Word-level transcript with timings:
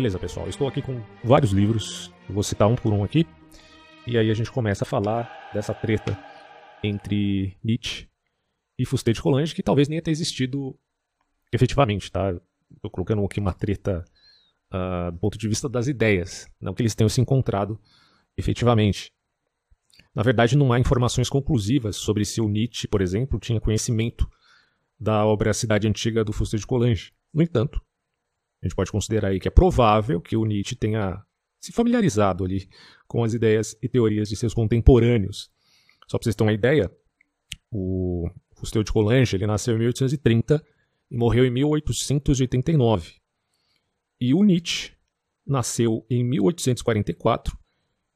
Beleza, 0.00 0.18
pessoal. 0.18 0.48
Estou 0.48 0.66
aqui 0.66 0.80
com 0.80 0.98
vários 1.22 1.52
livros. 1.52 2.10
Vou 2.26 2.42
citar 2.42 2.66
um 2.66 2.74
por 2.74 2.90
um 2.90 3.04
aqui. 3.04 3.26
E 4.06 4.16
aí 4.16 4.30
a 4.30 4.34
gente 4.34 4.50
começa 4.50 4.82
a 4.82 4.86
falar 4.86 5.50
dessa 5.52 5.74
treta 5.74 6.18
entre 6.82 7.54
Nietzsche 7.62 8.08
e 8.78 8.86
Fusté 8.86 9.12
de 9.12 9.20
Coulanges, 9.20 9.52
que 9.52 9.62
talvez 9.62 9.88
nem 9.88 10.00
tenha 10.00 10.10
existido 10.10 10.74
efetivamente, 11.52 12.10
tá? 12.10 12.34
Estou 12.74 12.90
colocando 12.90 13.22
aqui 13.22 13.40
uma 13.40 13.52
treta 13.52 14.02
uh, 14.72 15.12
do 15.12 15.18
ponto 15.18 15.36
de 15.36 15.46
vista 15.46 15.68
das 15.68 15.86
ideias, 15.86 16.48
não 16.58 16.72
que 16.72 16.80
eles 16.80 16.94
tenham 16.94 17.10
se 17.10 17.20
encontrado 17.20 17.78
efetivamente. 18.38 19.12
Na 20.14 20.22
verdade, 20.22 20.56
não 20.56 20.72
há 20.72 20.80
informações 20.80 21.28
conclusivas 21.28 21.96
sobre 21.96 22.24
se 22.24 22.40
o 22.40 22.48
Nietzsche, 22.48 22.88
por 22.88 23.02
exemplo, 23.02 23.38
tinha 23.38 23.60
conhecimento 23.60 24.26
da 24.98 25.26
obra 25.26 25.52
Cidade 25.52 25.86
Antiga 25.86 26.24
do 26.24 26.32
Fusté 26.32 26.56
de 26.56 26.66
Coulanges. 26.66 27.12
No 27.34 27.42
entanto, 27.42 27.82
a 28.62 28.66
gente 28.66 28.76
pode 28.76 28.92
considerar 28.92 29.28
aí 29.28 29.40
que 29.40 29.48
é 29.48 29.50
provável 29.50 30.20
que 30.20 30.36
o 30.36 30.44
Nietzsche 30.44 30.76
tenha 30.76 31.22
se 31.58 31.72
familiarizado 31.72 32.44
ali 32.44 32.68
com 33.06 33.24
as 33.24 33.34
ideias 33.34 33.76
e 33.82 33.88
teorias 33.88 34.28
de 34.28 34.36
seus 34.36 34.54
contemporâneos. 34.54 35.50
Só 36.06 36.18
para 36.18 36.24
vocês 36.24 36.34
terem 36.34 36.48
uma 36.48 36.54
ideia, 36.54 36.90
o 37.70 38.28
Fustel 38.54 38.82
de 38.82 38.92
Coulanges 38.92 39.34
ele 39.34 39.46
nasceu 39.46 39.74
em 39.74 39.78
1830 39.78 40.64
e 41.10 41.16
morreu 41.16 41.44
em 41.44 41.50
1889. 41.50 43.14
E 44.20 44.34
o 44.34 44.42
Nietzsche 44.42 44.92
nasceu 45.46 46.04
em 46.10 46.22
1844 46.22 47.58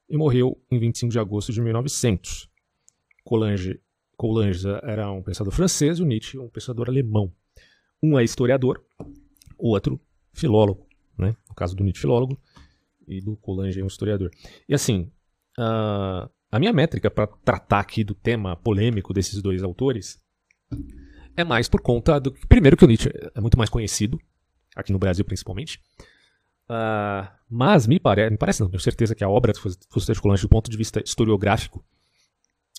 e 0.09 0.17
morreu 0.17 0.61
em 0.71 0.79
25 0.79 1.13
de 1.13 1.19
agosto 1.19 1.53
de 1.53 1.61
1900. 1.61 2.49
Coulanges, 3.25 3.79
Coulanges 4.17 4.65
era 4.83 5.11
um 5.11 5.23
pensador 5.23 5.53
francês, 5.53 6.01
o 6.01 6.05
Nietzsche 6.05 6.39
um 6.39 6.49
pensador 6.49 6.89
alemão. 6.89 7.33
Um 8.03 8.19
é 8.19 8.25
historiador, 8.25 8.85
o 9.59 9.71
outro 9.71 9.99
filólogo, 10.35 10.87
né? 11.17 11.35
No 11.49 11.55
caso 11.55 11.75
do 11.75 11.83
Nietzsche, 11.83 12.01
filólogo, 12.01 12.39
e 13.07 13.21
do 13.21 13.37
Coulanges, 13.37 13.83
um 13.83 13.87
historiador. 13.87 14.31
E 14.69 14.75
assim, 14.75 15.11
uh, 15.59 16.29
a 16.51 16.59
minha 16.59 16.73
métrica 16.73 17.11
para 17.11 17.27
tratar 17.27 17.81
aqui 17.81 18.05
do 18.05 18.15
tema 18.15 18.57
polêmico 18.57 19.13
desses 19.13 19.41
dois 19.43 19.63
autores 19.63 20.23
é 21.37 21.45
mais 21.45 21.69
por 21.69 21.81
conta 21.81 22.19
do. 22.21 22.33
Primeiro, 22.49 22.77
que 22.77 22.85
o 22.85 22.89
Nietzsche 22.89 23.11
é 23.35 23.41
muito 23.41 23.59
mais 23.59 23.71
conhecido, 23.71 24.19
aqui 24.75 24.93
no 24.93 24.99
Brasil 24.99 25.25
principalmente. 25.25 25.81
Uh, 26.69 27.29
mas 27.49 27.87
me, 27.87 28.01
pare... 28.01 28.29
me 28.31 28.39
parece, 28.39 28.61
não, 28.61 28.71
tenho 28.71 28.81
certeza 28.81 29.15
que 29.15 29.23
a 29.23 29.29
obra 29.29 29.53
do 29.53 29.59
Fusté 29.91 30.13
de 30.13 30.21
Coulanges, 30.21 30.43
do 30.43 30.49
ponto 30.49 30.71
de 30.71 30.77
vista 30.77 31.03
historiográfico, 31.05 31.85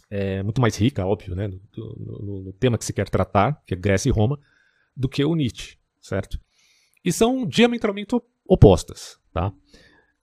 é 0.10 0.42
muito 0.44 0.62
mais 0.62 0.76
rica, 0.78 1.06
óbvio, 1.06 1.36
né, 1.36 1.48
no, 1.48 1.60
no, 1.78 2.44
no, 2.44 2.54
tema 2.54 2.78
que 2.78 2.86
se 2.86 2.94
quer 2.94 3.10
tratar, 3.10 3.62
que 3.66 3.74
é 3.74 3.78
Grécia 3.78 4.10
e 4.10 4.12
Roma, 4.12 4.40
do 4.96 5.10
que 5.10 5.24
o 5.24 5.36
Nietzsche, 5.36 5.78
certo? 6.02 6.40
E 7.06 7.14
são 7.14 7.46
diametralmente 7.46 8.16
opostas, 8.48 9.20
tá? 9.32 9.54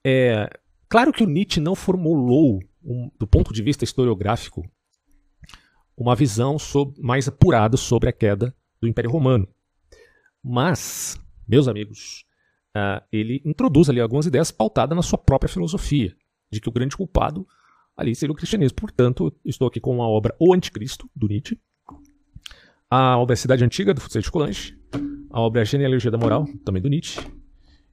É, 0.05 0.50
claro 0.88 1.12
que 1.12 1.22
o 1.22 1.28
Nietzsche 1.28 1.61
não 1.61 1.77
formulou, 1.77 2.61
um, 2.84 3.08
do 3.16 3.27
ponto 3.27 3.52
de 3.55 3.62
vista 3.62 3.84
historiográfico, 3.84 4.69
uma 5.97 6.16
visão 6.16 6.58
sobre, 6.58 7.00
mais 7.00 7.28
apurada 7.28 7.77
sobre 7.77 8.08
a 8.08 8.12
queda 8.12 8.53
do 8.80 8.88
Império 8.88 9.10
Romano. 9.10 9.47
Mas, 10.42 11.16
meus 11.47 11.69
amigos, 11.69 12.25
uh, 12.76 13.00
ele 13.12 13.41
introduz 13.44 13.88
ali 13.88 14.00
algumas 14.00 14.26
ideias 14.26 14.50
pautadas 14.50 14.97
na 14.97 15.03
sua 15.03 15.19
própria 15.19 15.48
filosofia, 15.48 16.16
de 16.50 16.60
que 16.60 16.69
o 16.69 16.72
grande 16.72 16.97
culpado 16.97 17.47
ali 17.97 18.12
seria 18.15 18.32
o 18.32 18.37
cristianismo. 18.37 18.76
Portanto, 18.76 19.32
estou 19.44 19.69
aqui 19.69 19.78
com 19.78 20.03
a 20.03 20.09
obra 20.09 20.34
O 20.41 20.53
Anticristo, 20.53 21.09
do 21.15 21.28
Nietzsche, 21.28 21.60
a 22.94 23.16
obra 23.16 23.34
Cidade 23.34 23.64
Antiga, 23.64 23.94
do 23.94 24.03
Fuseli 24.03 24.22
de 24.22 24.30
Coulanges, 24.30 24.75
a 25.30 25.41
obra 25.41 25.64
Genealogia 25.64 26.10
da 26.10 26.19
Moral, 26.19 26.47
também 26.62 26.82
do 26.82 26.91
Nietzsche, 26.91 27.19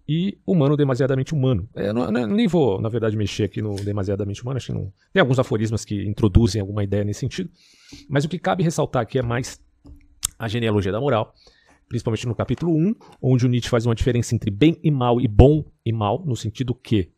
e 0.06 0.38
Humano 0.46 0.76
Demasiadamente 0.76 1.34
Humano. 1.34 1.70
É, 1.74 1.94
não, 1.94 2.12
não, 2.12 2.28
nem 2.28 2.50
vou, 2.50 2.82
na 2.82 2.90
verdade, 2.90 3.16
mexer 3.16 3.46
aqui 3.46 3.62
no 3.62 3.78
Demasiadamente 3.78 4.44
Humano, 4.44 4.58
acho 4.58 4.66
que 4.66 4.74
não. 4.74 4.92
Tem 5.14 5.22
alguns 5.22 5.40
aforismos 5.40 5.86
que 5.86 6.06
introduzem 6.06 6.60
alguma 6.60 6.84
ideia 6.84 7.06
nesse 7.06 7.22
sentido, 7.22 7.50
mas 8.10 8.26
o 8.26 8.28
que 8.28 8.38
cabe 8.38 8.62
ressaltar 8.62 9.02
aqui 9.02 9.18
é 9.18 9.22
mais 9.22 9.58
a 10.38 10.50
genealogia 10.50 10.92
da 10.92 11.00
moral, 11.00 11.34
principalmente 11.88 12.28
no 12.28 12.36
capítulo 12.36 12.76
1, 12.76 12.96
onde 13.22 13.46
o 13.46 13.50
Nietzsche 13.50 13.70
faz 13.70 13.86
uma 13.86 13.96
diferença 13.96 14.36
entre 14.36 14.52
bem 14.52 14.78
e 14.84 14.92
mal 14.92 15.22
e 15.22 15.30
bom 15.30 15.64
e 15.86 15.94
mal, 15.94 16.26
no 16.26 16.36
sentido 16.36 16.76
que 16.76 17.10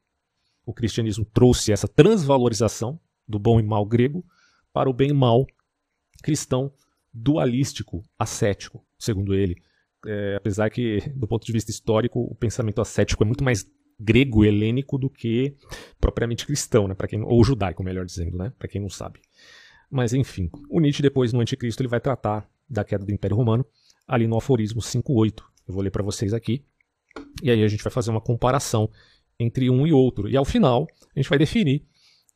o 0.64 0.72
cristianismo 0.72 1.26
trouxe 1.26 1.72
essa 1.72 1.88
transvalorização 1.88 3.00
do 3.28 3.40
bom 3.40 3.60
e 3.60 3.64
mal 3.64 3.84
grego 3.88 4.24
para 4.72 4.88
o 4.88 4.94
bem 4.94 5.10
e 5.10 5.14
mal 5.14 5.48
cristão 6.22 6.72
dualístico, 7.14 8.04
ascético, 8.18 8.84
segundo 8.98 9.34
ele. 9.34 9.56
É, 10.06 10.36
apesar 10.36 10.70
que, 10.70 11.00
do 11.16 11.28
ponto 11.28 11.46
de 11.46 11.52
vista 11.52 11.70
histórico, 11.70 12.20
o 12.20 12.36
pensamento 12.36 12.82
ascético 12.82 13.24
é 13.24 13.26
muito 13.26 13.44
mais 13.44 13.66
grego 14.00 14.44
helênico 14.44 14.98
do 14.98 15.10
que 15.10 15.56
propriamente 16.00 16.46
cristão, 16.46 16.88
né, 16.88 16.96
para 16.96 17.08
quem 17.08 17.22
ou 17.22 17.44
judaico, 17.44 17.84
melhor 17.84 18.06
dizendo, 18.06 18.38
né, 18.38 18.52
para 18.58 18.68
quem 18.68 18.82
não 18.82 18.90
sabe. 18.90 19.20
Mas 19.92 20.14
enfim, 20.14 20.50
o 20.70 20.80
Nietzsche 20.80 21.04
depois 21.04 21.32
no 21.32 21.40
Anticristo 21.42 21.82
ele 21.82 21.90
vai 21.90 22.00
tratar 22.00 22.50
da 22.68 22.84
queda 22.84 23.06
do 23.06 23.12
Império 23.12 23.38
Romano 23.38 23.66
ali 24.08 24.26
no 24.26 24.38
aforismo 24.38 24.82
5:8. 24.82 25.44
Eu 25.68 25.74
vou 25.74 25.84
ler 25.84 25.92
para 25.92 26.04
vocês 26.04 26.34
aqui. 26.34 26.66
E 27.44 27.52
aí 27.52 27.62
a 27.62 27.68
gente 27.68 27.84
vai 27.84 27.92
fazer 27.92 28.10
uma 28.10 28.22
comparação 28.22 28.90
entre 29.38 29.70
um 29.70 29.86
e 29.86 29.92
outro. 29.92 30.30
E 30.30 30.38
ao 30.38 30.46
final, 30.46 30.88
a 31.16 31.20
gente 31.20 31.30
vai 31.30 31.38
definir, 31.38 31.86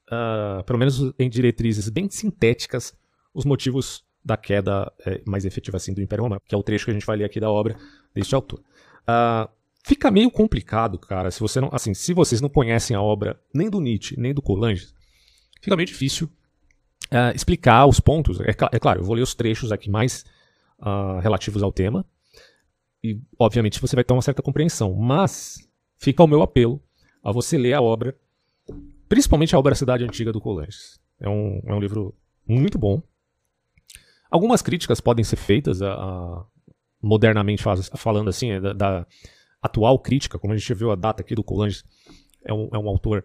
uh, 0.09 0.63
pelo 0.65 0.77
menos 0.77 1.13
em 1.17 1.29
diretrizes 1.29 1.89
bem 1.89 2.09
sintéticas, 2.09 2.93
os 3.33 3.45
motivos 3.45 4.04
da 4.25 4.35
queda 4.35 4.91
é, 5.05 5.21
mais 5.25 5.45
efetiva 5.45 5.77
assim 5.77 5.93
do 5.93 6.01
Império 6.01 6.23
Romano, 6.23 6.41
que 6.47 6.55
é 6.55 6.57
o 6.57 6.63
trecho 6.63 6.85
que 6.85 6.91
a 6.91 6.93
gente 6.93 7.05
vai 7.05 7.15
ler 7.15 7.25
aqui 7.25 7.39
da 7.39 7.49
obra 7.49 7.77
deste 8.13 8.33
autor. 8.33 8.59
Uh, 9.01 9.47
fica 9.85 10.09
meio 10.09 10.31
complicado, 10.31 10.97
cara, 10.97 11.29
se 11.29 11.39
você 11.39 11.61
não, 11.61 11.69
assim, 11.71 11.93
se 11.93 12.11
vocês 12.11 12.41
não 12.41 12.49
conhecem 12.49 12.95
a 12.95 13.01
obra 13.01 13.39
nem 13.53 13.69
do 13.69 13.79
Nietzsche 13.79 14.19
nem 14.19 14.33
do 14.33 14.41
Coulanges, 14.41 14.95
fica 15.61 15.75
meio 15.75 15.85
difícil 15.85 16.27
uh, 17.11 17.35
explicar 17.35 17.85
os 17.85 17.99
pontos. 17.99 18.39
É, 18.41 18.49
é, 18.49 18.79
claro, 18.79 19.01
eu 19.01 19.05
vou 19.05 19.15
ler 19.15 19.21
os 19.21 19.35
trechos 19.35 19.71
aqui 19.71 19.89
mais 19.89 20.25
uh, 20.79 21.19
relativos 21.19 21.61
ao 21.61 21.71
tema 21.71 22.03
e, 23.03 23.21
obviamente, 23.37 23.79
você 23.79 23.95
vai 23.95 24.03
ter 24.03 24.13
uma 24.13 24.21
certa 24.23 24.41
compreensão. 24.41 24.95
Mas 24.95 25.59
fica 25.97 26.23
o 26.23 26.27
meu 26.27 26.41
apelo 26.41 26.81
a 27.23 27.31
você 27.31 27.57
ler 27.57 27.73
a 27.73 27.81
obra, 27.81 28.17
principalmente 29.07 29.55
a 29.55 29.59
obra 29.59 29.75
Cidade 29.75 30.03
Antiga 30.03 30.31
do 30.33 30.41
Coulanges. 30.41 30.99
É 31.19 31.29
um, 31.29 31.61
é 31.67 31.73
um 31.73 31.79
livro 31.79 32.15
muito 32.47 32.79
bom, 32.79 33.03
Algumas 34.35 34.61
críticas 34.61 34.99
podem 34.99 35.23
ser 35.23 35.37
feitas, 35.37 35.81
a, 35.81 35.93
a, 35.93 36.45
modernamente 37.01 37.63
falando 37.95 38.27
assim, 38.27 38.51
é 38.51 38.59
da, 38.59 38.73
da, 38.73 39.07
atual 39.61 39.97
crítica, 39.97 40.37
como 40.37 40.51
a 40.51 40.57
gente 40.57 40.73
viu 40.73 40.91
a 40.91 40.95
data 40.95 41.21
aqui 41.21 41.33
do 41.33 41.41
Coulanges, 41.41 41.85
é 42.43 42.53
um, 42.53 42.67
é 42.73 42.77
um 42.77 42.89
autor 42.89 43.23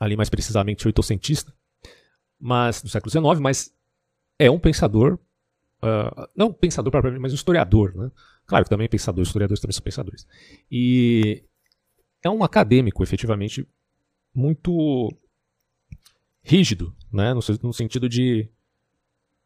ali 0.00 0.16
mais 0.16 0.30
precisamente 0.30 0.86
oitocentista, 0.86 1.52
mas 2.40 2.80
do 2.80 2.88
século 2.88 3.10
XIX, 3.10 3.38
mas 3.38 3.70
é 4.38 4.50
um 4.50 4.58
pensador, 4.58 5.18
uh, 5.82 6.26
não 6.34 6.50
pensador 6.50 6.90
propriamente, 6.90 7.20
mas 7.20 7.32
um 7.32 7.36
historiador, 7.36 7.94
né? 7.94 8.10
Claro 8.46 8.64
também 8.66 8.88
pensador, 8.88 9.24
historiadores 9.24 9.60
também 9.60 9.74
são 9.74 9.84
pensadores. 9.84 10.26
E 10.70 11.44
é 12.22 12.30
um 12.30 12.42
acadêmico, 12.42 13.02
efetivamente, 13.02 13.68
muito 14.34 15.14
rígido, 16.42 16.96
né? 17.12 17.34
no, 17.34 17.40
no 17.62 17.74
sentido 17.74 18.08
de 18.08 18.48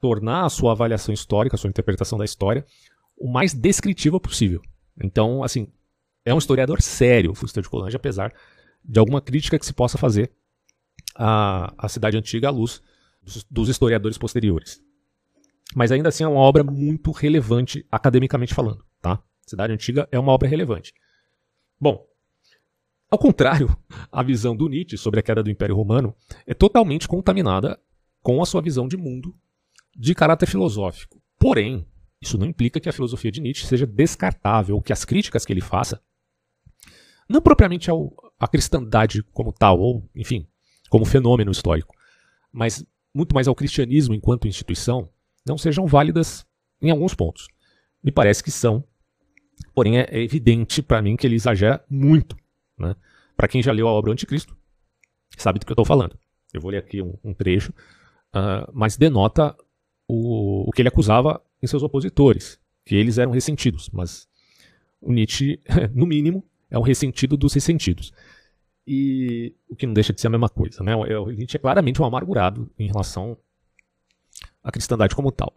tornar 0.01 0.45
a 0.45 0.49
sua 0.49 0.73
avaliação 0.73 1.13
histórica, 1.13 1.57
a 1.57 1.59
sua 1.59 1.71
interpretação 1.71 2.19
da 2.19 2.25
história, 2.25 2.65
o 3.17 3.29
mais 3.29 3.53
descritiva 3.53 4.21
possível. 4.21 4.63
Então, 5.03 5.43
assim, 5.43 5.69
é 6.25 6.35
um 6.35 6.39
historiador 6.39 6.81
sério, 6.81 7.35
Fuster 7.35 7.63
de 7.63 7.69
Coulanges, 7.69 7.95
apesar 7.95 8.33
de 8.85 8.99
alguma 8.99 9.21
crítica 9.21 9.59
que 9.59 9.67
se 9.67 9.73
possa 9.73 9.99
fazer 9.99 10.33
à, 11.15 11.73
à 11.77 11.89
cidade 11.89 12.17
antiga 12.17 12.49
à 12.49 12.51
luz 12.51 12.83
dos, 13.23 13.45
dos 13.45 13.69
historiadores 13.69 14.19
posteriores. 14.19 14.83
Mas 15.75 15.93
ainda 15.93 16.09
assim 16.09 16.25
é 16.25 16.29
uma 16.29 16.41
obra 16.41 16.65
muito 16.65 17.11
relevante 17.11 17.87
academicamente 17.91 18.55
falando, 18.55 18.85
tá? 19.01 19.23
Cidade 19.47 19.73
Antiga 19.73 20.09
é 20.11 20.19
uma 20.19 20.33
obra 20.33 20.49
relevante. 20.49 20.93
Bom, 21.81 22.07
ao 23.11 23.19
contrário, 23.19 23.75
a 24.13 24.23
visão 24.23 24.57
do 24.57 24.69
Nietzsche 24.69 24.97
sobre 24.97 25.21
a 25.21 25.23
queda 25.23 25.43
do 25.43 25.51
Império 25.51 25.77
Romano 25.77 26.15
é 26.47 26.55
totalmente 26.55 27.09
contaminada 27.09 27.81
com 28.23 28.43
a 28.43 28.47
sua 28.47 28.61
visão 28.61 28.89
de 28.89 28.97
mundo 28.97 29.35
de 29.99 30.15
caráter 30.15 30.47
filosófico. 30.47 31.21
Porém, 31.39 31.85
isso 32.23 32.39
não 32.39 32.47
implica 32.47 32.79
que 32.79 32.89
a 32.89 32.93
filosofia 32.93 33.33
de 33.33 33.41
Nietzsche 33.41 33.67
seja 33.67 33.87
descartável, 33.87 34.77
ou 34.77 34.83
que 34.83 34.93
as 34.93 35.05
críticas 35.05 35.45
que 35.45 35.53
ele 35.53 35.61
faça, 35.61 36.01
não 37.29 37.43
propriamente 37.43 37.91
ao, 37.91 38.15
à 38.39 38.47
cristandade 38.47 39.23
como 39.33 39.53
tal, 39.53 39.81
ou, 39.81 40.09
enfim, 40.15 40.47
como 40.89 41.05
fenômeno 41.05 41.51
histórico, 41.51 41.95
mas 42.53 42.85
muito 43.13 43.35
mais 43.35 43.49
ao 43.49 43.55
cristianismo 43.55 44.15
enquanto 44.15 44.47
instituição, 44.47 45.11
não 45.45 45.59
sejam 45.59 45.87
válidas 45.87 46.47
em 46.81 46.91
alguns 46.91 47.15
pontos. 47.15 47.49
Me 48.03 48.13
parece 48.13 48.43
que 48.43 48.51
são, 48.51 48.85
porém 49.75 49.99
é, 49.99 50.07
é 50.11 50.23
evidente 50.23 50.81
para 50.81 51.03
mim 51.03 51.17
que 51.17 51.27
ele 51.27 51.35
exagera 51.35 51.85
muito. 51.91 52.37
Né? 52.79 52.95
Para 53.37 53.49
quem 53.49 53.63
já 53.63 53.73
leu 53.73 53.89
a 53.89 53.93
obra 53.93 54.13
Anticristo, 54.13 54.57
sabe 55.37 55.59
do 55.59 55.67
que 55.67 55.73
eu 55.73 55.75
estou 55.75 55.85
falando. 55.85 56.19
Eu 56.53 56.61
vou 56.61 56.71
ler 56.71 56.79
aqui 56.79 57.03
um, 57.03 57.19
um 57.23 57.35
trecho, 57.35 57.73
uh, 58.35 58.71
mas 58.73 58.97
denota 58.97 59.57
o, 60.09 60.69
o 60.69 60.73
que 60.73 60.81
ele 60.81 60.89
acusava 60.89 61.41
em 61.63 61.67
seus 61.67 61.83
opositores, 61.83 62.59
que 62.85 62.97
eles 62.97 63.19
eram 63.19 63.31
ressentidos. 63.31 63.91
Mas 63.93 64.27
o 65.01 65.13
Nietzsche, 65.13 65.61
no 65.95 66.07
mínimo, 66.07 66.43
é 66.71 66.79
um 66.79 66.83
ressentido 66.83 67.37
dos 67.37 67.53
ressentidos. 67.53 68.13
E 68.87 69.55
o 69.69 69.77
que 69.77 69.87
não 69.87 69.93
deixa 69.93 70.15
de 70.15 70.21
ser 70.21 70.29
a 70.29 70.31
mesma 70.31 70.49
coisa, 70.49 70.83
né? 70.83 70.97
O 70.97 71.31
Nietzsche 71.31 71.59
é 71.59 71.61
claramente 71.61 72.01
um 72.01 72.07
amargurado 72.07 72.71
em 72.79 72.87
relação 72.87 73.37
à 74.65 74.73
cristandade 74.73 75.15
como 75.15 75.31
tal. 75.31 75.55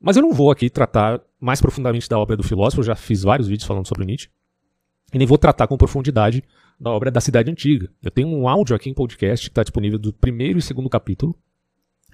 Mas 0.00 0.16
eu 0.16 0.22
não 0.22 0.32
vou 0.32 0.50
aqui 0.50 0.70
tratar 0.70 1.20
mais 1.38 1.60
profundamente 1.60 2.08
da 2.08 2.18
obra 2.18 2.36
do 2.36 2.42
filósofo, 2.42 2.80
eu 2.80 2.84
já 2.84 2.94
fiz 2.94 3.22
vários 3.22 3.48
vídeos 3.48 3.66
falando 3.66 3.86
sobre 3.86 4.06
Nietzsche, 4.06 4.30
e 5.12 5.18
nem 5.18 5.26
vou 5.26 5.36
tratar 5.36 5.66
com 5.66 5.76
profundidade 5.76 6.42
da 6.80 6.90
obra 6.90 7.10
da 7.10 7.20
Cidade 7.20 7.50
Antiga. 7.50 7.90
Eu 8.02 8.10
tenho 8.10 8.28
um 8.28 8.48
áudio 8.48 8.74
aqui 8.74 8.88
em 8.88 8.94
podcast 8.94 9.46
que 9.46 9.50
está 9.50 9.62
disponível 9.62 9.98
do 9.98 10.12
primeiro 10.12 10.58
e 10.58 10.62
segundo 10.62 10.88
capítulo 10.88 11.36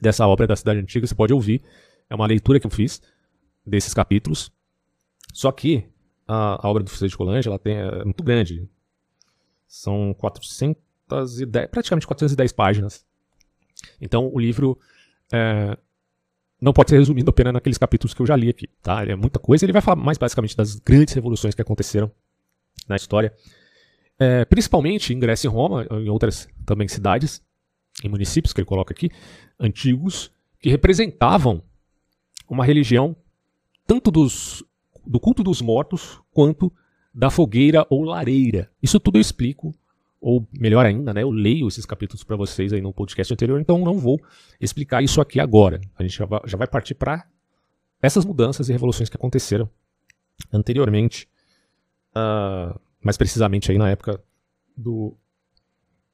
dessa 0.02 0.26
obra 0.26 0.46
da 0.46 0.56
Cidade 0.56 0.80
Antiga, 0.80 1.06
você 1.06 1.14
pode 1.14 1.32
ouvir. 1.32 1.62
É 2.10 2.14
uma 2.14 2.26
leitura 2.26 2.58
que 2.58 2.66
eu 2.66 2.70
fiz 2.70 3.00
desses 3.64 3.94
capítulos. 3.94 4.50
Só 5.32 5.52
que 5.52 5.86
a, 6.26 6.66
a 6.66 6.68
obra 6.68 6.82
do 6.82 6.90
Fusei 6.90 7.08
de 7.08 7.16
Colange 7.16 7.48
ela 7.48 7.58
tem, 7.58 7.76
é 7.76 8.04
muito 8.04 8.22
grande. 8.24 8.68
São 9.66 10.12
410, 10.18 11.68
praticamente 11.70 12.06
410 12.06 12.52
páginas. 12.52 13.06
Então 14.00 14.28
o 14.32 14.38
livro 14.38 14.76
é, 15.32 15.78
não 16.60 16.72
pode 16.72 16.90
ser 16.90 16.98
resumido 16.98 17.30
apenas 17.30 17.52
naqueles 17.52 17.78
capítulos 17.78 18.12
que 18.12 18.20
eu 18.20 18.26
já 18.26 18.34
li 18.34 18.48
aqui. 18.48 18.68
Tá? 18.82 19.02
Ele 19.02 19.12
é 19.12 19.16
muita 19.16 19.38
coisa. 19.38 19.64
Ele 19.64 19.72
vai 19.72 19.80
falar 19.80 19.96
mais 19.96 20.18
basicamente 20.18 20.56
das 20.56 20.74
grandes 20.74 21.14
revoluções 21.14 21.54
que 21.54 21.62
aconteceram 21.62 22.10
na 22.88 22.96
história. 22.96 23.32
É, 24.18 24.44
principalmente 24.44 25.14
em 25.14 25.18
Grécia 25.18 25.46
e 25.46 25.50
Roma, 25.50 25.86
em 25.92 26.08
outras 26.10 26.48
também 26.66 26.88
cidades 26.88 27.40
e 28.02 28.08
municípios 28.08 28.52
que 28.52 28.60
ele 28.60 28.66
coloca 28.66 28.92
aqui, 28.92 29.10
antigos, 29.58 30.30
que 30.60 30.68
representavam 30.70 31.62
uma 32.48 32.64
religião 32.64 33.16
tanto 33.86 34.10
dos, 34.10 34.64
do 35.06 35.18
culto 35.18 35.42
dos 35.42 35.60
mortos 35.60 36.20
quanto 36.32 36.72
da 37.14 37.30
fogueira 37.30 37.86
ou 37.90 38.02
lareira. 38.02 38.70
Isso 38.82 38.98
tudo 38.98 39.18
eu 39.18 39.20
explico, 39.20 39.74
ou 40.20 40.46
melhor 40.52 40.86
ainda, 40.86 41.12
né, 41.12 41.22
eu 41.22 41.30
leio 41.30 41.68
esses 41.68 41.84
capítulos 41.84 42.24
para 42.24 42.36
vocês 42.36 42.72
aí 42.72 42.80
no 42.80 42.92
podcast 42.92 43.32
anterior, 43.32 43.60
então 43.60 43.78
não 43.78 43.98
vou 43.98 44.20
explicar 44.60 45.02
isso 45.02 45.20
aqui 45.20 45.40
agora. 45.40 45.80
A 45.98 46.02
gente 46.02 46.16
já 46.16 46.24
vai, 46.24 46.40
já 46.46 46.56
vai 46.56 46.66
partir 46.66 46.94
para 46.94 47.26
essas 48.00 48.24
mudanças 48.24 48.68
e 48.68 48.72
revoluções 48.72 49.08
que 49.08 49.16
aconteceram 49.16 49.68
anteriormente, 50.52 51.28
uh, 52.16 52.78
mais 53.00 53.16
precisamente 53.16 53.70
aí 53.70 53.78
na 53.78 53.90
época 53.90 54.22
do, 54.76 55.16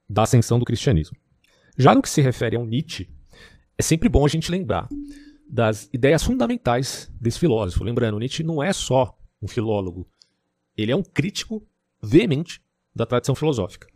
da 0.08 0.22
ascensão 0.22 0.58
do 0.58 0.64
cristianismo. 0.64 1.16
Já 1.78 1.94
no 1.94 2.02
que 2.02 2.10
se 2.10 2.20
refere 2.20 2.56
ao 2.56 2.66
Nietzsche, 2.66 3.08
é 3.78 3.82
sempre 3.82 4.08
bom 4.08 4.26
a 4.26 4.28
gente 4.28 4.50
lembrar 4.50 4.88
das 5.48 5.88
ideias 5.92 6.24
fundamentais 6.24 7.08
desse 7.20 7.38
filósofo. 7.38 7.84
Lembrando, 7.84 8.18
Nietzsche 8.18 8.42
não 8.42 8.60
é 8.60 8.72
só 8.72 9.16
um 9.40 9.46
filólogo, 9.46 10.10
ele 10.76 10.90
é 10.90 10.96
um 10.96 11.04
crítico 11.04 11.64
veemente 12.02 12.60
da 12.92 13.06
tradição 13.06 13.34
filosófica. 13.36 13.86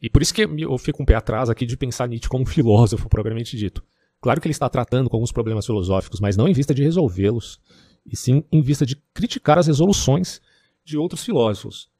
E 0.00 0.08
por 0.08 0.22
isso 0.22 0.32
que 0.32 0.40
eu 0.40 0.78
fico 0.78 1.02
um 1.02 1.04
pé 1.04 1.14
atrás 1.14 1.50
aqui 1.50 1.66
de 1.66 1.76
pensar 1.76 2.08
Nietzsche 2.08 2.28
como 2.28 2.44
um 2.44 2.46
filósofo, 2.46 3.06
propriamente 3.06 3.54
dito. 3.54 3.84
Claro 4.18 4.40
que 4.40 4.46
ele 4.46 4.52
está 4.52 4.68
tratando 4.70 5.10
com 5.10 5.16
alguns 5.16 5.32
problemas 5.32 5.66
filosóficos, 5.66 6.20
mas 6.20 6.38
não 6.38 6.48
em 6.48 6.54
vista 6.54 6.74
de 6.74 6.82
resolvê-los, 6.82 7.60
e 8.06 8.16
sim 8.16 8.42
em 8.50 8.62
vista 8.62 8.86
de 8.86 8.96
criticar 9.12 9.58
as 9.58 9.66
resoluções 9.66 10.40
de 10.82 10.96
outros 10.96 11.22
filósofos. 11.22 11.90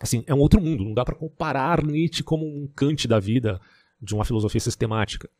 Assim, 0.00 0.22
é 0.28 0.32
um 0.34 0.38
outro 0.38 0.60
mundo, 0.60 0.84
não 0.84 0.94
dá 0.94 1.04
para 1.04 1.16
comparar 1.16 1.84
Nietzsche 1.84 2.22
como 2.22 2.46
um 2.46 2.68
Kant 2.68 3.08
da 3.08 3.18
vida, 3.18 3.60
de 4.02 4.14
uma 4.14 4.24
filosofia 4.24 4.60
sistemática, 4.60 5.30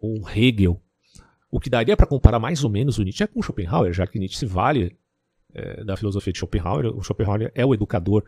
ou 0.00 0.18
um 0.18 0.28
Hegel, 0.28 0.80
o 1.50 1.60
que 1.60 1.70
daria 1.70 1.96
para 1.96 2.06
comparar 2.06 2.38
mais 2.38 2.64
ou 2.64 2.70
menos 2.70 2.98
o 2.98 3.02
Nietzsche 3.02 3.22
é 3.22 3.26
com 3.26 3.42
Schopenhauer, 3.42 3.92
já 3.92 4.06
que 4.06 4.18
Nietzsche 4.18 4.38
se 4.38 4.46
vale 4.46 4.96
é, 5.54 5.84
da 5.84 5.96
filosofia 5.96 6.32
de 6.32 6.38
Schopenhauer. 6.38 6.86
O 6.86 7.02
Schopenhauer 7.02 7.50
é 7.54 7.64
o 7.64 7.74
educador 7.74 8.24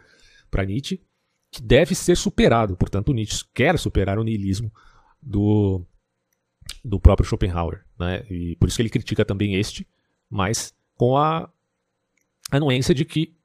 para 0.51 0.65
Nietzsche, 0.65 1.03
que 1.51 1.63
deve 1.63 1.95
ser 1.95 2.17
superado. 2.17 2.77
Portanto, 2.77 3.13
Nietzsche 3.13 3.45
quer 3.55 3.79
superar 3.79 4.19
o 4.19 4.25
niilismo 4.25 4.73
do, 5.21 5.85
do 6.85 6.99
próprio 6.99 7.29
Schopenhauer. 7.29 7.85
Né? 7.99 8.25
E 8.31 8.57
por 8.57 8.69
isso 8.69 8.77
que 8.77 8.83
ele 8.83 8.91
critica 8.91 9.25
também 9.25 9.55
este, 9.55 9.87
mas 10.29 10.75
com 10.95 11.17
a 11.17 11.51
anuência 12.51 12.95
de 12.95 13.05
que 13.05 13.37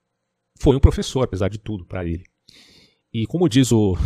foi 0.57 0.75
um 0.75 0.79
professor, 0.79 1.23
apesar 1.23 1.49
de 1.49 1.57
tudo, 1.57 1.85
para 1.85 2.05
ele. 2.05 2.23
E 3.13 3.25
como 3.27 3.49
diz 3.49 3.71
o, 3.71 3.97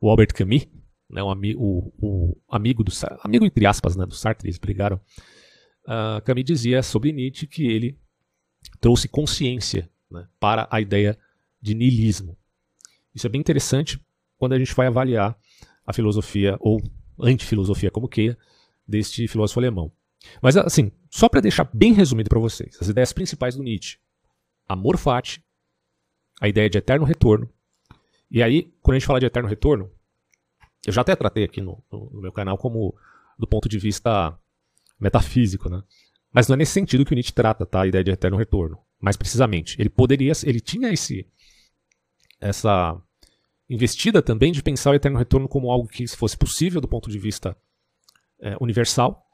o 0.00 0.10
Albert 0.10 0.34
Camus, 0.34 0.66
né, 1.08 1.22
um 1.22 1.30
o, 1.56 1.92
o, 1.98 2.36
amigo 2.48 2.82
do 2.82 2.92
amigo 3.22 3.44
entre 3.44 3.66
aspas, 3.66 3.96
né, 3.96 4.04
do 4.04 4.14
Sartre, 4.14 4.46
eles 4.46 4.58
brigaram. 4.58 5.00
Uh, 5.84 6.42
dizia 6.42 6.82
sobre 6.82 7.12
Nietzsche 7.12 7.46
que 7.46 7.66
ele 7.66 7.96
trouxe 8.80 9.08
consciência 9.08 9.88
né, 10.10 10.26
para 10.40 10.66
a 10.70 10.80
ideia 10.80 11.16
de 11.60 11.74
niilismo. 11.74 12.36
Isso 13.14 13.26
é 13.26 13.30
bem 13.30 13.40
interessante 13.40 14.00
quando 14.36 14.52
a 14.52 14.58
gente 14.58 14.74
vai 14.74 14.88
avaliar 14.88 15.38
a 15.86 15.92
filosofia 15.92 16.56
ou 16.60 16.82
antifilosofia, 17.20 17.90
como 17.90 18.08
queira, 18.08 18.36
deste 18.86 19.26
filósofo 19.28 19.60
alemão. 19.60 19.92
Mas 20.42 20.56
assim, 20.56 20.90
só 21.10 21.28
para 21.28 21.40
deixar 21.40 21.64
bem 21.72 21.92
resumido 21.92 22.28
para 22.28 22.40
vocês, 22.40 22.76
as 22.80 22.88
ideias 22.88 23.12
principais 23.12 23.54
do 23.54 23.62
Nietzsche: 23.62 23.98
amor 24.68 24.98
fati, 24.98 25.42
a 26.40 26.48
ideia 26.48 26.68
de 26.68 26.78
eterno 26.78 27.04
retorno. 27.04 27.48
E 28.30 28.42
aí, 28.42 28.74
quando 28.82 28.96
a 28.96 28.98
gente 28.98 29.06
fala 29.06 29.20
de 29.20 29.26
eterno 29.26 29.48
retorno, 29.48 29.90
eu 30.90 30.92
já 30.92 31.00
até 31.00 31.14
tratei 31.16 31.44
aqui 31.44 31.60
no, 31.60 31.82
no, 31.90 32.20
meu 32.20 32.32
canal 32.32 32.56
como 32.56 32.94
do 33.38 33.46
ponto 33.46 33.68
de 33.68 33.78
vista 33.78 34.38
metafísico, 34.98 35.68
né? 35.68 35.82
Mas 36.32 36.48
não 36.48 36.54
é 36.54 36.58
nesse 36.58 36.72
sentido 36.72 37.04
que 37.04 37.12
o 37.12 37.14
Nietzsche 37.14 37.32
trata, 37.32 37.64
tá? 37.64 37.82
A 37.82 37.86
ideia 37.86 38.04
de 38.04 38.10
eterno 38.10 38.36
retorno. 38.36 38.78
Mais 39.00 39.16
precisamente, 39.16 39.80
ele 39.80 39.90
poderia, 39.90 40.32
ele 40.44 40.60
tinha 40.60 40.90
esse 40.92 41.26
essa 42.40 43.00
investida 43.68 44.22
também 44.22 44.52
de 44.52 44.62
pensar 44.62 44.90
o 44.90 44.94
eterno 44.94 45.18
retorno 45.18 45.48
como 45.48 45.70
algo 45.70 45.88
que 45.88 46.06
fosse 46.06 46.36
possível 46.36 46.80
do 46.80 46.88
ponto 46.88 47.10
de 47.10 47.18
vista 47.18 47.56
é, 48.40 48.56
universal, 48.60 49.24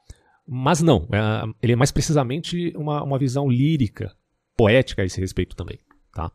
mas 0.47 0.81
não. 0.81 1.07
É, 1.11 1.53
ele 1.61 1.73
é 1.73 1.75
mais 1.75 1.91
precisamente 1.91 2.73
uma, 2.75 3.03
uma 3.03 3.19
visão 3.19 3.49
lírica, 3.49 4.15
poética 4.55 5.01
a 5.01 5.05
esse 5.05 5.19
respeito 5.19 5.55
também, 5.55 5.79
tá? 6.11 6.31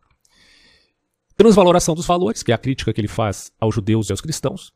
Transvaloração 1.36 1.94
dos 1.94 2.06
valores, 2.06 2.42
que 2.42 2.50
é 2.50 2.54
a 2.54 2.58
crítica 2.58 2.92
que 2.92 3.00
ele 3.00 3.08
faz 3.08 3.52
aos 3.60 3.74
judeus 3.74 4.08
e 4.08 4.12
aos 4.12 4.20
cristãos, 4.20 4.72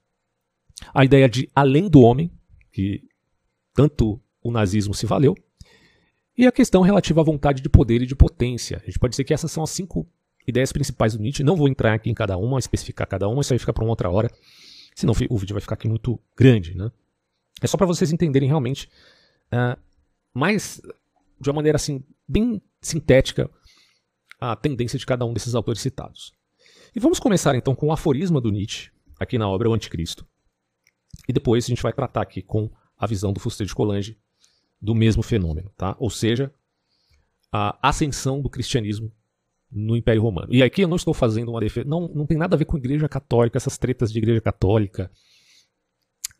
a 0.94 1.04
ideia 1.04 1.28
de 1.28 1.48
além 1.54 1.88
do 1.88 2.00
homem, 2.00 2.30
que 2.72 3.02
tanto 3.74 4.20
o 4.42 4.50
nazismo 4.50 4.94
se 4.94 5.06
valeu, 5.06 5.34
e 6.36 6.46
a 6.46 6.52
questão 6.52 6.82
relativa 6.82 7.20
à 7.20 7.24
vontade 7.24 7.62
de 7.62 7.68
poder 7.68 8.02
e 8.02 8.06
de 8.06 8.16
potência. 8.16 8.78
A 8.82 8.86
gente 8.86 8.98
pode 8.98 9.12
dizer 9.12 9.24
que 9.24 9.34
essas 9.34 9.52
são 9.52 9.62
as 9.62 9.70
cinco 9.70 10.06
ideias 10.46 10.72
principais 10.72 11.14
do 11.14 11.22
Nietzsche. 11.22 11.44
Não 11.44 11.56
vou 11.56 11.68
entrar 11.68 11.94
aqui 11.94 12.10
em 12.10 12.14
cada 12.14 12.36
uma, 12.36 12.58
especificar 12.58 13.06
cada 13.06 13.28
uma, 13.28 13.42
isso 13.42 13.52
aí 13.52 13.58
fica 13.58 13.72
para 13.72 13.84
uma 13.84 13.90
outra 13.90 14.10
hora, 14.10 14.30
senão 14.94 15.14
o 15.30 15.38
vídeo 15.38 15.54
vai 15.54 15.60
ficar 15.60 15.74
aqui 15.74 15.88
muito 15.88 16.18
grande. 16.36 16.76
Né? 16.76 16.90
É 17.60 17.66
só 17.66 17.76
para 17.76 17.86
vocês 17.86 18.12
entenderem 18.12 18.48
realmente, 18.48 18.88
uh, 19.52 19.78
mais 20.34 20.80
de 21.40 21.50
uma 21.50 21.56
maneira 21.56 21.76
assim, 21.76 22.02
bem 22.26 22.60
sintética, 22.80 23.50
a 24.40 24.56
tendência 24.56 24.98
de 24.98 25.06
cada 25.06 25.24
um 25.24 25.32
desses 25.32 25.54
autores 25.54 25.80
citados. 25.80 26.32
E 26.94 27.00
vamos 27.00 27.20
começar 27.20 27.54
então 27.54 27.74
com 27.74 27.86
o 27.86 27.92
aforisma 27.92 28.40
do 28.40 28.50
Nietzsche, 28.50 28.90
aqui 29.18 29.38
na 29.38 29.48
obra 29.48 29.70
O 29.70 29.74
Anticristo. 29.74 30.26
E 31.28 31.32
depois 31.32 31.64
a 31.64 31.68
gente 31.68 31.82
vai 31.82 31.92
tratar 31.92 32.22
aqui 32.22 32.42
com 32.42 32.70
a 32.96 33.06
visão 33.06 33.32
do 33.32 33.40
Fuster 33.40 33.66
de 33.66 33.74
Colange 33.74 34.18
do 34.80 34.94
mesmo 34.94 35.22
fenômeno, 35.22 35.70
tá? 35.76 35.96
Ou 35.98 36.10
seja, 36.10 36.52
a 37.50 37.78
ascensão 37.88 38.40
do 38.40 38.50
cristianismo 38.50 39.12
no 39.70 39.96
Império 39.96 40.22
Romano. 40.22 40.52
E 40.52 40.62
aqui 40.62 40.82
eu 40.82 40.88
não 40.88 40.96
estou 40.96 41.14
fazendo 41.14 41.50
uma 41.50 41.60
defesa, 41.60 41.88
não, 41.88 42.08
não 42.08 42.26
tem 42.26 42.36
nada 42.36 42.56
a 42.56 42.58
ver 42.58 42.64
com 42.64 42.76
igreja 42.76 43.08
católica, 43.08 43.56
essas 43.56 43.78
tretas 43.78 44.12
de 44.12 44.18
igreja 44.18 44.40
católica 44.40 45.10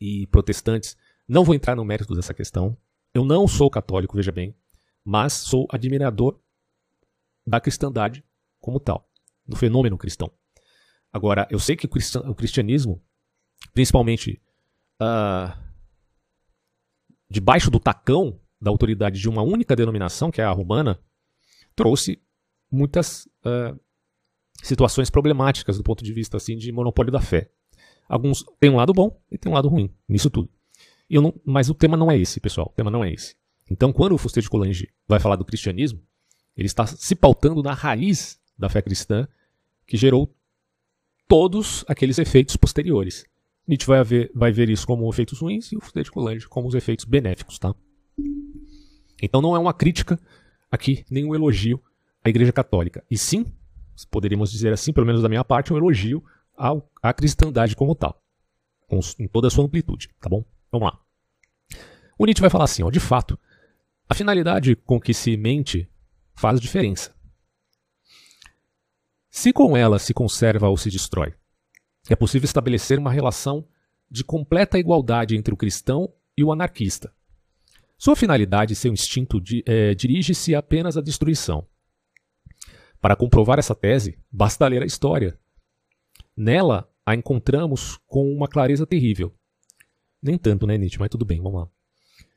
e 0.01 0.27
protestantes. 0.27 0.97
Não 1.29 1.45
vou 1.45 1.55
entrar 1.55 1.77
no 1.77 1.85
mérito 1.85 2.15
dessa 2.15 2.35
questão. 2.35 2.77
Eu 3.15 3.25
não 3.25 3.47
sou 3.47 3.71
católico, 3.71 4.17
veja 4.17 4.33
bem, 4.33 4.55
mas 5.05 5.33
sou 5.33 5.67
admirador 5.71 6.39
da 7.47 7.61
cristandade 7.61 8.25
como 8.61 8.81
tal, 8.81 9.09
do 9.47 9.57
fenômeno 9.57 9.99
cristão. 9.99 10.31
Agora, 11.13 11.47
eu 11.51 11.59
sei 11.59 11.77
que 11.77 11.87
o 11.87 12.35
cristianismo, 12.35 13.03
principalmente 13.75 14.41
uh, 15.01 15.57
debaixo 17.31 17.71
do 17.71 17.81
tacão 17.81 18.39
da 18.61 18.71
autoridade 18.71 19.21
de 19.21 19.29
uma 19.29 19.43
única 19.43 19.75
denominação, 19.75 20.31
que 20.31 20.41
é 20.41 20.45
a 20.45 20.51
romana, 20.51 21.01
trouxe 21.75 22.23
muitas 22.71 23.27
uh, 23.45 23.79
situações 24.63 25.11
problemáticas 25.11 25.77
do 25.77 25.83
ponto 25.83 26.05
de 26.05 26.13
vista 26.13 26.37
assim 26.37 26.57
de 26.57 26.71
monopólio 26.71 27.13
da 27.13 27.21
fé. 27.21 27.51
Alguns 28.09 28.45
têm 28.61 28.71
um 28.71 28.77
lado 28.77 28.93
bom 28.93 29.21
e 29.31 29.39
tem 29.39 29.51
um 29.51 29.55
lado 29.55 29.69
ruim 29.69 29.93
nisso 30.09 30.31
tudo. 30.31 30.51
Não, 31.11 31.35
mas 31.45 31.69
o 31.69 31.75
tema 31.75 31.97
não 31.97 32.11
é 32.11 32.19
esse, 32.19 32.41
pessoal. 32.41 32.69
O 32.71 32.75
tema 32.75 32.91
não 32.91 33.05
é 33.05 33.13
esse. 33.13 33.37
Então, 33.71 33.93
quando 33.93 34.13
o 34.13 34.19
Fuster 34.19 34.43
de 34.43 34.49
Colange 34.49 34.89
vai 35.07 35.21
falar 35.21 35.37
do 35.37 35.45
cristianismo, 35.45 36.01
ele 36.57 36.67
está 36.67 36.87
se 36.87 37.15
pautando 37.15 37.63
na 37.63 37.75
raiz 37.75 38.41
da 38.57 38.69
fé 38.69 38.81
cristã 38.81 39.27
que 39.87 39.97
gerou 39.97 40.35
todos 41.29 41.85
aqueles 41.89 42.19
efeitos 42.19 42.57
posteriores. 42.57 43.25
Nietzsche 43.73 43.87
vai, 43.87 44.01
haver, 44.01 44.31
vai 44.35 44.53
ver 44.53 44.69
isso 44.69 44.87
como 44.87 45.09
efeitos 45.09 45.41
ruins 45.41 45.73
e 45.73 45.77
o 45.77 45.81
Frederico 45.81 46.13
Colange 46.15 46.47
como 46.47 46.69
os 46.69 46.75
efeitos 46.75 47.07
benéficos, 47.07 47.59
tá? 47.59 47.75
Então 49.23 49.41
não 49.41 49.57
é 49.57 49.59
uma 49.59 49.73
crítica 49.73 50.21
aqui, 50.71 51.07
nem 51.11 51.25
um 51.25 51.35
elogio 51.35 51.83
à 52.23 52.29
Igreja 52.29 52.53
Católica. 52.53 53.03
E 53.11 53.17
sim, 53.17 53.47
poderíamos 54.11 54.53
dizer 54.53 54.75
assim, 54.75 54.93
pelo 54.93 55.07
menos 55.07 55.23
da 55.23 55.29
minha 55.29 55.43
parte, 55.43 55.73
um 55.73 55.79
elogio 55.79 56.23
ao, 56.55 56.87
à 57.03 57.15
cristandade 57.15 57.75
como 57.75 57.95
tal, 57.95 58.23
com, 58.87 59.01
em 59.19 59.27
toda 59.27 59.49
a 59.49 59.51
sua 59.51 59.65
amplitude, 59.65 60.11
tá 60.21 60.29
bom? 60.29 60.45
Vamos 60.71 60.93
lá. 60.93 61.01
O 62.19 62.27
Nietzsche 62.27 62.43
vai 62.43 62.51
falar 62.51 62.65
assim, 62.65 62.83
ó, 62.83 62.91
de 62.91 63.01
fato, 63.01 63.39
a 64.07 64.15
finalidade 64.15 64.77
com 64.77 65.01
que 65.01 65.15
se 65.15 65.35
mente 65.35 65.89
faz 66.35 66.61
diferença. 66.61 67.15
Se 69.31 69.51
com 69.51 69.75
ela 69.75 69.99
se 69.99 70.13
conserva 70.13 70.69
ou 70.69 70.77
se 70.77 70.91
destrói, 70.91 71.33
é 72.09 72.17
possível 72.17 72.45
estabelecer 72.45 72.99
uma 72.99 73.13
relação 73.13 73.67
de 74.11 74.25
completa 74.25 74.79
igualdade 74.79 75.37
entre 75.37 75.55
o 75.55 75.57
cristão 75.57 76.13
e 76.37 76.45
o 76.45 76.53
anarquista. 76.53 77.13
Sua 77.97 78.17
finalidade 78.17 78.73
e 78.73 78.77
seu 78.77 78.93
instinto 78.93 79.41
é, 79.65 79.95
dirige-se 79.95 80.55
apenas 80.55 80.97
à 80.97 81.01
destruição. 81.01 81.67
Para 83.01 83.17
comprovar 83.17 83.59
essa 83.59 83.75
tese, 83.75 84.19
basta 84.31 84.67
ler 84.67 84.83
a 84.83 84.87
história. 84.87 85.39
Nela 86.37 86.89
a 87.05 87.15
encontramos 87.15 87.99
com 88.07 88.33
uma 88.33 88.49
clareza 88.49 88.87
terrível. 88.87 89.35
Nem 90.23 90.39
tanto, 90.39 90.67
né, 90.67 90.79
Nietzsche? 90.79 90.99
Mas 90.99 91.09
tudo 91.09 91.25
bem, 91.25 91.41
vamos 91.41 91.63
lá. 91.63 91.69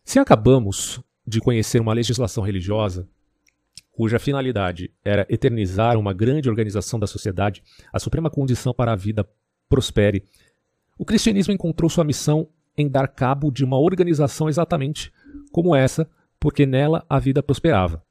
Se 0.04 0.20
acabamos 0.20 1.02
de 1.26 1.40
conhecer 1.40 1.82
uma 1.82 1.94
legislação 1.94 2.44
religiosa 2.44 3.08
cuja 3.92 4.20
finalidade 4.20 4.94
era 5.04 5.26
eternizar 5.30 5.98
uma 5.98 6.14
grande 6.14 6.50
organização 6.50 7.00
da 7.00 7.08
sociedade, 7.08 7.64
a 7.94 8.00
suprema 8.00 8.30
condição 8.30 8.74
para 8.74 8.92
a 8.92 8.96
vida 8.96 9.28
prospere, 9.70 10.24
o 10.98 11.06
cristianismo 11.06 11.54
encontrou 11.54 11.90
sua 11.90 12.04
missão 12.04 12.48
em 12.78 12.88
dar 12.88 13.08
cabo 13.08 13.52
de 13.52 13.64
uma 13.64 13.80
organização 13.80 14.50
exatamente 14.50 15.12
como 15.52 15.76
essa, 15.76 16.10
porque 16.40 16.66
nela 16.66 17.06
a 17.10 17.20
vida 17.20 17.42
prosperava. 17.42 18.04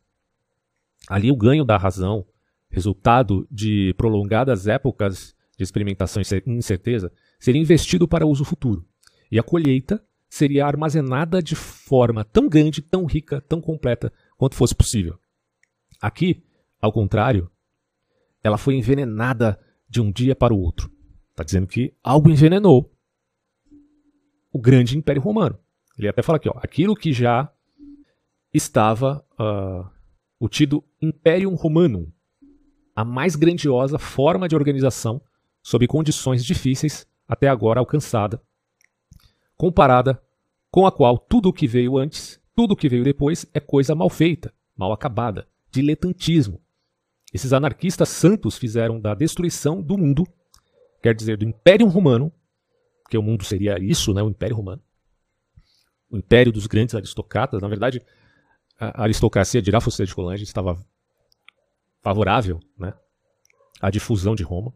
Ali 1.09 1.31
o 1.31 1.37
ganho 1.37 1.65
da 1.65 1.77
razão, 1.77 2.27
resultado 2.71 3.47
de 3.51 3.95
prolongadas 3.97 4.67
épocas 4.67 5.35
de 5.57 5.63
experimentação 5.63 6.23
e 6.23 6.51
incerteza, 6.51 7.13
seria 7.39 7.61
investido 7.61 8.09
para 8.09 8.27
uso 8.27 8.45
futuro, 8.45 8.87
e 9.31 9.39
a 9.39 9.43
colheita 9.43 10.03
seria 10.29 10.67
armazenada 10.67 11.43
de 11.43 11.55
forma 11.55 12.25
tão 12.25 12.49
grande, 12.49 12.83
tão 12.83 13.05
rica, 13.05 13.41
tão 13.43 13.61
completa 13.61 14.13
quanto 14.37 14.57
fosse 14.57 14.75
possível. 14.75 15.19
Aqui, 16.01 16.43
ao 16.81 16.93
contrário, 16.93 17.51
ela 18.43 18.59
foi 18.59 18.75
envenenada 18.75 19.59
de 19.89 20.01
um 20.01 20.11
dia 20.11 20.35
para 20.35 20.53
o 20.53 20.59
outro. 20.59 20.91
Está 21.35 21.43
dizendo 21.43 21.67
que 21.67 21.93
algo 22.01 22.31
envenenou 22.31 22.95
o 24.53 24.59
grande 24.61 24.97
Império 24.97 25.21
Romano. 25.21 25.59
Ele 25.99 26.07
até 26.07 26.23
fala 26.23 26.37
aqui, 26.37 26.49
ó, 26.49 26.55
aquilo 26.63 26.95
que 26.95 27.13
já 27.13 27.53
estava 28.53 29.27
uh, 29.33 29.85
o 30.39 30.49
tido 30.49 30.85
Imperium 31.03 31.57
Romanum, 31.57 32.07
a 32.95 33.05
mais 33.05 33.35
grandiosa 33.35 33.99
forma 33.99 34.47
de 34.47 34.55
organização 34.55 35.21
sob 35.61 35.89
condições 35.89 36.45
difíceis 36.45 37.05
até 37.27 37.49
agora 37.49 37.81
alcançada, 37.81 38.41
comparada 39.57 40.23
com 40.71 40.87
a 40.87 40.93
qual 40.93 41.19
tudo 41.19 41.49
o 41.49 41.53
que 41.53 41.67
veio 41.67 41.99
antes, 41.99 42.41
tudo 42.55 42.75
o 42.75 42.77
que 42.77 42.89
veio 42.89 43.03
depois 43.03 43.45
é 43.53 43.59
coisa 43.59 43.93
mal 43.93 44.09
feita, 44.09 44.55
mal 44.77 44.93
acabada, 44.93 45.49
diletantismo. 45.69 46.63
Esses 47.33 47.53
anarquistas 47.53 48.09
santos 48.09 48.57
fizeram 48.57 49.01
da 49.01 49.17
destruição 49.17 49.83
do 49.83 49.99
mundo, 49.99 50.25
quer 51.05 51.15
dizer, 51.15 51.37
do 51.37 51.45
Império 51.45 51.87
Romano, 51.87 52.33
porque 53.03 53.19
o 53.19 53.23
mundo 53.23 53.45
seria 53.45 53.79
isso, 53.79 54.15
né, 54.15 54.23
o 54.23 54.31
Império 54.31 54.57
Romano, 54.57 54.83
o 56.11 56.17
império 56.17 56.51
dos 56.51 56.67
grandes 56.67 56.95
aristocratas. 56.95 57.61
Na 57.61 57.69
verdade, 57.69 58.01
a 58.79 59.03
aristocracia 59.03 59.61
de 59.61 59.69
Irafocê 59.69 60.07
de 60.07 60.15
Colange 60.15 60.45
estava 60.45 60.83
favorável 62.01 62.59
né, 62.79 62.95
à 63.83 63.91
difusão 63.91 64.35
de 64.35 64.43
Roma. 64.43 64.73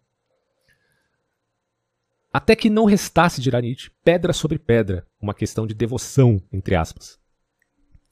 Até 2.30 2.54
que 2.54 2.68
não 2.68 2.84
restasse 2.84 3.40
de 3.40 3.50
Nietzsche 3.50 3.90
pedra 4.04 4.34
sobre 4.34 4.58
pedra, 4.58 5.06
uma 5.18 5.32
questão 5.32 5.66
de 5.66 5.72
devoção, 5.72 6.42
entre 6.52 6.74
aspas. 6.74 7.18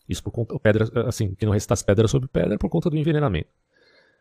Isso 0.09 0.23
por 0.23 0.31
conta, 0.31 0.59
pedra, 0.59 1.07
assim, 1.07 1.35
que 1.35 1.45
não 1.45 1.53
restasse 1.53 1.85
pedra 1.85 2.09
sobre 2.09 2.29
pedra 2.29 2.57
por 2.57 2.71
conta 2.71 2.89
do 2.89 2.97
envenenamento. 2.97 3.51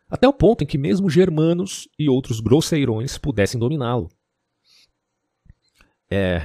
Até 0.08 0.28
o 0.28 0.32
ponto 0.32 0.62
em 0.62 0.66
que 0.66 0.78
mesmo 0.78 1.10
germanos 1.10 1.88
e 1.98 2.08
outros 2.08 2.40
grosseirões 2.40 3.18
pudessem 3.18 3.58
dominá-lo. 3.58 4.08
É. 6.08 6.42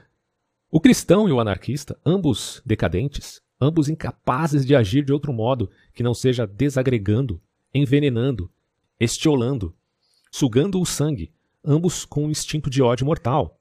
o 0.70 0.80
cristão 0.80 1.28
e 1.28 1.32
o 1.32 1.40
anarquista, 1.40 1.98
ambos 2.04 2.60
decadentes, 2.66 3.40
ambos 3.60 3.88
incapazes 3.88 4.66
de 4.66 4.74
agir 4.74 5.04
de 5.04 5.12
outro 5.12 5.32
modo 5.32 5.70
que 5.94 6.02
não 6.02 6.14
seja 6.14 6.46
desagregando, 6.46 7.40
envenenando, 7.72 8.50
estiolando, 8.98 9.74
sugando 10.30 10.80
o 10.80 10.86
sangue, 10.86 11.32
ambos 11.64 12.04
com 12.04 12.24
um 12.24 12.30
instinto 12.30 12.68
de 12.68 12.82
ódio 12.82 13.06
mortal 13.06 13.60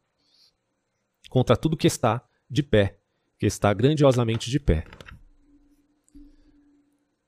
contra 1.29 1.55
tudo 1.55 1.77
que 1.77 1.87
está 1.87 2.27
de 2.49 2.63
pé, 2.63 2.99
que 3.37 3.45
está 3.45 3.71
grandiosamente 3.73 4.49
de 4.49 4.59
pé. 4.59 4.85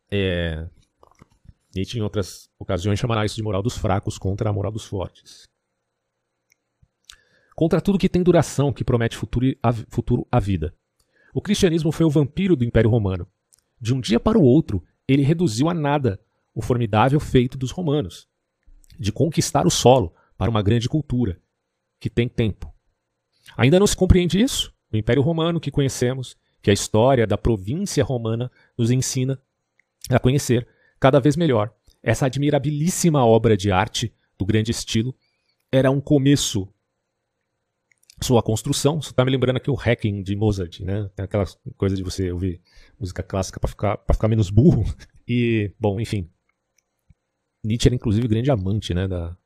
É... 0.09 0.67
Nietzsche, 1.73 1.97
em 1.97 2.01
outras 2.01 2.49
ocasiões, 2.59 2.99
chamará 2.99 3.25
isso 3.25 3.35
de 3.35 3.43
moral 3.43 3.63
dos 3.63 3.77
fracos 3.77 4.17
contra 4.17 4.49
a 4.49 4.53
moral 4.53 4.71
dos 4.71 4.85
fortes. 4.85 5.47
Contra 7.55 7.81
tudo 7.81 7.97
que 7.97 8.09
tem 8.09 8.23
duração, 8.23 8.73
que 8.73 8.83
promete 8.83 9.15
futuro, 9.15 9.55
a, 9.61 9.71
futuro 9.71 10.27
à 10.31 10.39
vida. 10.39 10.73
O 11.33 11.41
cristianismo 11.41 11.91
foi 11.91 12.05
o 12.05 12.09
vampiro 12.09 12.55
do 12.55 12.65
Império 12.65 12.89
Romano. 12.89 13.27
De 13.79 13.93
um 13.93 14.01
dia 14.01 14.19
para 14.19 14.37
o 14.37 14.43
outro, 14.43 14.83
ele 15.07 15.21
reduziu 15.21 15.69
a 15.69 15.73
nada 15.73 16.19
o 16.53 16.61
formidável 16.61 17.19
feito 17.19 17.57
dos 17.57 17.71
romanos 17.71 18.27
de 19.01 19.11
conquistar 19.11 19.65
o 19.65 19.71
solo, 19.71 20.13
para 20.37 20.49
uma 20.49 20.61
grande 20.61 20.89
cultura, 20.89 21.39
que 21.99 22.09
tem 22.09 22.27
tempo. 22.27 22.71
Ainda 23.57 23.79
não 23.79 23.87
se 23.87 23.95
compreende 23.95 24.39
isso? 24.39 24.73
O 24.91 24.97
Império 24.97 25.21
Romano 25.21 25.59
que 25.59 25.71
conhecemos, 25.71 26.35
que 26.61 26.69
a 26.69 26.73
história 26.73 27.25
da 27.25 27.37
província 27.37 28.03
romana 28.03 28.51
nos 28.77 28.91
ensina 28.91 29.39
a 30.09 30.19
conhecer 30.19 30.67
cada 31.01 31.19
vez 31.19 31.35
melhor. 31.35 31.73
Essa 32.01 32.27
admirabilíssima 32.27 33.25
obra 33.25 33.57
de 33.57 33.71
arte 33.71 34.15
do 34.37 34.45
grande 34.45 34.71
estilo 34.71 35.13
era 35.71 35.91
um 35.91 35.99
começo. 35.99 36.71
Sua 38.21 38.43
construção, 38.43 39.01
você 39.01 39.09
está 39.09 39.25
me 39.25 39.31
lembrando 39.31 39.57
aqui 39.57 39.71
o 39.71 39.75
hacking 39.75 40.21
de 40.21 40.35
Mozart, 40.35 40.81
né? 40.81 41.09
Tem 41.15 41.25
aquela 41.25 41.43
coisa 41.75 41.95
de 41.95 42.03
você 42.03 42.31
ouvir 42.31 42.61
música 42.99 43.23
clássica 43.23 43.59
para 43.59 43.67
ficar, 43.67 43.99
ficar 44.13 44.27
menos 44.27 44.49
burro. 44.49 44.85
E, 45.33 45.73
bom, 45.79 45.97
enfim. 46.01 46.29
Nietzsche 47.63 47.87
era 47.87 47.95
inclusive 47.95 48.27
grande 48.27 48.51
amante 48.51 48.93
né, 48.93 49.07
da, 49.07 49.37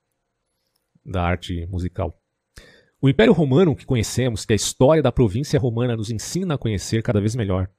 da 1.05 1.21
arte 1.21 1.67
musical. 1.67 2.19
O 2.99 3.07
Império 3.07 3.33
Romano 3.33 3.75
que 3.75 3.85
conhecemos, 3.85 4.45
que 4.45 4.53
a 4.53 4.55
história 4.55 5.03
da 5.03 5.11
província 5.11 5.59
romana 5.59 5.95
nos 5.95 6.09
ensina 6.09 6.55
a 6.55 6.57
conhecer 6.57 7.03
cada 7.03 7.21
vez 7.21 7.35
melhor, 7.35 7.69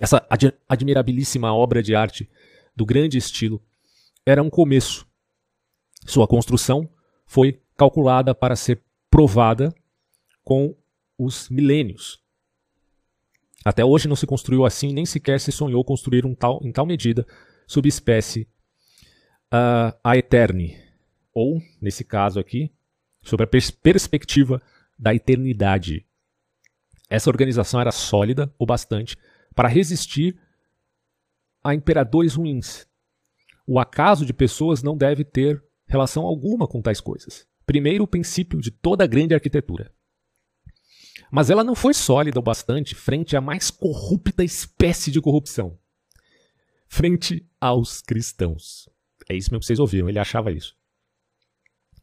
essa 0.00 0.26
ad 0.28 0.52
admirabilíssima 0.68 1.54
obra 1.54 1.80
de 1.80 1.94
arte 1.94 2.28
do 2.78 2.86
grande 2.86 3.18
estilo, 3.18 3.60
era 4.24 4.40
um 4.40 4.48
começo. 4.48 5.04
Sua 6.06 6.28
construção 6.28 6.88
foi 7.26 7.60
calculada 7.76 8.32
para 8.34 8.54
ser 8.54 8.80
provada 9.10 9.74
com 10.44 10.76
os 11.18 11.48
milênios. 11.48 12.22
Até 13.64 13.84
hoje 13.84 14.06
não 14.06 14.14
se 14.14 14.26
construiu 14.26 14.64
assim, 14.64 14.92
nem 14.92 15.04
sequer 15.04 15.40
se 15.40 15.50
sonhou 15.50 15.84
construir 15.84 16.24
um 16.24 16.34
tal, 16.34 16.60
em 16.62 16.70
tal 16.70 16.86
medida 16.86 17.26
subespécie 17.66 18.48
uh, 19.52 19.92
a 20.02 20.16
Eterni, 20.16 20.76
ou, 21.34 21.60
nesse 21.82 22.04
caso 22.04 22.38
aqui, 22.38 22.72
sobre 23.20 23.44
a 23.44 23.46
pers 23.48 23.72
perspectiva 23.72 24.62
da 24.96 25.12
eternidade. 25.12 26.06
Essa 27.10 27.28
organização 27.28 27.80
era 27.80 27.90
sólida 27.90 28.54
o 28.56 28.64
bastante 28.64 29.16
para 29.54 29.68
resistir 29.68 30.38
a 31.68 31.74
imperadores 31.74 32.34
ruins. 32.34 32.86
O 33.66 33.78
acaso 33.78 34.24
de 34.24 34.32
pessoas 34.32 34.82
não 34.82 34.96
deve 34.96 35.24
ter 35.24 35.62
relação 35.86 36.24
alguma 36.24 36.66
com 36.66 36.80
tais 36.80 37.00
coisas. 37.00 37.46
Primeiro, 37.66 38.04
o 38.04 38.08
princípio 38.08 38.60
de 38.60 38.70
toda 38.70 39.06
grande 39.06 39.34
arquitetura. 39.34 39.92
Mas 41.30 41.50
ela 41.50 41.62
não 41.62 41.74
foi 41.74 41.92
sólida 41.92 42.38
o 42.38 42.42
bastante 42.42 42.94
frente 42.94 43.36
à 43.36 43.40
mais 43.40 43.70
corrupta 43.70 44.42
espécie 44.42 45.10
de 45.10 45.20
corrupção 45.20 45.78
frente 46.88 47.46
aos 47.60 48.00
cristãos. 48.00 48.88
É 49.28 49.36
isso 49.36 49.50
mesmo 49.50 49.60
que 49.60 49.66
vocês 49.66 49.78
ouviram, 49.78 50.08
ele 50.08 50.18
achava 50.18 50.50
isso. 50.50 50.74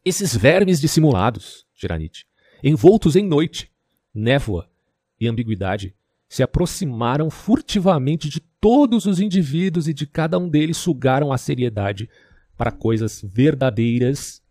Esses 0.04 0.36
vermes 0.36 0.80
dissimulados, 0.80 1.66
Geranite, 1.74 2.24
envoltos 2.62 3.16
em 3.16 3.26
noite, 3.26 3.70
névoa 4.14 4.70
e 5.18 5.26
ambiguidade, 5.26 5.94
se 6.28 6.42
aproximaram 6.42 7.30
furtivamente 7.30 8.28
de 8.28 8.40
todos 8.40 9.06
os 9.06 9.20
indivíduos 9.20 9.86
e 9.86 9.94
de 9.94 10.06
cada 10.06 10.38
um 10.38 10.48
deles 10.48 10.76
sugaram 10.76 11.32
a 11.32 11.38
seriedade 11.38 12.08
para 12.56 12.72
coisas 12.72 13.22
verdadeiras, 13.22 14.42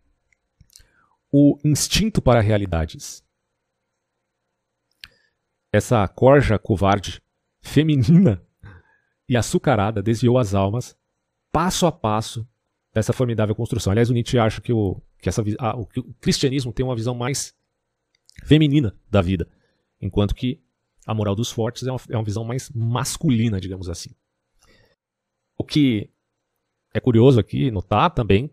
o 1.31 1.57
instinto 1.63 2.21
para 2.21 2.39
realidades. 2.39 3.23
Essa 5.71 6.07
corja 6.07 6.57
covarde, 6.57 7.21
feminina 7.61 8.41
e 9.27 9.35
açucarada 9.35 10.01
desviou 10.01 10.37
as 10.37 10.53
almas, 10.53 10.95
passo 11.51 11.85
a 11.85 11.91
passo, 11.91 12.47
dessa 12.95 13.11
formidável 13.11 13.53
construção. 13.53 13.91
Aliás, 13.91 14.09
o 14.09 14.13
Nietzsche 14.13 14.39
acha 14.39 14.61
que 14.61 14.71
o, 14.71 15.01
que 15.19 15.27
essa, 15.27 15.43
a, 15.59 15.75
o, 15.75 15.85
que 15.85 15.99
o 15.99 16.13
cristianismo 16.21 16.71
tem 16.71 16.85
uma 16.85 16.95
visão 16.95 17.13
mais 17.13 17.53
feminina 18.45 18.95
da 19.11 19.21
vida, 19.21 19.49
enquanto 19.99 20.33
que 20.33 20.63
a 21.05 21.13
moral 21.13 21.35
dos 21.35 21.51
fortes 21.51 21.83
é 21.83 21.91
uma, 21.91 21.99
é 22.09 22.17
uma 22.17 22.23
visão 22.23 22.43
mais 22.43 22.69
masculina, 22.71 23.59
digamos 23.59 23.89
assim. 23.89 24.09
O 25.57 25.63
que 25.63 26.09
é 26.93 26.99
curioso 26.99 27.39
aqui 27.39 27.69
notar 27.71 28.09
também 28.09 28.49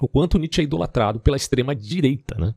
o 0.00 0.06
quanto 0.06 0.38
Nietzsche 0.38 0.60
é 0.60 0.64
idolatrado 0.64 1.20
pela 1.20 1.36
extrema 1.36 1.74
direita, 1.74 2.36
né? 2.38 2.54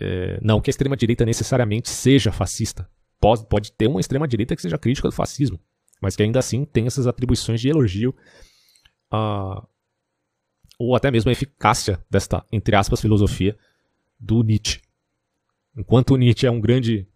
É, 0.00 0.38
não 0.40 0.60
que 0.60 0.70
a 0.70 0.72
extrema 0.72 0.96
direita 0.96 1.24
necessariamente 1.24 1.90
seja 1.90 2.32
fascista. 2.32 2.88
Pode, 3.20 3.46
pode 3.46 3.72
ter 3.72 3.86
uma 3.86 4.00
extrema 4.00 4.26
direita 4.26 4.56
que 4.56 4.62
seja 4.62 4.78
crítica 4.78 5.08
do 5.08 5.14
fascismo, 5.14 5.60
mas 6.00 6.16
que 6.16 6.22
ainda 6.22 6.38
assim 6.38 6.64
tem 6.64 6.86
essas 6.86 7.06
atribuições 7.06 7.60
de 7.60 7.68
elogio 7.68 8.14
a, 9.10 9.64
ou 10.78 10.96
até 10.96 11.10
mesmo 11.10 11.28
a 11.28 11.32
eficácia 11.32 12.04
desta, 12.10 12.44
entre 12.50 12.74
aspas, 12.74 13.00
filosofia 13.00 13.56
do 14.18 14.42
Nietzsche. 14.42 14.80
Enquanto 15.76 16.16
Nietzsche 16.16 16.46
é 16.46 16.50
um 16.50 16.60
grande 16.60 17.06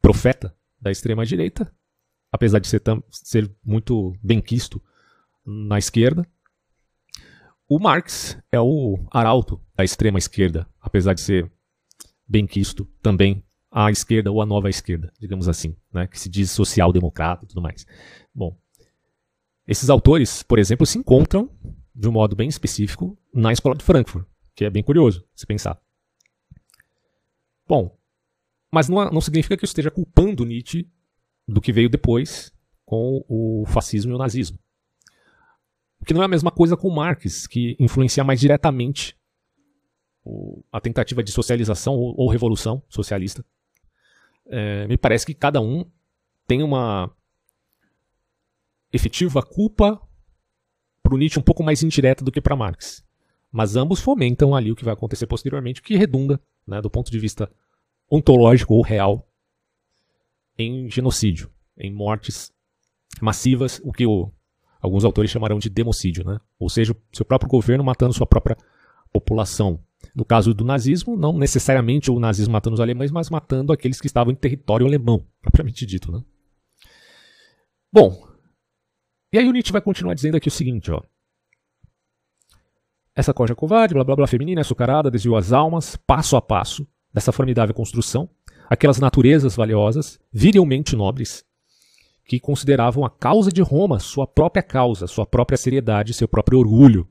profeta 0.00 0.54
da 0.80 0.90
extrema-direita, 0.90 1.72
apesar 2.32 2.58
de 2.58 2.68
ser, 2.68 2.82
ser 3.10 3.50
muito 3.64 4.14
benquisto 4.22 4.82
na 5.44 5.78
esquerda, 5.78 6.26
o 7.68 7.78
Marx 7.78 8.36
é 8.50 8.60
o 8.60 8.98
arauto 9.12 9.60
da 9.76 9.84
extrema-esquerda, 9.84 10.66
apesar 10.80 11.14
de 11.14 11.20
ser 11.20 11.50
benquisto 12.26 12.84
também 13.00 13.44
à 13.70 13.90
esquerda 13.90 14.30
ou 14.30 14.42
à 14.42 14.46
nova 14.46 14.68
esquerda, 14.68 15.12
digamos 15.20 15.48
assim, 15.48 15.76
né, 15.92 16.06
que 16.06 16.18
se 16.18 16.28
diz 16.28 16.50
social-democrata 16.50 17.44
e 17.44 17.48
tudo 17.48 17.62
mais. 17.62 17.86
Bom, 18.34 18.58
esses 19.66 19.88
autores, 19.88 20.42
por 20.42 20.58
exemplo, 20.58 20.84
se 20.84 20.98
encontram 20.98 21.48
de 21.94 22.08
um 22.08 22.12
modo 22.12 22.34
bem 22.34 22.48
específico 22.48 23.16
na 23.32 23.52
escola 23.52 23.76
de 23.76 23.84
Frankfurt, 23.84 24.26
que 24.54 24.64
é 24.64 24.70
bem 24.70 24.82
curioso 24.82 25.24
se 25.34 25.46
pensar. 25.46 25.80
Bom, 27.68 27.96
mas 28.72 28.88
não, 28.88 29.10
não 29.10 29.20
significa 29.20 29.56
que 29.56 29.64
eu 29.64 29.68
esteja 29.68 29.90
culpando 29.90 30.44
Nietzsche 30.44 30.88
do 31.46 31.60
que 31.60 31.72
veio 31.72 31.88
depois 31.88 32.52
com 32.84 33.24
o 33.28 33.64
fascismo 33.66 34.12
e 34.12 34.14
o 34.14 34.18
nazismo. 34.18 34.58
O 36.00 36.04
que 36.04 36.14
não 36.14 36.22
é 36.22 36.24
a 36.24 36.28
mesma 36.28 36.50
coisa 36.50 36.76
com 36.76 36.90
Marx, 36.90 37.46
que 37.46 37.76
influencia 37.78 38.24
mais 38.24 38.40
diretamente 38.40 39.18
a 40.72 40.80
tentativa 40.80 41.22
de 41.22 41.32
socialização 41.32 41.94
ou, 41.94 42.28
revolução 42.28 42.82
socialista. 42.88 43.44
É, 44.46 44.86
me 44.86 44.96
parece 44.96 45.26
que 45.26 45.34
cada 45.34 45.60
um 45.60 45.84
tem 46.46 46.62
uma 46.62 47.10
efetiva 48.92 49.42
culpa 49.42 50.00
para 51.02 51.14
o 51.14 51.18
Nietzsche 51.18 51.38
um 51.38 51.42
pouco 51.42 51.62
mais 51.62 51.82
indireta 51.82 52.24
do 52.24 52.32
que 52.32 52.40
para 52.40 52.56
Marx. 52.56 53.04
Mas 53.50 53.76
ambos 53.76 54.00
fomentam 54.00 54.54
ali 54.54 54.70
o 54.70 54.76
que 54.76 54.84
vai 54.84 54.94
acontecer 54.94 55.26
posteriormente, 55.26 55.82
que 55.82 55.96
redunda, 55.96 56.40
né, 56.66 56.80
do 56.80 56.90
ponto 56.90 57.10
de 57.10 57.18
vista 57.18 57.50
ontológico 58.10 58.74
ou 58.74 58.82
real, 58.82 59.26
em 60.58 60.90
genocídio, 60.90 61.50
em 61.78 61.92
mortes 61.92 62.52
massivas, 63.20 63.80
o 63.84 63.92
que 63.92 64.06
o, 64.06 64.30
alguns 64.80 65.04
autores 65.04 65.30
chamarão 65.30 65.58
de 65.58 65.70
democídio, 65.70 66.24
né? 66.24 66.40
ou 66.58 66.68
seja, 66.68 66.96
seu 67.12 67.24
próprio 67.24 67.48
governo 67.48 67.84
matando 67.84 68.12
sua 68.12 68.26
própria 68.26 68.56
população. 69.12 69.80
No 70.14 70.24
caso 70.24 70.54
do 70.54 70.64
nazismo, 70.64 71.16
não 71.16 71.36
necessariamente 71.38 72.10
o 72.10 72.18
nazismo 72.18 72.52
matando 72.52 72.74
os 72.74 72.80
alemães, 72.80 73.10
mas 73.10 73.28
matando 73.28 73.72
aqueles 73.72 74.00
que 74.00 74.06
estavam 74.06 74.32
em 74.32 74.36
território 74.36 74.86
alemão, 74.86 75.24
propriamente 75.40 75.84
dito. 75.86 76.10
Né? 76.10 76.22
Bom, 77.92 78.26
e 79.32 79.38
aí 79.38 79.46
o 79.46 79.52
Nietzsche 79.52 79.72
vai 79.72 79.82
continuar 79.82 80.14
dizendo 80.14 80.36
aqui 80.36 80.48
o 80.48 80.50
seguinte, 80.50 80.90
ó. 80.90 81.02
Essa 83.14 83.34
coja 83.34 83.54
covarde, 83.54 83.92
blá 83.92 84.02
blá 84.02 84.16
blá, 84.16 84.26
feminina, 84.26 84.62
açucarada, 84.62 85.10
desviou 85.10 85.36
as 85.36 85.52
almas, 85.52 85.96
passo 85.96 86.36
a 86.36 86.42
passo, 86.42 86.86
dessa 87.12 87.32
formidável 87.32 87.74
construção, 87.74 88.28
aquelas 88.68 88.98
naturezas 88.98 89.56
valiosas, 89.56 90.18
virilmente 90.32 90.94
nobres, 90.94 91.44
que 92.24 92.38
consideravam 92.38 93.04
a 93.04 93.10
causa 93.10 93.50
de 93.50 93.60
Roma 93.60 93.98
sua 93.98 94.26
própria 94.26 94.62
causa, 94.62 95.08
sua 95.08 95.26
própria 95.26 95.58
seriedade, 95.58 96.14
seu 96.14 96.28
próprio 96.28 96.58
orgulho. 96.60 97.08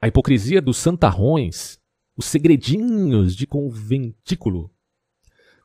A 0.00 0.06
hipocrisia 0.06 0.62
dos 0.62 0.76
santarrões, 0.76 1.80
os 2.16 2.26
segredinhos 2.26 3.34
de 3.34 3.46
conventículo, 3.46 4.70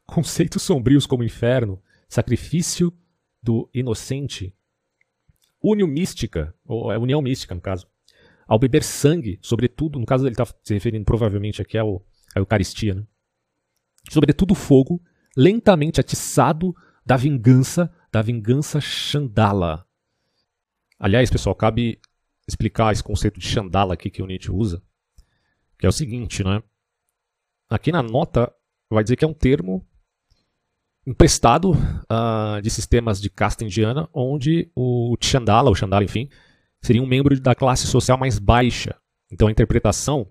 conceitos 0.06 0.63
sombrios 0.63 1.06
como 1.06 1.23
inferno, 1.23 1.82
sacrifício 2.10 2.91
do 3.43 3.69
inocente, 3.73 4.56
união 5.62 5.88
mística, 5.88 6.56
ou 6.65 6.91
é 6.91 6.97
união 6.97 7.21
mística 7.21 7.53
no 7.53 7.62
caso, 7.62 7.88
ao 8.47 8.57
beber 8.57 8.83
sangue, 8.83 9.38
sobretudo, 9.41 9.99
no 9.99 10.05
caso 10.05 10.25
ele 10.25 10.33
está 10.33 10.45
se 10.45 10.73
referindo 10.73 11.05
provavelmente 11.05 11.62
aqui 11.62 11.77
ao, 11.77 12.05
à 12.36 12.39
Eucaristia, 12.39 12.95
né? 12.95 13.03
sobretudo 14.10 14.55
fogo, 14.55 15.01
lentamente 15.36 15.99
atiçado 15.99 16.73
da 17.05 17.17
vingança, 17.17 17.93
da 18.12 18.21
vingança 18.21 18.79
Chandala. 18.79 19.86
Aliás, 20.97 21.29
pessoal, 21.29 21.55
cabe 21.55 21.99
explicar 22.47 22.93
esse 22.93 23.03
conceito 23.03 23.39
de 23.39 23.45
Chandala 23.45 23.93
aqui 23.93 24.10
que 24.10 24.21
o 24.21 24.25
Nietzsche 24.25 24.51
usa, 24.51 24.81
que 25.77 25.86
é 25.86 25.89
o 25.89 25.91
seguinte, 25.91 26.43
né? 26.43 26.63
Aqui 27.69 27.91
na 27.91 28.01
nota 28.01 28.51
vai 28.89 29.03
dizer 29.03 29.17
que 29.17 29.25
é 29.25 29.27
um 29.27 29.33
termo 29.33 29.86
emprestado 31.05 31.71
uh, 31.71 32.62
de 32.62 32.69
sistemas 32.69 33.21
de 33.21 33.29
casta 33.29 33.63
indiana, 33.63 34.10
onde 34.13 34.71
o 34.75 35.15
Chandala, 35.21 35.69
o 35.69 35.75
Chandala, 35.75 36.03
enfim, 36.03 36.29
seria 36.81 37.01
um 37.01 37.07
membro 37.07 37.39
da 37.39 37.55
classe 37.55 37.87
social 37.87 38.17
mais 38.17 38.39
baixa. 38.39 38.95
Então 39.31 39.47
a 39.47 39.51
interpretação 39.51 40.29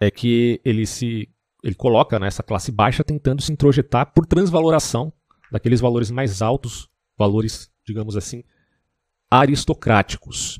é 0.00 0.10
que 0.10 0.60
ele 0.64 0.86
se 0.86 1.28
ele 1.62 1.74
coloca 1.74 2.18
nessa 2.18 2.42
classe 2.42 2.72
baixa 2.72 3.04
tentando 3.04 3.42
se 3.42 3.52
introjetar 3.52 4.12
por 4.14 4.24
transvaloração 4.24 5.12
daqueles 5.52 5.80
valores 5.80 6.10
mais 6.10 6.40
altos, 6.40 6.88
valores, 7.18 7.70
digamos 7.84 8.16
assim, 8.16 8.42
aristocráticos. 9.30 10.58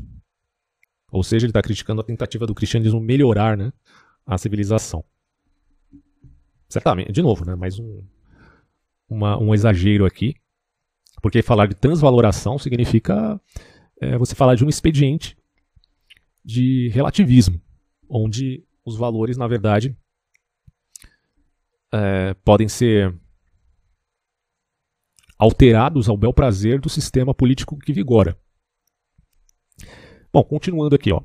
Ou 1.11 1.23
seja, 1.23 1.47
ele 1.47 1.51
está 1.51 1.63
criticando 1.63 2.03
a 2.03 2.05
tentativa 2.05 2.47
do 2.47 2.55
cristianismo 2.55 3.01
melhorar 3.01 3.57
né, 3.57 3.73
a 4.27 4.37
civilização. 4.37 5.05
Certamente, 6.69 7.13
de 7.13 7.23
novo, 7.23 7.45
né, 7.45 7.57
mais 7.57 7.79
um, 7.79 8.05
uma, 9.09 9.39
um 9.39 9.55
exagero 9.55 10.05
aqui, 10.05 10.35
porque 11.23 11.43
falar 11.43 11.67
de 11.67 11.75
transvaloração 11.75 12.59
significa 12.59 13.41
é, 14.01 14.17
você 14.17 14.35
falar 14.35 14.55
de 14.55 14.65
um 14.65 14.69
expediente 14.69 15.37
de 16.45 16.89
relativismo, 16.89 17.61
onde 18.09 18.65
os 18.85 18.97
valores, 18.97 19.37
na 19.37 19.47
verdade, 19.47 19.97
é, 21.93 22.35
podem 22.35 22.69
ser 22.69 23.15
alterados 25.39 26.09
ao 26.09 26.17
bel 26.17 26.33
prazer 26.33 26.81
do 26.81 26.89
sistema 26.89 27.35
político 27.35 27.79
que 27.79 27.93
vigora. 27.93 28.39
Bom, 30.33 30.43
continuando 30.45 30.95
aqui, 30.95 31.13
ó. 31.13 31.23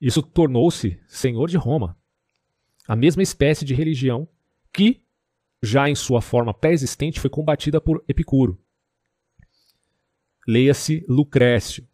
Isso 0.00 0.22
tornou-se 0.22 1.00
senhor 1.06 1.48
de 1.48 1.56
Roma, 1.56 1.96
a 2.86 2.96
mesma 2.96 3.22
espécie 3.22 3.64
de 3.64 3.74
religião 3.74 4.28
que, 4.72 5.02
já 5.62 5.88
em 5.88 5.94
sua 5.94 6.20
forma 6.20 6.52
pré-existente, 6.52 7.20
foi 7.20 7.30
combatida 7.30 7.80
por 7.80 8.04
Epicuro. 8.08 8.63
Leia-se 10.46 11.04
Lucrécio. 11.08 11.86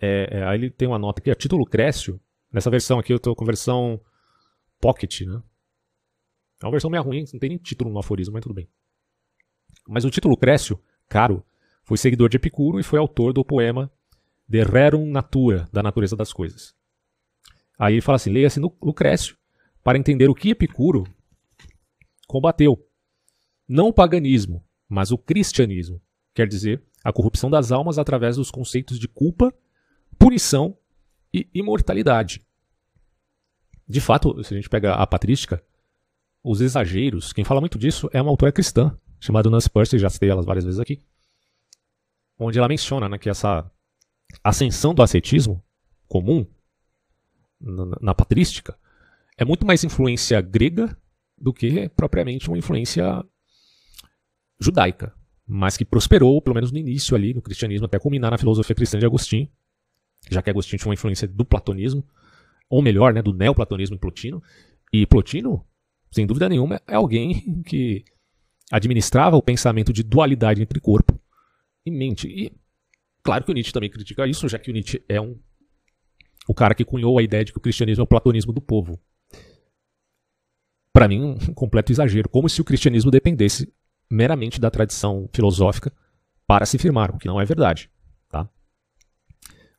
É, 0.00 0.38
é, 0.38 0.44
aí 0.44 0.58
ele 0.58 0.70
tem 0.70 0.88
uma 0.88 0.98
nota 0.98 1.20
aqui, 1.20 1.30
a 1.30 1.34
título 1.34 1.62
Lucrécio. 1.62 2.20
Nessa 2.52 2.70
versão 2.70 2.98
aqui 2.98 3.12
eu 3.12 3.16
estou 3.16 3.34
com 3.34 3.44
versão 3.44 4.00
Pocket, 4.80 5.22
né? 5.22 5.42
É 6.60 6.66
uma 6.66 6.72
versão 6.72 6.90
meio 6.90 7.02
ruim, 7.02 7.24
não 7.32 7.40
tem 7.40 7.50
nem 7.50 7.58
título 7.58 7.90
no 7.90 7.98
aforismo, 7.98 8.34
mas 8.34 8.42
tudo 8.42 8.54
bem. 8.54 8.68
Mas 9.88 10.04
o 10.04 10.10
título 10.10 10.34
Lucrécio, 10.34 10.78
caro, 11.08 11.44
foi 11.84 11.96
seguidor 11.96 12.28
de 12.28 12.36
Epicuro 12.36 12.78
e 12.78 12.82
foi 12.82 12.98
autor 12.98 13.32
do 13.32 13.44
poema 13.44 13.90
De 14.48 14.62
Rerum 14.62 15.10
Natura, 15.10 15.68
da 15.72 15.82
natureza 15.82 16.16
das 16.16 16.32
coisas. 16.32 16.74
Aí 17.78 17.94
ele 17.94 18.00
fala 18.00 18.16
assim: 18.16 18.30
leia-se 18.30 18.60
Lucrécio, 18.60 19.36
para 19.82 19.98
entender 19.98 20.28
o 20.28 20.34
que 20.34 20.50
Epicuro 20.50 21.04
combateu. 22.28 22.88
Não 23.68 23.88
o 23.88 23.92
paganismo, 23.92 24.64
mas 24.88 25.10
o 25.10 25.18
cristianismo, 25.18 26.00
quer 26.34 26.46
dizer, 26.46 26.82
a 27.04 27.12
corrupção 27.12 27.50
das 27.50 27.72
almas 27.72 27.98
através 27.98 28.36
dos 28.36 28.50
conceitos 28.50 28.98
de 28.98 29.08
culpa, 29.08 29.52
punição 30.18 30.76
e 31.32 31.48
imortalidade. 31.54 32.44
De 33.88 34.00
fato, 34.00 34.42
se 34.44 34.54
a 34.54 34.56
gente 34.56 34.68
pega 34.68 34.94
a 34.94 35.06
patrística, 35.06 35.62
os 36.42 36.60
exageros, 36.60 37.32
quem 37.32 37.44
fala 37.44 37.60
muito 37.60 37.78
disso 37.78 38.08
é 38.12 38.20
uma 38.20 38.30
autora 38.30 38.52
cristã, 38.52 38.96
chamada 39.20 39.50
Nancy 39.50 39.70
Percy, 39.70 39.98
já 39.98 40.10
citei 40.10 40.30
elas 40.30 40.44
várias 40.44 40.64
vezes 40.64 40.80
aqui, 40.80 41.00
onde 42.38 42.58
ela 42.58 42.68
menciona 42.68 43.08
né, 43.08 43.18
que 43.18 43.30
essa 43.30 43.70
ascensão 44.42 44.94
do 44.94 45.02
ascetismo 45.02 45.62
comum 46.08 46.46
na, 47.60 47.86
na 48.00 48.14
patrística 48.14 48.76
é 49.36 49.44
muito 49.44 49.66
mais 49.66 49.84
influência 49.84 50.40
grega 50.40 50.96
do 51.38 51.52
que 51.52 51.88
propriamente 51.90 52.48
uma 52.48 52.58
influência 52.58 53.24
judaica. 54.58 55.14
Mas 55.46 55.76
que 55.76 55.84
prosperou, 55.84 56.40
pelo 56.40 56.54
menos 56.54 56.70
no 56.70 56.78
início 56.78 57.14
ali, 57.16 57.34
no 57.34 57.42
cristianismo, 57.42 57.86
até 57.86 57.98
culminar 57.98 58.30
na 58.30 58.38
filosofia 58.38 58.74
cristã 58.74 58.98
de 58.98 59.06
Agostinho, 59.06 59.48
já 60.30 60.40
que 60.40 60.50
Agostinho 60.50 60.78
tinha 60.78 60.88
uma 60.88 60.94
influência 60.94 61.26
do 61.26 61.44
platonismo, 61.44 62.06
ou 62.68 62.80
melhor, 62.80 63.12
né, 63.12 63.20
do 63.20 63.34
neoplatonismo 63.34 63.96
em 63.96 63.98
Plotino. 63.98 64.42
E 64.92 65.06
Plotino, 65.06 65.66
sem 66.10 66.26
dúvida 66.26 66.48
nenhuma, 66.48 66.80
é 66.86 66.94
alguém 66.94 67.62
que 67.66 68.04
administrava 68.70 69.36
o 69.36 69.42
pensamento 69.42 69.92
de 69.92 70.02
dualidade 70.02 70.62
entre 70.62 70.80
corpo 70.80 71.20
e 71.84 71.90
mente. 71.90 72.28
E 72.28 72.52
claro 73.22 73.44
que 73.44 73.50
o 73.50 73.54
Nietzsche 73.54 73.72
também 73.72 73.90
critica 73.90 74.26
isso, 74.26 74.48
já 74.48 74.58
que 74.58 74.70
o 74.70 74.72
Nietzsche 74.72 75.04
é 75.08 75.20
um 75.20 75.38
o 76.48 76.54
cara 76.54 76.74
que 76.74 76.84
cunhou 76.84 77.18
a 77.18 77.22
ideia 77.22 77.44
de 77.44 77.52
que 77.52 77.58
o 77.58 77.60
cristianismo 77.60 78.02
é 78.02 78.04
o 78.04 78.06
platonismo 78.06 78.52
do 78.52 78.60
povo. 78.60 78.98
Para 80.92 81.06
mim, 81.08 81.22
um 81.22 81.38
completo 81.54 81.92
exagero, 81.92 82.28
como 82.28 82.48
se 82.48 82.60
o 82.60 82.64
cristianismo 82.64 83.10
dependesse 83.10 83.72
meramente 84.12 84.60
da 84.60 84.70
tradição 84.70 85.28
filosófica 85.32 85.92
para 86.46 86.66
se 86.66 86.78
firmar, 86.78 87.14
o 87.14 87.18
que 87.18 87.26
não 87.26 87.40
é 87.40 87.44
verdade. 87.44 87.90
Tá? 88.28 88.48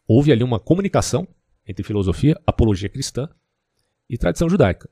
Houve 0.07 0.31
ali 0.31 0.43
uma 0.43 0.59
comunicação 0.59 1.27
entre 1.67 1.83
filosofia, 1.83 2.39
apologia 2.45 2.89
cristã 2.89 3.29
e 4.09 4.17
tradição 4.17 4.49
judaica. 4.49 4.89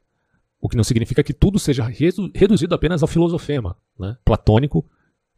O 0.59 0.69
que 0.69 0.77
não 0.77 0.83
significa 0.83 1.23
que 1.23 1.33
tudo 1.33 1.57
seja 1.57 1.83
reduzido 1.83 2.75
apenas 2.75 3.01
ao 3.01 3.07
filosofema, 3.07 3.75
né? 3.99 4.15
platônico, 4.23 4.85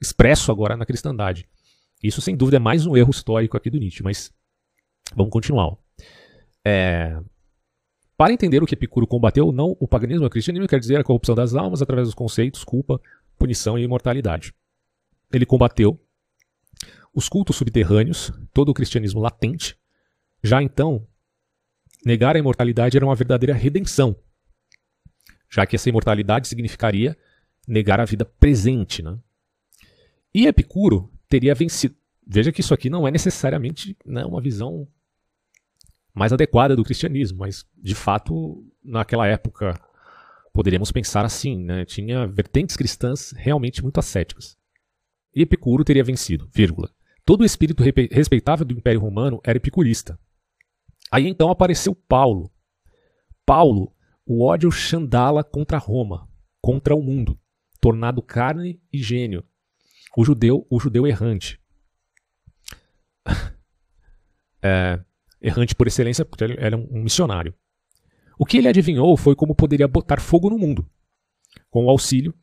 expresso 0.02 0.52
agora 0.52 0.76
na 0.76 0.86
cristandade. 0.86 1.48
Isso, 2.04 2.22
sem 2.22 2.36
dúvida, 2.36 2.58
é 2.58 2.60
mais 2.60 2.86
um 2.86 2.98
erro 2.98 3.12
histórico 3.12 3.56
aqui 3.56 3.70
do 3.70 3.80
Nietzsche, 3.80 4.04
mas 4.04 4.34
vamos 5.16 5.32
continuar. 5.32 5.78
É... 6.66 7.18
Para 8.18 8.34
entender 8.34 8.62
o 8.62 8.66
que 8.66 8.76
Epicuro 8.76 9.08
combateu, 9.08 9.52
não 9.52 9.78
o 9.80 9.88
paganismo, 9.88 10.26
o 10.26 10.30
cristianismo 10.30 10.68
quer 10.68 10.80
dizer 10.80 11.00
a 11.00 11.04
corrupção 11.04 11.34
das 11.34 11.56
almas 11.56 11.82
através 11.82 12.10
dos 12.10 12.14
conceitos 12.14 12.64
culpa, 12.64 13.00
punição 13.38 13.78
e 13.78 13.84
imortalidade. 13.84 14.54
Ele 15.32 15.46
combateu 15.46 16.00
os 17.14 17.30
cultos 17.30 17.56
subterrâneos, 17.56 18.32
todo 18.54 18.70
o 18.70 18.74
cristianismo 18.74 19.22
latente. 19.22 19.78
Já 20.42 20.62
então, 20.62 21.08
negar 22.06 22.36
a 22.36 22.40
imortalidade 22.40 22.98
era 22.98 23.06
uma 23.06 23.16
verdadeira 23.16 23.54
redenção, 23.54 24.16
já 25.50 25.66
que 25.66 25.76
essa 25.76 25.90
imortalidade 25.90 26.48
significaria 26.48 27.18
negar 27.68 28.00
a 28.00 28.06
vida 28.06 28.26
presente. 28.26 29.02
Né? 29.02 29.18
E 30.34 30.48
Epicuro 30.48 31.12
teria 31.30 31.56
vencido. 31.56 31.96
Veja 32.26 32.52
que 32.52 32.62
isso 32.62 32.74
aqui 32.74 32.90
não 32.90 33.08
é 33.08 33.12
necessariamente 33.12 33.98
né, 34.06 34.26
uma 34.26 34.42
visão 34.42 34.88
mais 36.14 36.32
adequada 36.32 36.76
do 36.76 36.84
cristianismo, 36.84 37.40
mas 37.40 37.66
de 37.76 37.96
fato, 37.96 38.66
naquela 38.84 39.28
época, 39.28 39.74
poderíamos 40.54 40.92
pensar 40.92 41.26
assim, 41.26 41.58
né? 41.58 41.84
tinha 41.84 42.28
vertentes 42.28 42.78
cristãs 42.78 43.34
realmente 43.36 43.82
muito 43.82 44.00
ascéticas. 44.00 44.56
E 45.36 45.42
Epicuro 45.42 45.84
teria 45.84 46.04
vencido, 46.04 46.48
vírgula. 46.54 46.90
Todo 47.26 47.42
o 47.42 47.46
espírito 47.46 47.82
respeitável 48.12 48.66
do 48.66 48.74
Império 48.74 49.00
Romano 49.00 49.42
era 49.44 49.58
epicurista. 49.58 50.20
Aí 51.12 51.28
então 51.28 51.50
apareceu 51.50 51.96
Paulo. 51.96 52.52
Paulo, 53.46 53.94
o 54.26 54.46
ódio 54.46 54.72
chandala 54.72 55.44
contra 55.44 55.78
Roma, 55.78 56.30
contra 56.62 56.96
o 56.96 57.02
mundo, 57.02 57.40
tornado 57.80 58.22
carne 58.22 58.82
e 58.92 59.02
gênio. 59.02 59.44
O 60.16 60.24
judeu, 60.24 60.68
o 60.70 60.80
judeu 60.80 61.08
errante. 61.08 61.60
é, 64.62 65.00
errante 65.42 65.76
por 65.76 65.88
excelência, 65.88 66.24
porque 66.24 66.44
ele 66.44 66.56
era 66.60 66.78
um 66.78 67.02
missionário. 67.02 67.56
O 68.38 68.46
que 68.46 68.58
ele 68.58 68.68
adivinhou 68.68 69.16
foi 69.16 69.36
como 69.36 69.56
poderia 69.56 69.88
botar 69.88 70.20
fogo 70.20 70.50
no 70.50 70.58
mundo, 70.58 70.88
com 71.70 71.86
o 71.86 71.90
auxílio 71.90 72.34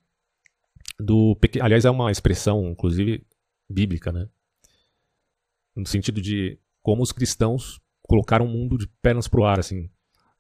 do. 0.99 1.37
Aliás, 1.61 1.85
é 1.85 1.91
uma 1.91 2.11
expressão, 2.11 2.71
inclusive, 2.71 3.25
bíblica, 3.69 4.13
né? 4.13 4.29
No 5.75 5.87
sentido 5.87 6.21
de 6.21 6.59
como 6.83 7.03
os 7.03 7.13
cristãos 7.13 7.81
colocaram 8.03 8.47
o 8.47 8.49
mundo 8.49 8.77
de 8.77 8.87
pernas 9.01 9.29
para 9.29 9.41
o 9.41 9.45
ar, 9.45 9.59
assim, 9.59 9.89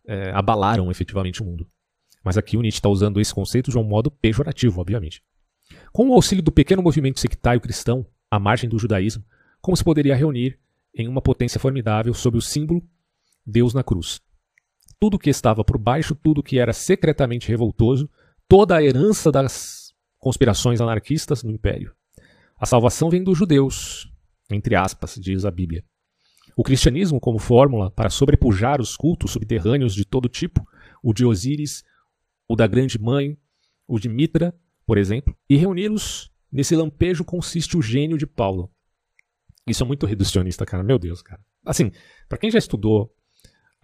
é, 0.07 0.31
abalaram 0.33 0.91
efetivamente 0.91 1.43
o 1.43 1.45
mundo. 1.45 1.67
Mas 2.23 2.37
aqui 2.37 2.57
o 2.57 2.61
Nietzsche 2.61 2.79
está 2.79 2.89
usando 2.89 3.21
esse 3.21 3.33
conceito 3.33 3.71
de 3.71 3.79
um 3.79 3.85
modo 3.85 4.11
pejorativo, 4.11 4.81
obviamente. 4.81 5.23
Com 5.93 6.09
o 6.09 6.15
auxílio 6.15 6.43
do 6.43 6.53
pequeno 6.53 6.83
movimento 6.83 7.21
sectário 7.21 7.61
cristão, 7.61 8.07
à 8.31 8.39
margem 8.39 8.69
do 8.69 8.79
judaísmo, 8.79 9.25
como 9.61 9.77
se 9.77 9.85
poderia 9.85 10.17
reunir 10.17 10.59
em 10.95 11.09
uma 11.09 11.23
potência 11.23 11.61
formidável 11.61 12.13
sob 12.13 12.37
o 12.37 12.43
símbolo 12.43 12.83
Deus 13.47 13.73
na 13.73 13.83
cruz. 13.83 14.21
Tudo 15.01 15.19
que 15.19 15.31
estava 15.31 15.65
por 15.65 15.79
baixo, 15.79 16.15
tudo 16.15 16.43
que 16.43 16.59
era 16.59 16.73
secretamente 16.73 17.49
revoltoso, 17.49 18.09
toda 18.47 18.77
a 18.77 18.83
herança 18.83 19.33
das 19.33 19.95
conspirações 20.19 20.81
anarquistas 20.81 21.43
no 21.43 21.51
império. 21.51 21.95
A 22.59 22.67
salvação 22.67 23.09
vem 23.09 23.25
dos 23.25 23.39
judeus, 23.39 24.13
entre 24.51 24.77
aspas, 24.77 25.15
diz 25.19 25.45
a 25.45 25.51
Bíblia. 25.51 25.83
O 26.55 26.63
cristianismo, 26.63 27.19
como 27.19 27.39
fórmula 27.39 27.91
para 27.91 28.11
sobrepujar 28.11 28.81
os 28.81 28.97
cultos 28.97 29.31
subterrâneos 29.31 29.95
de 29.95 30.05
todo 30.05 30.29
tipo, 30.29 30.63
o 31.03 31.15
de 31.15 31.25
Osíris, 31.25 31.83
o 32.47 32.55
da 32.55 32.67
Grande 32.67 33.01
Mãe, 33.01 33.39
o 33.89 33.99
de 33.99 34.09
Mitra, 34.09 34.55
por 34.85 34.99
exemplo, 34.99 35.35
e 35.49 35.57
reuni-los 35.57 36.31
nesse 36.53 36.77
lampejo 36.77 37.25
consiste 37.25 37.79
o 37.79 37.83
gênio 37.83 38.19
de 38.19 38.27
Paulo, 38.27 38.71
isso 39.67 39.83
é 39.83 39.87
muito 39.87 40.07
reducionista, 40.07 40.67
cara. 40.67 40.83
Meu 40.83 40.99
Deus, 40.99 41.23
cara. 41.23 41.41
Assim, 41.65 41.93
para 42.29 42.39
quem 42.39 42.51
já 42.51 42.59
estudou 42.59 43.15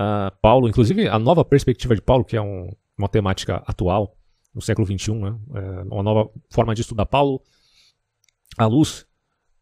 uh, 0.00 0.34
Paulo, 0.40 0.68
inclusive 0.68 1.08
a 1.08 1.18
nova 1.18 1.44
perspectiva 1.44 1.94
de 1.94 2.02
Paulo, 2.02 2.24
que 2.24 2.36
é 2.36 2.42
um, 2.42 2.70
uma 2.96 3.08
temática 3.08 3.62
atual, 3.66 4.16
no 4.54 4.62
século 4.62 4.86
XXI, 4.86 5.14
né? 5.16 5.38
É 5.54 5.82
uma 5.92 6.02
nova 6.02 6.30
forma 6.50 6.74
de 6.74 6.80
estudar 6.80 7.04
Paulo, 7.04 7.42
à 8.56 8.66
luz 8.66 9.06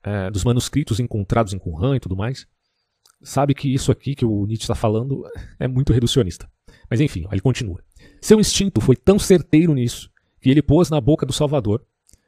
é, 0.05 0.31
dos 0.31 0.45
manuscritos 0.45 1.01
encontrados 1.01 1.53
em 1.53 1.59
Qumran 1.59 1.97
e 1.97 2.01
tudo 2.01 2.17
mais, 2.17 2.47
sabe 3.21 3.55
que 3.55 3.73
isso 3.73 3.91
aqui 3.91 4.15
que 4.15 4.25
o 4.25 4.47
Nietzsche 4.47 4.65
está 4.65 4.75
falando 4.75 5.25
é 5.59 5.67
muito 5.67 5.93
reducionista. 5.93 6.49
Mas 6.89 7.01
enfim, 7.01 7.27
ele 7.33 7.41
continua. 7.41 7.83
Seu 8.21 8.39
instinto 8.39 8.81
foi 8.81 8.95
tão 8.95 9.19
certeiro 9.19 9.75
nisso 9.75 10.11
que 10.41 10.51
ele 10.51 10.63
pôs 10.63 10.91
na 10.91 11.01
boca 11.01 11.27
do 11.27 11.33
Salvador, 11.33 11.85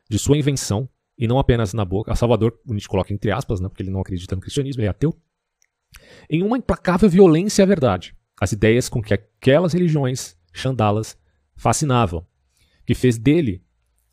de 0.09 0.19
sua 0.19 0.37
invenção, 0.37 0.89
e 1.19 1.27
não 1.29 1.39
apenas 1.39 1.73
na 1.73 1.85
boca. 1.85 2.13
A 2.13 2.17
Salvador, 2.17 2.59
o 2.67 2.73
Nietzsche 2.73 2.89
coloca 2.89 3.13
entre 3.13 3.31
aspas, 3.31 3.61
né, 3.61 3.69
porque 3.69 3.83
ele 3.83 3.91
não 3.91 4.01
acredita 4.01 4.35
no 4.35 4.41
cristianismo, 4.41 4.81
ele 4.81 4.89
é 4.89 4.91
ateu. 4.91 5.15
Em 6.29 6.43
uma 6.43 6.59
implacável 6.59 7.09
violência 7.09 7.63
à 7.63 7.67
verdade, 7.67 8.15
as 8.41 8.53
ideias 8.53 8.89
com 8.89 9.03
que 9.03 9.15
aquelas 9.15 9.73
religiões 9.73 10.37
chandalas 10.53 11.17
fascinavam, 11.57 12.27
que 12.85 12.95
fez 12.95 13.19
dele 13.19 13.63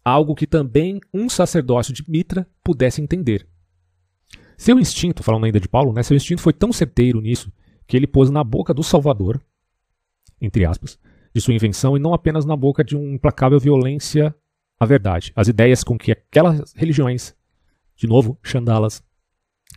algo 0.04 0.36
que 0.36 0.48
também 0.48 1.00
um 1.14 1.30
sacerdócio 1.30 1.94
de 1.94 2.04
Mitra 2.10 2.48
pudesse 2.64 3.02
entender. 3.02 3.48
Seu 4.58 4.80
instinto, 4.80 5.24
falando 5.24 5.46
ainda 5.46 5.60
de 5.60 5.68
Paulo, 5.68 5.94
né, 5.94 6.04
seu 6.04 6.16
instinto 6.16 6.42
foi 6.42 6.54
tão 6.54 6.72
certeiro 6.72 7.22
nisso 7.22 7.52
que 7.88 7.98
ele 7.98 8.08
pôs 8.08 8.30
na 8.30 8.44
boca 8.44 8.74
do 8.74 8.84
Salvador, 8.84 9.42
entre 10.40 10.66
aspas, 10.66 11.00
de 11.34 11.42
sua 11.42 11.54
invenção 11.54 11.98
e 11.98 12.00
não 12.00 12.14
apenas 12.14 12.46
na 12.46 12.56
boca 12.56 12.84
de 12.84 12.96
uma 12.96 13.16
implacável 13.16 13.60
violência 13.60 14.36
a 14.80 14.86
verdade, 14.86 15.32
as 15.36 15.48
ideias 15.48 15.84
com 15.84 15.98
que 15.98 16.12
aquelas 16.12 16.74
religiões, 16.74 17.36
de 17.96 18.08
novo, 18.08 18.38
Chandalas, 18.44 19.04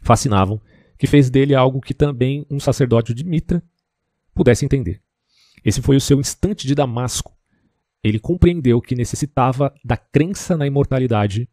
fascinavam, 0.02 0.60
que 0.98 1.06
fez 1.06 1.30
dele 1.30 1.54
algo 1.54 1.80
que 1.80 1.94
também 1.94 2.46
um 2.50 2.58
sacerdote 2.58 3.12
de 3.12 3.24
Mitra 3.24 3.62
pudesse 4.34 4.64
entender. 4.64 5.02
Esse 5.64 5.82
foi 5.82 5.96
o 5.96 6.00
seu 6.00 6.20
instante 6.20 6.66
de 6.66 6.74
Damasco. 6.74 7.36
Ele 8.02 8.18
compreendeu 8.18 8.80
que 8.80 8.94
necessitava 8.94 9.74
da 9.84 9.96
crença 9.96 10.56
na 10.56 10.66
imortalidade 10.66 11.48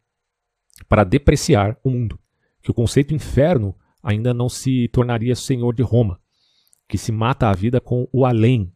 para 0.88 1.04
depreciar 1.04 1.76
o 1.82 1.90
mundo, 1.90 2.18
que 2.62 2.70
o 2.70 2.74
conceito 2.74 3.14
inferno 3.14 3.74
ainda 4.02 4.32
não 4.34 4.48
se 4.48 4.88
tornaria 4.88 5.34
senhor 5.34 5.74
de 5.74 5.82
Roma, 5.82 6.20
que 6.88 6.98
se 6.98 7.10
mata 7.10 7.48
a 7.48 7.54
vida 7.54 7.80
com 7.80 8.08
o 8.12 8.24
além. 8.24 8.72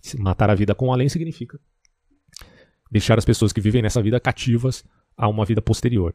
Se 0.00 0.18
matar 0.18 0.50
a 0.50 0.54
vida 0.54 0.74
com 0.74 0.88
o 0.88 0.92
além 0.92 1.08
significa 1.08 1.58
deixar 2.92 3.18
as 3.18 3.24
pessoas 3.24 3.54
que 3.54 3.60
vivem 3.60 3.80
nessa 3.80 4.02
vida 4.02 4.20
cativas 4.20 4.84
a 5.16 5.26
uma 5.26 5.46
vida 5.46 5.62
posterior. 5.62 6.14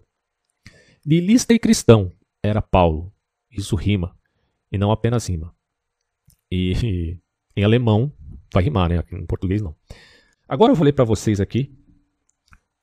Nilista 1.03 1.53
e 1.53 1.59
cristão 1.59 2.11
era 2.43 2.61
Paulo. 2.61 3.11
Isso 3.57 3.75
rima, 3.75 4.15
e 4.71 4.77
não 4.77 4.91
apenas 4.91 5.27
rima. 5.27 5.53
E 6.51 7.17
em 7.55 7.63
alemão 7.63 8.13
vai 8.53 8.63
rimar, 8.63 8.89
né? 8.89 9.03
Em 9.11 9.25
português 9.25 9.61
não. 9.61 9.75
Agora 10.47 10.71
eu 10.71 10.75
vou 10.75 10.85
ler 10.85 10.93
para 10.93 11.03
vocês 11.03 11.41
aqui 11.41 11.75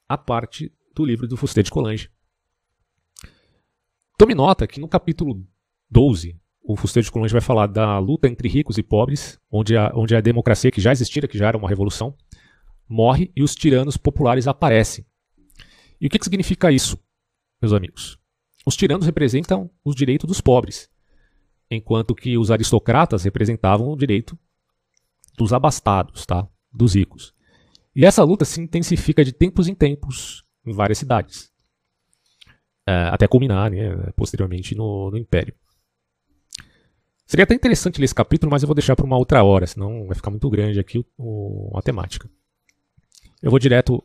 a 0.08 0.18
parte 0.18 0.72
do 0.94 1.04
livro 1.04 1.26
do 1.26 1.37
Fusté 1.37 1.62
de 1.62 1.70
Colange. 1.70 2.10
Tome 4.18 4.34
nota 4.34 4.66
que 4.66 4.78
no 4.80 4.88
capítulo 4.88 5.46
12, 5.90 6.38
o 6.62 6.76
Fusté 6.76 7.00
de 7.00 7.10
Colange 7.10 7.32
vai 7.32 7.40
falar 7.40 7.66
da 7.66 7.98
luta 7.98 8.28
entre 8.28 8.48
ricos 8.48 8.78
e 8.78 8.82
pobres, 8.82 9.40
onde 9.50 9.76
a, 9.76 9.92
onde 9.94 10.14
a 10.14 10.20
democracia 10.20 10.70
que 10.70 10.80
já 10.80 10.92
existira, 10.92 11.26
que 11.26 11.38
já 11.38 11.48
era 11.48 11.56
uma 11.56 11.68
revolução, 11.68 12.16
morre 12.88 13.32
e 13.34 13.42
os 13.42 13.54
tiranos 13.54 13.96
populares 13.96 14.46
aparecem. 14.46 15.06
E 16.00 16.06
o 16.06 16.10
que, 16.10 16.18
que 16.18 16.24
significa 16.24 16.70
isso, 16.70 16.98
meus 17.60 17.72
amigos? 17.72 18.18
Os 18.66 18.77
tiranos 18.77 19.07
representam 19.07 19.70
os 19.85 19.94
direitos 19.94 20.27
dos 20.27 20.40
pobres, 20.40 20.88
enquanto 21.70 22.14
que 22.14 22.38
os 22.38 22.50
aristocratas 22.50 23.24
representavam 23.24 23.88
o 23.88 23.96
direito 23.96 24.38
dos 25.37 25.53
abastados, 25.53 26.24
tá? 26.24 26.48
dos 26.72 26.94
ricos. 26.94 27.35
E 27.94 28.05
essa 28.05 28.24
luta 28.24 28.44
se 28.44 28.61
intensifica 28.61 29.24
de 29.24 29.33
tempos 29.33 29.68
em 29.68 29.74
tempos 29.74 30.44
em 30.66 30.72
várias 30.72 30.98
cidades. 30.98 31.53
uh, 32.88 33.12
até 33.12 33.27
culminar 33.27 33.70
né, 33.70 34.12
posteriormente 34.16 34.74
no, 34.74 35.11
no 35.11 35.18
Império. 35.18 35.55
Seria 37.27 37.44
até 37.44 37.55
interessante 37.55 37.98
ler 37.98 38.05
esse 38.05 38.14
capítulo, 38.14 38.50
mas 38.50 38.62
eu 38.62 38.66
vou 38.66 38.74
deixar 38.74 38.94
para 38.94 39.07
uma 39.07 39.16
outra 39.16 39.42
hora, 39.42 39.66
senão 39.66 40.07
vai 40.07 40.14
ficar 40.14 40.31
muito 40.31 40.48
grande 40.50 40.79
aqui 40.79 41.05
o, 41.16 41.72
a 41.77 41.83
temática. 41.83 42.29
Eu 43.42 43.50
vou 43.50 43.59
direto 43.59 44.03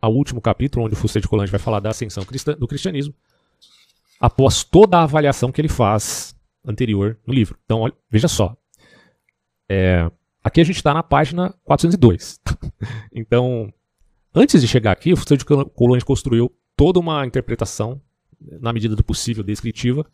ao 0.00 0.12
último 0.12 0.40
capítulo, 0.40 0.84
onde 0.84 0.94
o 0.94 0.96
Fusté 0.96 1.20
de 1.20 1.28
Colange 1.28 1.50
vai 1.50 1.60
falar 1.60 1.80
da 1.80 1.90
ascensão 1.90 2.24
do 2.58 2.66
cristianismo, 2.66 3.14
após 4.20 4.64
toda 4.64 4.98
a 4.98 5.02
avaliação 5.02 5.52
que 5.52 5.60
ele 5.60 5.68
faz 5.68 6.34
anterior 6.64 7.18
no 7.26 7.32
livro. 7.32 7.58
Então, 7.64 7.80
olha, 7.80 7.94
veja 8.10 8.28
só. 8.28 8.56
É, 9.68 10.10
aqui 10.42 10.60
a 10.60 10.64
gente 10.64 10.76
está 10.76 10.92
na 10.92 11.02
página 11.02 11.54
402. 11.64 12.40
então, 13.12 13.72
antes 14.34 14.60
de 14.60 14.68
chegar 14.68 14.92
aqui, 14.92 15.12
o 15.12 15.16
de 15.16 15.44
Colange 15.74 16.04
construiu 16.04 16.52
toda 16.76 16.98
uma 16.98 17.24
interpretação, 17.26 18.00
na 18.60 18.72
medida 18.72 18.94
do 18.94 19.04
possível, 19.04 19.42
descritiva, 19.42 20.04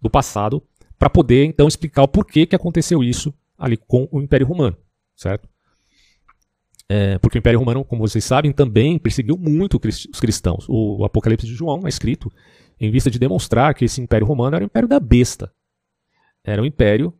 do 0.00 0.10
passado, 0.10 0.62
para 0.98 1.08
poder 1.08 1.44
então 1.44 1.68
explicar 1.68 2.02
o 2.02 2.08
porquê 2.08 2.46
que 2.46 2.56
aconteceu 2.56 3.02
isso 3.02 3.32
ali 3.56 3.76
com 3.76 4.08
o 4.10 4.20
Império 4.20 4.46
Romano, 4.46 4.76
certo? 5.16 5.48
É, 6.88 7.16
porque 7.18 7.38
o 7.38 7.40
Império 7.40 7.58
Romano, 7.58 7.84
como 7.84 8.06
vocês 8.06 8.24
sabem, 8.24 8.52
também 8.52 8.98
perseguiu 8.98 9.38
muito 9.38 9.80
os 9.82 10.20
cristãos. 10.20 10.66
O 10.68 11.04
Apocalipse 11.04 11.46
de 11.46 11.54
João 11.54 11.86
é 11.86 11.88
escrito 11.88 12.30
em 12.80 12.90
vista 12.90 13.10
de 13.10 13.18
demonstrar 13.18 13.74
que 13.74 13.84
esse 13.84 14.00
Império 14.00 14.26
Romano 14.26 14.56
era 14.56 14.64
o 14.64 14.66
Império 14.66 14.88
da 14.88 15.00
besta, 15.00 15.52
era 16.44 16.62
o 16.62 16.66
Império 16.66 17.12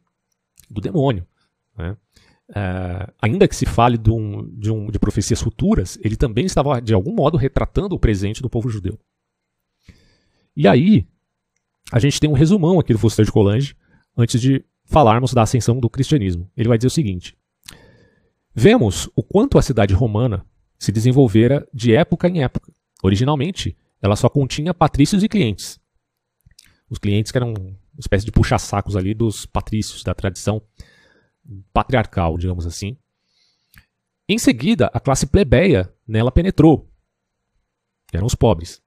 do 0.71 0.81
demônio. 0.81 1.27
Né? 1.77 1.97
É, 2.55 3.13
ainda 3.21 3.49
que 3.49 3.57
se 3.57 3.65
fale 3.65 3.97
de, 3.97 4.11
um, 4.11 4.49
de, 4.59 4.71
um, 4.71 4.91
de 4.91 4.99
profecias 4.99 5.41
futuras, 5.41 5.99
ele 6.03 6.17
também 6.17 6.45
estava 6.45 6.81
de 6.81 6.93
algum 6.93 7.15
modo 7.15 7.37
retratando 7.37 7.95
o 7.95 7.99
presente 7.99 8.43
do 8.43 8.51
povo 8.51 8.69
judeu. 8.69 8.99
E 10.55 10.69
aí, 10.69 11.07
a 11.91 11.99
gente 11.99 12.21
tem 12.21 12.29
um 12.29 12.35
resumão 12.35 12.79
aqui 12.79 12.93
do 12.93 12.99
Foster 12.99 13.25
de 13.25 13.33
Colange, 13.33 13.75
antes 14.17 14.41
de 14.41 14.65
falarmos 14.85 15.33
da 15.33 15.43
ascensão 15.43 15.81
do 15.81 15.89
cristianismo. 15.89 16.51
Ele 16.57 16.69
vai 16.69 16.77
dizer 16.77 16.89
o 16.89 16.91
seguinte: 16.91 17.37
Vemos 18.55 19.09
o 19.17 19.23
quanto 19.23 19.57
a 19.57 19.63
cidade 19.63 19.95
romana 19.95 20.45
se 20.79 20.93
desenvolvera 20.93 21.67
de 21.73 21.95
época 21.95 22.29
em 22.29 22.43
época. 22.43 22.73
Originalmente, 23.03 23.77
ela 24.03 24.17
só 24.17 24.29
continha 24.29 24.75
patrícios 24.75 25.23
e 25.23 25.29
clientes. 25.29 25.81
Os 26.91 26.99
clientes 26.99 27.31
que 27.31 27.39
eram 27.39 27.55
uma 27.55 28.01
espécie 28.01 28.25
de 28.25 28.33
puxa-sacos 28.33 28.97
ali 28.97 29.15
dos 29.15 29.47
patrícios, 29.47 30.03
da 30.03 30.13
tradição 30.13 30.61
patriarcal, 31.73 32.37
digamos 32.37 32.67
assim. 32.67 32.97
Em 34.29 34.39
seguida, 34.39 34.91
a 34.93 35.01
classe 35.01 35.27
plebeia 35.27 35.93
nela 36.07 36.33
penetrou. 36.33 36.91
Eram 38.13 38.27
os 38.27 38.35
pobres. 38.35 38.83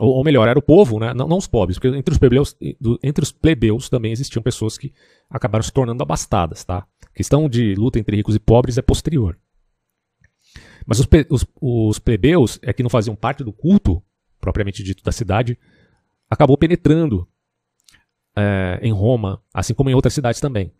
Ou, 0.00 0.10
ou, 0.16 0.24
melhor, 0.24 0.48
era 0.48 0.58
o 0.58 0.62
povo, 0.62 0.98
né? 0.98 1.14
não, 1.14 1.28
não 1.28 1.38
os 1.38 1.46
pobres, 1.46 1.78
porque 1.78 1.96
entre 1.96 2.12
os, 2.12 2.18
plebeus, 2.18 2.56
entre 3.02 3.22
os 3.22 3.30
plebeus 3.30 3.88
também 3.88 4.10
existiam 4.10 4.42
pessoas 4.42 4.76
que 4.76 4.92
acabaram 5.30 5.62
se 5.62 5.72
tornando 5.72 6.02
abastadas. 6.02 6.64
Tá? 6.64 6.86
A 7.04 7.14
questão 7.14 7.48
de 7.48 7.74
luta 7.74 7.98
entre 7.98 8.16
ricos 8.16 8.34
e 8.34 8.40
pobres 8.40 8.76
é 8.76 8.82
posterior. 8.82 9.38
Mas 10.86 10.98
os, 10.98 11.08
os, 11.30 11.46
os 11.60 11.98
plebeus, 11.98 12.58
é 12.62 12.72
que 12.72 12.82
não 12.82 12.90
faziam 12.90 13.14
parte 13.14 13.44
do 13.44 13.52
culto, 13.52 14.02
propriamente 14.44 14.82
dito, 14.82 15.02
da 15.02 15.10
cidade, 15.10 15.58
acabou 16.28 16.58
penetrando 16.58 17.26
é, 18.36 18.78
em 18.82 18.92
Roma, 18.92 19.42
assim 19.54 19.72
como 19.72 19.88
em 19.88 19.94
outras 19.94 20.12
cidades 20.12 20.38
também. 20.38 20.70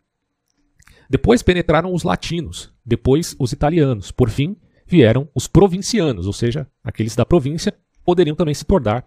Depois 1.09 1.41
penetraram 1.41 1.91
os 1.91 2.03
latinos, 2.03 2.71
depois 2.85 3.35
os 3.39 3.51
italianos, 3.51 4.11
por 4.11 4.29
fim 4.29 4.55
vieram 4.85 5.27
os 5.33 5.47
provincianos, 5.47 6.27
ou 6.27 6.33
seja, 6.33 6.67
aqueles 6.83 7.15
da 7.15 7.25
província 7.25 7.75
poderiam 8.05 8.35
também 8.35 8.53
se 8.53 8.63
tornar 8.63 9.03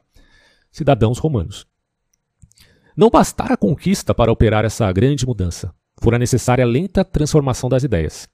cidadãos 0.73 1.19
romanos. 1.19 1.65
Não 2.97 3.11
bastara 3.11 3.55
a 3.55 3.57
conquista 3.57 4.13
para 4.13 4.33
operar 4.33 4.65
essa 4.65 4.91
grande 4.91 5.25
mudança, 5.25 5.73
fora 6.03 6.19
necessária 6.19 6.65
a 6.65 6.69
lenta 6.69 7.05
transformação 7.05 7.69
das 7.69 7.85
ideias. 7.85 8.29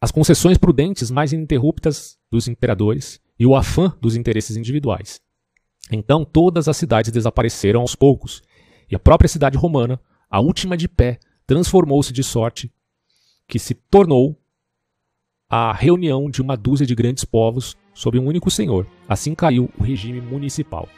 As 0.00 0.12
concessões 0.12 0.56
prudentes 0.56 1.10
mais 1.10 1.32
ininterruptas 1.32 2.16
dos 2.30 2.46
imperadores 2.46 3.20
e 3.36 3.44
o 3.44 3.56
afã 3.56 3.92
dos 4.00 4.14
interesses 4.14 4.56
individuais. 4.56 5.20
Então 5.90 6.24
todas 6.24 6.68
as 6.68 6.76
cidades 6.76 7.10
desapareceram 7.10 7.80
aos 7.80 7.94
poucos, 7.94 8.42
e 8.90 8.94
a 8.94 8.98
própria 8.98 9.28
cidade 9.28 9.56
romana, 9.56 10.00
a 10.30 10.40
última 10.40 10.76
de 10.76 10.88
pé, 10.88 11.18
transformou-se 11.46 12.12
de 12.12 12.22
sorte 12.22 12.72
que 13.48 13.58
se 13.58 13.74
tornou 13.74 14.38
a 15.48 15.72
reunião 15.72 16.30
de 16.30 16.40
uma 16.40 16.56
dúzia 16.56 16.86
de 16.86 16.94
grandes 16.94 17.24
povos 17.24 17.76
sob 17.92 18.18
um 18.18 18.26
único 18.26 18.50
senhor. 18.50 18.86
Assim 19.06 19.34
caiu 19.34 19.70
o 19.78 19.82
regime 19.82 20.20
municipal. 20.20 20.88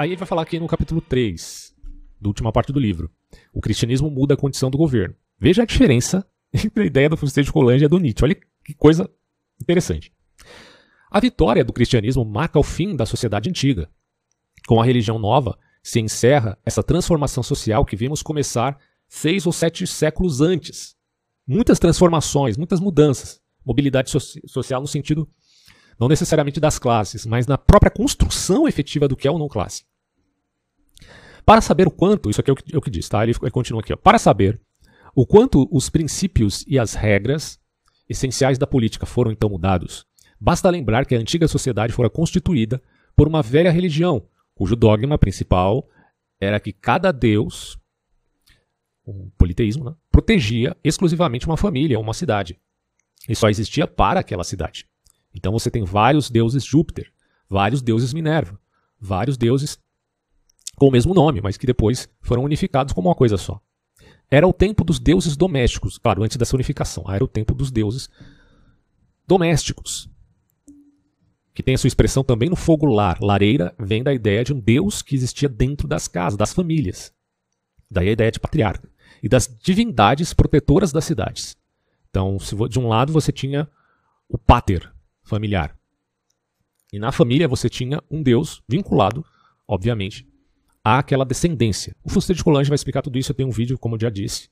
Aí 0.00 0.08
ele 0.08 0.16
vai 0.16 0.26
falar 0.26 0.40
aqui 0.40 0.58
no 0.58 0.66
capítulo 0.66 1.02
3, 1.02 1.74
da 2.18 2.26
última 2.26 2.50
parte 2.50 2.72
do 2.72 2.80
livro. 2.80 3.10
O 3.52 3.60
cristianismo 3.60 4.10
muda 4.10 4.32
a 4.32 4.36
condição 4.36 4.70
do 4.70 4.78
governo. 4.78 5.14
Veja 5.38 5.62
a 5.62 5.66
diferença 5.66 6.26
entre 6.54 6.84
a 6.84 6.86
ideia 6.86 7.10
do 7.10 7.18
Fusté 7.18 7.42
de 7.42 7.50
e 7.78 7.84
a 7.84 7.86
do 7.86 7.98
Nietzsche. 7.98 8.24
Olha 8.24 8.34
que 8.64 8.72
coisa 8.72 9.10
interessante. 9.60 10.10
A 11.10 11.20
vitória 11.20 11.62
do 11.62 11.74
cristianismo 11.74 12.24
marca 12.24 12.58
o 12.58 12.62
fim 12.62 12.96
da 12.96 13.04
sociedade 13.04 13.50
antiga. 13.50 13.90
Com 14.66 14.80
a 14.80 14.84
religião 14.86 15.18
nova, 15.18 15.58
se 15.82 16.00
encerra 16.00 16.56
essa 16.64 16.82
transformação 16.82 17.42
social 17.42 17.84
que 17.84 17.94
vimos 17.94 18.22
começar 18.22 18.78
seis 19.06 19.44
ou 19.44 19.52
sete 19.52 19.86
séculos 19.86 20.40
antes. 20.40 20.96
Muitas 21.46 21.78
transformações, 21.78 22.56
muitas 22.56 22.80
mudanças. 22.80 23.38
Mobilidade 23.66 24.08
so 24.08 24.18
social 24.46 24.80
no 24.80 24.88
sentido 24.88 25.28
não 26.00 26.08
necessariamente 26.08 26.58
das 26.58 26.78
classes, 26.78 27.26
mas 27.26 27.46
na 27.46 27.58
própria 27.58 27.90
construção 27.90 28.66
efetiva 28.66 29.06
do 29.06 29.14
que 29.14 29.28
é 29.28 29.30
ou 29.30 29.38
não 29.38 29.46
classe. 29.46 29.84
Para 31.44 31.60
saber 31.60 31.86
o 31.86 31.90
quanto, 31.90 32.30
isso 32.30 32.40
aqui 32.40 32.50
é 32.50 32.52
o 32.52 32.56
que, 32.56 32.74
é 32.74 32.78
o 32.78 32.80
que 32.80 32.90
diz, 32.90 33.08
tá? 33.08 33.22
Ele, 33.22 33.34
ele 33.40 33.50
continua 33.50 33.80
aqui, 33.80 33.92
ó. 33.92 33.96
Para 33.96 34.18
saber 34.18 34.60
o 35.14 35.26
quanto 35.26 35.68
os 35.70 35.88
princípios 35.88 36.64
e 36.66 36.78
as 36.78 36.94
regras 36.94 37.58
essenciais 38.08 38.58
da 38.58 38.66
política 38.66 39.06
foram 39.06 39.30
então 39.30 39.50
mudados, 39.50 40.06
basta 40.40 40.70
lembrar 40.70 41.06
que 41.06 41.14
a 41.14 41.18
antiga 41.18 41.48
sociedade 41.48 41.92
fora 41.92 42.10
constituída 42.10 42.82
por 43.16 43.28
uma 43.28 43.42
velha 43.42 43.70
religião, 43.70 44.26
cujo 44.54 44.76
dogma 44.76 45.18
principal 45.18 45.88
era 46.40 46.58
que 46.58 46.72
cada 46.72 47.12
deus, 47.12 47.78
um 49.06 49.30
politeísmo, 49.36 49.84
né, 49.84 49.94
protegia 50.10 50.76
exclusivamente 50.82 51.46
uma 51.46 51.56
família 51.56 51.98
ou 51.98 52.02
uma 52.02 52.14
cidade. 52.14 52.58
E 53.28 53.34
só 53.34 53.48
existia 53.48 53.86
para 53.86 54.20
aquela 54.20 54.44
cidade. 54.44 54.86
Então 55.34 55.52
você 55.52 55.70
tem 55.70 55.84
vários 55.84 56.30
deuses 56.30 56.64
Júpiter, 56.64 57.12
vários 57.48 57.82
deuses 57.82 58.12
Minerva, 58.12 58.58
vários 58.98 59.36
deuses 59.36 59.78
com 60.80 60.88
o 60.88 60.90
mesmo 60.90 61.12
nome, 61.12 61.42
mas 61.42 61.58
que 61.58 61.66
depois 61.66 62.08
foram 62.22 62.42
unificados 62.42 62.94
como 62.94 63.10
uma 63.10 63.14
coisa 63.14 63.36
só. 63.36 63.60
Era 64.30 64.48
o 64.48 64.52
tempo 64.52 64.82
dos 64.82 64.98
deuses 64.98 65.36
domésticos, 65.36 65.98
claro, 65.98 66.22
antes 66.22 66.38
dessa 66.38 66.56
unificação. 66.56 67.04
Era 67.06 67.22
o 67.22 67.28
tempo 67.28 67.54
dos 67.54 67.70
deuses 67.70 68.08
domésticos, 69.28 70.08
que 71.52 71.62
tem 71.62 71.74
a 71.74 71.78
sua 71.78 71.88
expressão 71.88 72.24
também 72.24 72.48
no 72.48 72.56
fogo 72.56 72.86
lar. 72.86 73.18
Lareira 73.20 73.74
vem 73.78 74.02
da 74.02 74.14
ideia 74.14 74.42
de 74.42 74.54
um 74.54 74.58
deus 74.58 75.02
que 75.02 75.14
existia 75.14 75.50
dentro 75.50 75.86
das 75.86 76.08
casas, 76.08 76.38
das 76.38 76.54
famílias. 76.54 77.12
Daí 77.90 78.08
a 78.08 78.12
ideia 78.12 78.32
de 78.32 78.40
patriarca. 78.40 78.88
E 79.22 79.28
das 79.28 79.46
divindades 79.62 80.32
protetoras 80.32 80.92
das 80.92 81.04
cidades. 81.04 81.58
Então, 82.08 82.38
de 82.70 82.78
um 82.78 82.88
lado 82.88 83.12
você 83.12 83.30
tinha 83.30 83.68
o 84.26 84.38
pater, 84.38 84.90
familiar. 85.22 85.76
E 86.90 86.98
na 86.98 87.12
família 87.12 87.46
você 87.46 87.68
tinha 87.68 88.02
um 88.10 88.22
deus 88.22 88.62
vinculado, 88.66 89.22
obviamente, 89.68 90.29
àquela 90.84 91.24
descendência. 91.24 91.94
O 92.02 92.10
Fuster 92.10 92.34
de 92.34 92.42
Colange 92.42 92.68
vai 92.68 92.74
explicar 92.74 93.02
tudo 93.02 93.18
isso. 93.18 93.30
Eu 93.30 93.36
tenho 93.36 93.48
um 93.48 93.52
vídeo, 93.52 93.78
como 93.78 93.96
eu 93.96 94.00
já 94.00 94.10
disse, 94.10 94.48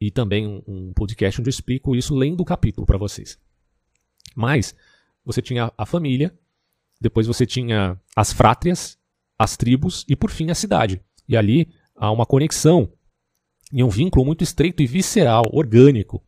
e 0.00 0.10
também 0.10 0.46
um, 0.46 0.62
um 0.66 0.92
podcast 0.92 1.40
onde 1.40 1.48
eu 1.48 1.52
explico 1.52 1.96
isso 1.96 2.14
lendo 2.14 2.40
o 2.40 2.44
capítulo 2.44 2.86
para 2.86 2.98
vocês. 2.98 3.38
Mas 4.34 4.74
você 5.24 5.40
tinha 5.40 5.72
a 5.76 5.86
família, 5.86 6.36
depois 7.00 7.26
você 7.26 7.46
tinha 7.46 8.00
as 8.14 8.32
frátrias, 8.32 8.98
as 9.38 9.56
tribos 9.56 10.04
e 10.08 10.16
por 10.16 10.30
fim 10.30 10.50
a 10.50 10.54
cidade. 10.54 11.00
E 11.28 11.36
ali 11.36 11.72
há 11.96 12.10
uma 12.10 12.26
conexão 12.26 12.92
e 13.72 13.82
um 13.82 13.88
vínculo 13.88 14.24
muito 14.24 14.44
estreito 14.44 14.82
e 14.82 14.86
visceral, 14.86 15.44
orgânico, 15.52 16.22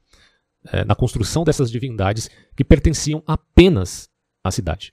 é, 0.72 0.84
na 0.84 0.94
construção 0.94 1.44
dessas 1.44 1.70
divindades 1.70 2.30
que 2.56 2.64
pertenciam 2.64 3.22
apenas 3.26 4.08
à 4.42 4.50
cidade. 4.50 4.92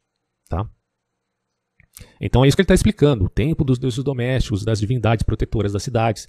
Então 2.20 2.44
é 2.44 2.48
isso 2.48 2.56
que 2.56 2.62
ele 2.62 2.66
está 2.66 2.74
explicando: 2.74 3.26
o 3.26 3.30
tempo 3.30 3.64
dos 3.64 3.78
deuses 3.78 4.04
domésticos, 4.04 4.64
das 4.64 4.80
divindades 4.80 5.24
protetoras 5.24 5.74
das 5.74 5.84
cidades. 5.84 6.28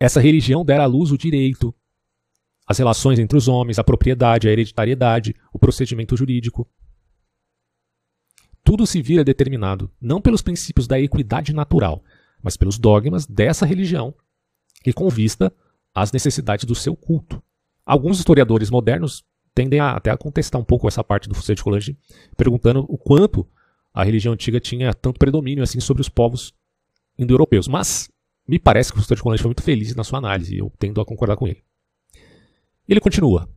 Essa 0.00 0.20
religião 0.20 0.64
dera 0.64 0.84
à 0.84 0.86
luz 0.86 1.10
o 1.10 1.18
direito, 1.18 1.74
as 2.66 2.78
relações 2.78 3.18
entre 3.18 3.36
os 3.36 3.48
homens, 3.48 3.78
a 3.78 3.84
propriedade, 3.84 4.48
a 4.48 4.52
hereditariedade, 4.52 5.34
o 5.52 5.58
procedimento 5.58 6.16
jurídico. 6.16 6.68
Tudo 8.62 8.86
se 8.86 9.00
vira 9.00 9.24
determinado 9.24 9.90
não 10.00 10.20
pelos 10.20 10.42
princípios 10.42 10.86
da 10.86 11.00
equidade 11.00 11.52
natural, 11.52 12.04
mas 12.42 12.56
pelos 12.56 12.78
dogmas 12.78 13.26
dessa 13.26 13.66
religião 13.66 14.14
que 14.84 14.92
convista 14.92 15.52
às 15.94 16.12
necessidades 16.12 16.64
do 16.64 16.74
seu 16.74 16.94
culto. 16.94 17.42
Alguns 17.84 18.18
historiadores 18.18 18.70
modernos 18.70 19.24
tendem 19.54 19.80
a, 19.80 19.92
até 19.92 20.10
a 20.10 20.16
contestar 20.16 20.60
um 20.60 20.64
pouco 20.64 20.86
essa 20.86 21.02
parte 21.02 21.28
do 21.28 21.34
Fusset 21.34 21.56
de 21.56 21.64
Colange, 21.64 21.98
perguntando 22.36 22.84
o 22.88 22.98
quanto 22.98 23.48
a 23.98 24.04
religião 24.04 24.32
antiga 24.32 24.60
tinha 24.60 24.94
tanto 24.94 25.18
predomínio 25.18 25.60
assim 25.60 25.80
sobre 25.80 26.00
os 26.00 26.08
povos 26.08 26.54
indo-europeus. 27.18 27.66
Mas 27.66 28.08
me 28.46 28.56
parece 28.56 28.92
que 28.92 29.00
o 29.00 29.02
de 29.02 29.20
Colange 29.20 29.42
foi 29.42 29.48
muito 29.48 29.62
feliz 29.64 29.92
na 29.96 30.04
sua 30.04 30.20
análise, 30.20 30.54
e 30.54 30.58
eu 30.58 30.72
tendo 30.78 31.00
a 31.00 31.04
concordar 31.04 31.34
com 31.34 31.48
ele. 31.48 31.64
Ele 32.88 33.00
continua. 33.00 33.48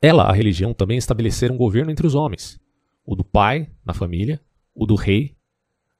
Ela, 0.00 0.22
a 0.22 0.32
religião, 0.32 0.72
também 0.72 0.96
estabeleceram 0.96 1.56
um 1.56 1.58
governo 1.58 1.90
entre 1.90 2.06
os 2.06 2.14
homens, 2.14 2.60
o 3.04 3.16
do 3.16 3.24
pai 3.24 3.68
na 3.84 3.92
família, 3.92 4.40
o 4.72 4.86
do 4.86 4.94
rei 4.94 5.34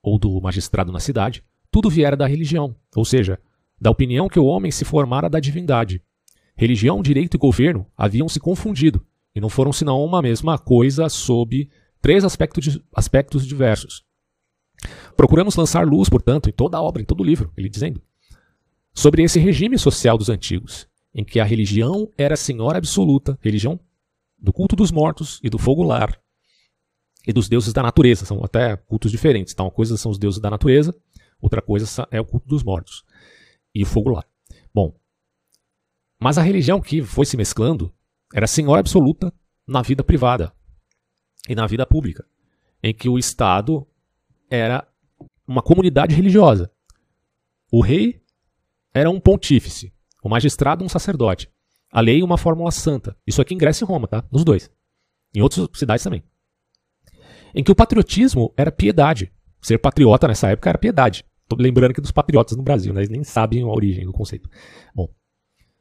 ou 0.00 0.16
do 0.16 0.40
magistrado 0.40 0.92
na 0.92 1.00
cidade, 1.00 1.42
tudo 1.72 1.90
viera 1.90 2.16
da 2.16 2.28
religião, 2.28 2.76
ou 2.94 3.04
seja, 3.04 3.40
da 3.80 3.90
opinião 3.90 4.28
que 4.28 4.38
o 4.38 4.46
homem 4.46 4.70
se 4.70 4.84
formara 4.84 5.28
da 5.28 5.40
divindade. 5.40 6.00
Religião, 6.56 7.02
direito 7.02 7.36
e 7.36 7.38
governo 7.38 7.84
haviam 7.96 8.28
se 8.28 8.38
confundido, 8.38 9.04
e 9.34 9.40
não 9.40 9.48
foram 9.48 9.72
senão 9.72 10.04
uma 10.04 10.22
mesma 10.22 10.56
coisa 10.56 11.08
sob 11.08 11.68
três 12.00 12.24
aspectos, 12.24 12.80
aspectos 12.94 13.46
diversos. 13.46 14.04
Procuramos 15.16 15.56
lançar 15.56 15.86
luz, 15.86 16.08
portanto, 16.08 16.48
em 16.48 16.52
toda 16.52 16.76
a 16.76 16.82
obra, 16.82 17.02
em 17.02 17.04
todo 17.04 17.20
o 17.20 17.24
livro, 17.24 17.52
ele 17.56 17.68
dizendo, 17.68 18.00
sobre 18.94 19.22
esse 19.22 19.38
regime 19.38 19.78
social 19.78 20.16
dos 20.16 20.28
antigos, 20.28 20.88
em 21.14 21.24
que 21.24 21.40
a 21.40 21.44
religião 21.44 22.10
era 22.16 22.36
senhora 22.36 22.78
absoluta, 22.78 23.38
religião 23.40 23.78
do 24.38 24.52
culto 24.52 24.76
dos 24.76 24.92
mortos 24.92 25.40
e 25.42 25.50
do 25.50 25.58
fogo 25.58 25.82
lar, 25.82 26.16
e 27.26 27.32
dos 27.32 27.48
deuses 27.48 27.72
da 27.72 27.82
natureza, 27.82 28.24
são 28.24 28.42
até 28.44 28.76
cultos 28.76 29.10
diferentes. 29.10 29.52
Então, 29.52 29.66
uma 29.66 29.72
coisa 29.72 29.96
são 29.96 30.10
os 30.10 30.18
deuses 30.18 30.40
da 30.40 30.48
natureza, 30.48 30.94
outra 31.40 31.60
coisa 31.60 32.06
é 32.10 32.20
o 32.20 32.24
culto 32.24 32.48
dos 32.48 32.62
mortos 32.62 33.04
e 33.74 33.82
o 33.82 33.86
fogo 33.86 34.10
lá. 34.10 34.24
Bom, 34.72 34.98
mas 36.20 36.38
a 36.38 36.42
religião 36.42 36.80
que 36.80 37.02
foi 37.02 37.26
se 37.26 37.36
mesclando 37.36 37.92
era 38.32 38.46
senhora 38.46 38.80
absoluta 38.80 39.32
na 39.66 39.82
vida 39.82 40.02
privada 40.02 40.52
e 41.48 41.54
na 41.54 41.66
vida 41.66 41.86
pública, 41.86 42.24
em 42.82 42.94
que 42.94 43.08
o 43.08 43.18
Estado 43.18 43.86
era 44.50 44.86
uma 45.46 45.62
comunidade 45.62 46.14
religiosa. 46.14 46.70
O 47.70 47.82
rei 47.82 48.22
era 48.94 49.10
um 49.10 49.20
pontífice, 49.20 49.92
o 50.22 50.28
magistrado 50.28 50.84
um 50.84 50.88
sacerdote, 50.88 51.50
a 51.90 52.00
lei 52.00 52.22
uma 52.22 52.38
fórmula 52.38 52.70
santa. 52.70 53.16
Isso 53.26 53.40
aqui 53.40 53.54
em 53.54 53.58
Grécia 53.58 53.84
e 53.84 53.86
Roma, 53.86 54.06
tá? 54.06 54.24
Nos 54.30 54.44
dois. 54.44 54.70
Em 55.34 55.40
outras 55.40 55.68
cidades 55.74 56.04
também. 56.04 56.22
Em 57.54 57.62
que 57.62 57.72
o 57.72 57.74
patriotismo 57.74 58.52
era 58.56 58.70
piedade. 58.70 59.32
Ser 59.60 59.78
patriota 59.78 60.28
nessa 60.28 60.48
época 60.48 60.68
era 60.68 60.78
piedade. 60.78 61.24
Tô 61.48 61.56
lembrando 61.56 61.92
aqui 61.92 62.00
dos 62.00 62.12
patriotas 62.12 62.56
no 62.56 62.62
Brasil, 62.62 62.92
né? 62.92 63.00
eles 63.00 63.08
nem 63.08 63.24
sabem 63.24 63.62
a 63.62 63.66
origem 63.66 64.04
do 64.04 64.12
conceito. 64.12 64.48
Bom, 64.94 65.08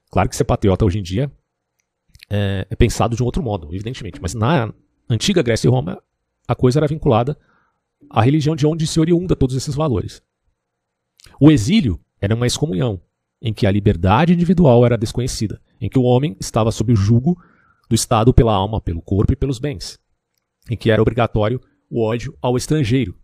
claro 0.10 0.30
que 0.30 0.36
ser 0.36 0.46
patriota 0.46 0.86
hoje 0.86 1.00
em 1.00 1.04
dia 1.04 1.32
é, 2.30 2.66
é 2.70 2.76
pensado 2.76 3.16
de 3.16 3.22
um 3.22 3.26
outro 3.26 3.44
modo, 3.44 3.74
evidentemente. 3.74 4.22
Mas 4.22 4.34
na 4.34 4.74
antiga 5.10 5.42
Grécia 5.42 5.68
e 5.68 5.72
Roma, 5.72 6.02
a 6.48 6.56
coisa 6.56 6.80
era 6.80 6.88
vinculada 6.88 7.38
à 8.10 8.22
religião 8.22 8.56
de 8.56 8.66
onde 8.66 8.88
se 8.88 9.00
oriunda 9.00 9.36
todos 9.36 9.56
esses 9.56 9.76
valores. 9.76 10.22
O 11.40 11.52
exílio 11.52 12.00
era 12.20 12.36
uma 12.36 12.48
excomunhão, 12.48 13.02
em 13.42 13.54
que 13.54 13.68
a 13.68 13.72
liberdade 13.72 14.34
individual 14.34 14.86
era 14.86 14.98
desconhecida, 14.98 15.62
em 15.80 15.90
que 15.90 16.00
o 16.00 16.04
homem 16.04 16.36
estava 16.40 16.72
sob 16.72 16.94
o 16.94 16.96
jugo 16.96 17.38
do 17.90 17.96
Estado 17.96 18.34
pela 18.34 18.54
alma, 18.54 18.82
pelo 18.82 19.02
corpo 19.02 19.34
e 19.34 19.36
pelos 19.36 19.60
bens, 19.60 20.00
em 20.70 20.76
que 20.76 20.90
era 20.90 21.02
obrigatório 21.02 21.62
o 21.90 22.04
ódio 22.04 22.38
ao 22.42 22.58
estrangeiro, 22.58 23.18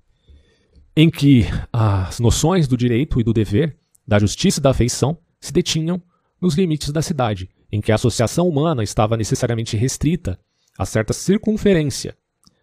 em 0.96 1.10
que 1.10 1.46
as 1.72 2.20
noções 2.20 2.68
do 2.68 2.78
direito 2.78 3.20
e 3.20 3.24
do 3.24 3.34
dever, 3.34 3.78
da 4.08 4.20
justiça 4.20 4.60
e 4.60 4.64
da 4.64 4.70
afeição 4.70 5.18
se 5.40 5.52
detinham 5.52 6.02
nos 6.40 6.56
limites 6.56 6.92
da 6.92 7.02
cidade, 7.02 7.50
em 7.72 7.82
que 7.82 7.92
a 7.92 7.96
associação 7.96 8.48
humana 8.48 8.84
estava 8.84 9.18
necessariamente 9.18 9.76
restrita 9.76 10.40
a 10.78 10.86
certa 10.86 11.14
circunferência 11.14 12.18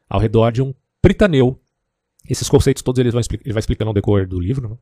ao 0.08 0.20
redor 0.20 0.50
de 0.50 0.62
um 0.62 0.74
pritaneu. 1.00 1.60
Esses 2.28 2.48
conceitos 2.48 2.82
todos 2.82 2.98
ele 2.98 3.10
vai, 3.10 3.22
ele 3.44 3.52
vai 3.52 3.60
explicando 3.60 3.88
ao 3.88 3.94
decorrer 3.94 4.28
do 4.28 4.38
livro, 4.38 4.68
né? 4.68 4.76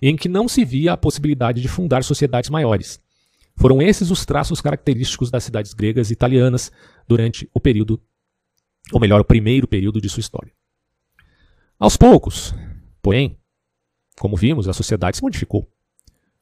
em 0.00 0.16
que 0.16 0.28
não 0.28 0.48
se 0.48 0.64
via 0.64 0.92
a 0.92 0.96
possibilidade 0.96 1.60
de 1.60 1.68
fundar 1.68 2.02
sociedades 2.02 2.48
maiores. 2.48 3.00
Foram 3.56 3.82
esses 3.82 4.10
os 4.10 4.24
traços 4.24 4.60
característicos 4.60 5.30
das 5.30 5.44
cidades 5.44 5.74
gregas 5.74 6.10
e 6.10 6.12
italianas 6.12 6.70
durante 7.06 7.48
o 7.52 7.60
período, 7.60 8.00
ou 8.92 9.00
melhor, 9.00 9.20
o 9.20 9.24
primeiro 9.24 9.66
período 9.66 10.00
de 10.00 10.08
sua 10.08 10.20
história. 10.20 10.52
Aos 11.78 11.96
poucos, 11.96 12.54
Porém, 13.08 13.38
como 14.18 14.36
vimos, 14.36 14.68
a 14.68 14.74
sociedade 14.74 15.16
se 15.16 15.22
modificou. 15.22 15.66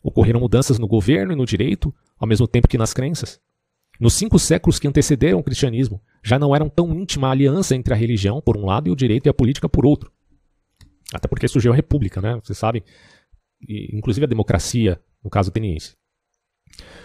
Ocorreram 0.03 0.41
mudanças 0.41 0.81
no 0.81 0.89
governo 0.89 1.33
e 1.33 1.37
no 1.37 1.47
direito, 1.47 1.95
ao 2.19 2.27
mesmo 2.27 2.49
tempo 2.49 2.67
que 2.67 2.77
nas 2.77 2.93
crenças. 2.93 3.41
Nos 4.01 4.15
cinco 4.15 4.37
séculos 4.37 4.81
que 4.81 4.89
antecederam 4.89 5.39
o 5.39 5.45
cristianismo, 5.45 6.03
já 6.27 6.41
não 6.41 6.57
eram 6.57 6.69
tão 6.69 6.93
íntima 6.93 7.29
a 7.29 7.31
aliança 7.31 7.77
entre 7.77 7.95
a 7.95 7.97
religião, 7.97 8.41
por 8.41 8.57
um 8.57 8.67
lado, 8.67 8.89
e 8.89 8.91
o 8.91 8.97
direito 8.97 9.27
e 9.27 9.31
a 9.31 9.35
política, 9.35 9.69
por 9.69 9.87
outro. 9.87 10.11
Até 11.15 11.29
porque 11.29 11.47
surgiu 11.47 11.73
a 11.73 11.77
república, 11.77 12.21
né? 12.21 12.41
Vocês 12.43 12.59
sabem, 12.59 12.83
inclusive 13.69 14.25
a 14.25 14.29
democracia, 14.29 15.01
no 15.23 15.31
caso 15.31 15.51
ateniense. 15.51 15.95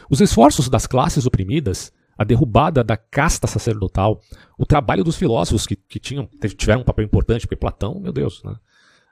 Os 0.10 0.22
esforços 0.22 0.68
das 0.68 0.88
classes 0.88 1.28
oprimidas, 1.28 1.94
a 2.18 2.24
derrubada 2.24 2.84
da 2.84 2.98
casta 2.98 3.46
sacerdotal, 3.46 4.20
o 4.58 4.66
trabalho 4.66 5.04
dos 5.04 5.16
filósofos 5.16 5.68
que, 5.68 5.76
que 5.76 6.00
tinham, 6.00 6.28
tiveram 6.58 6.82
um 6.82 6.86
papel 6.86 7.06
importante, 7.06 7.42
porque 7.42 7.56
Platão, 7.56 8.00
meu 8.00 8.12
Deus, 8.12 8.42
né? 8.44 8.56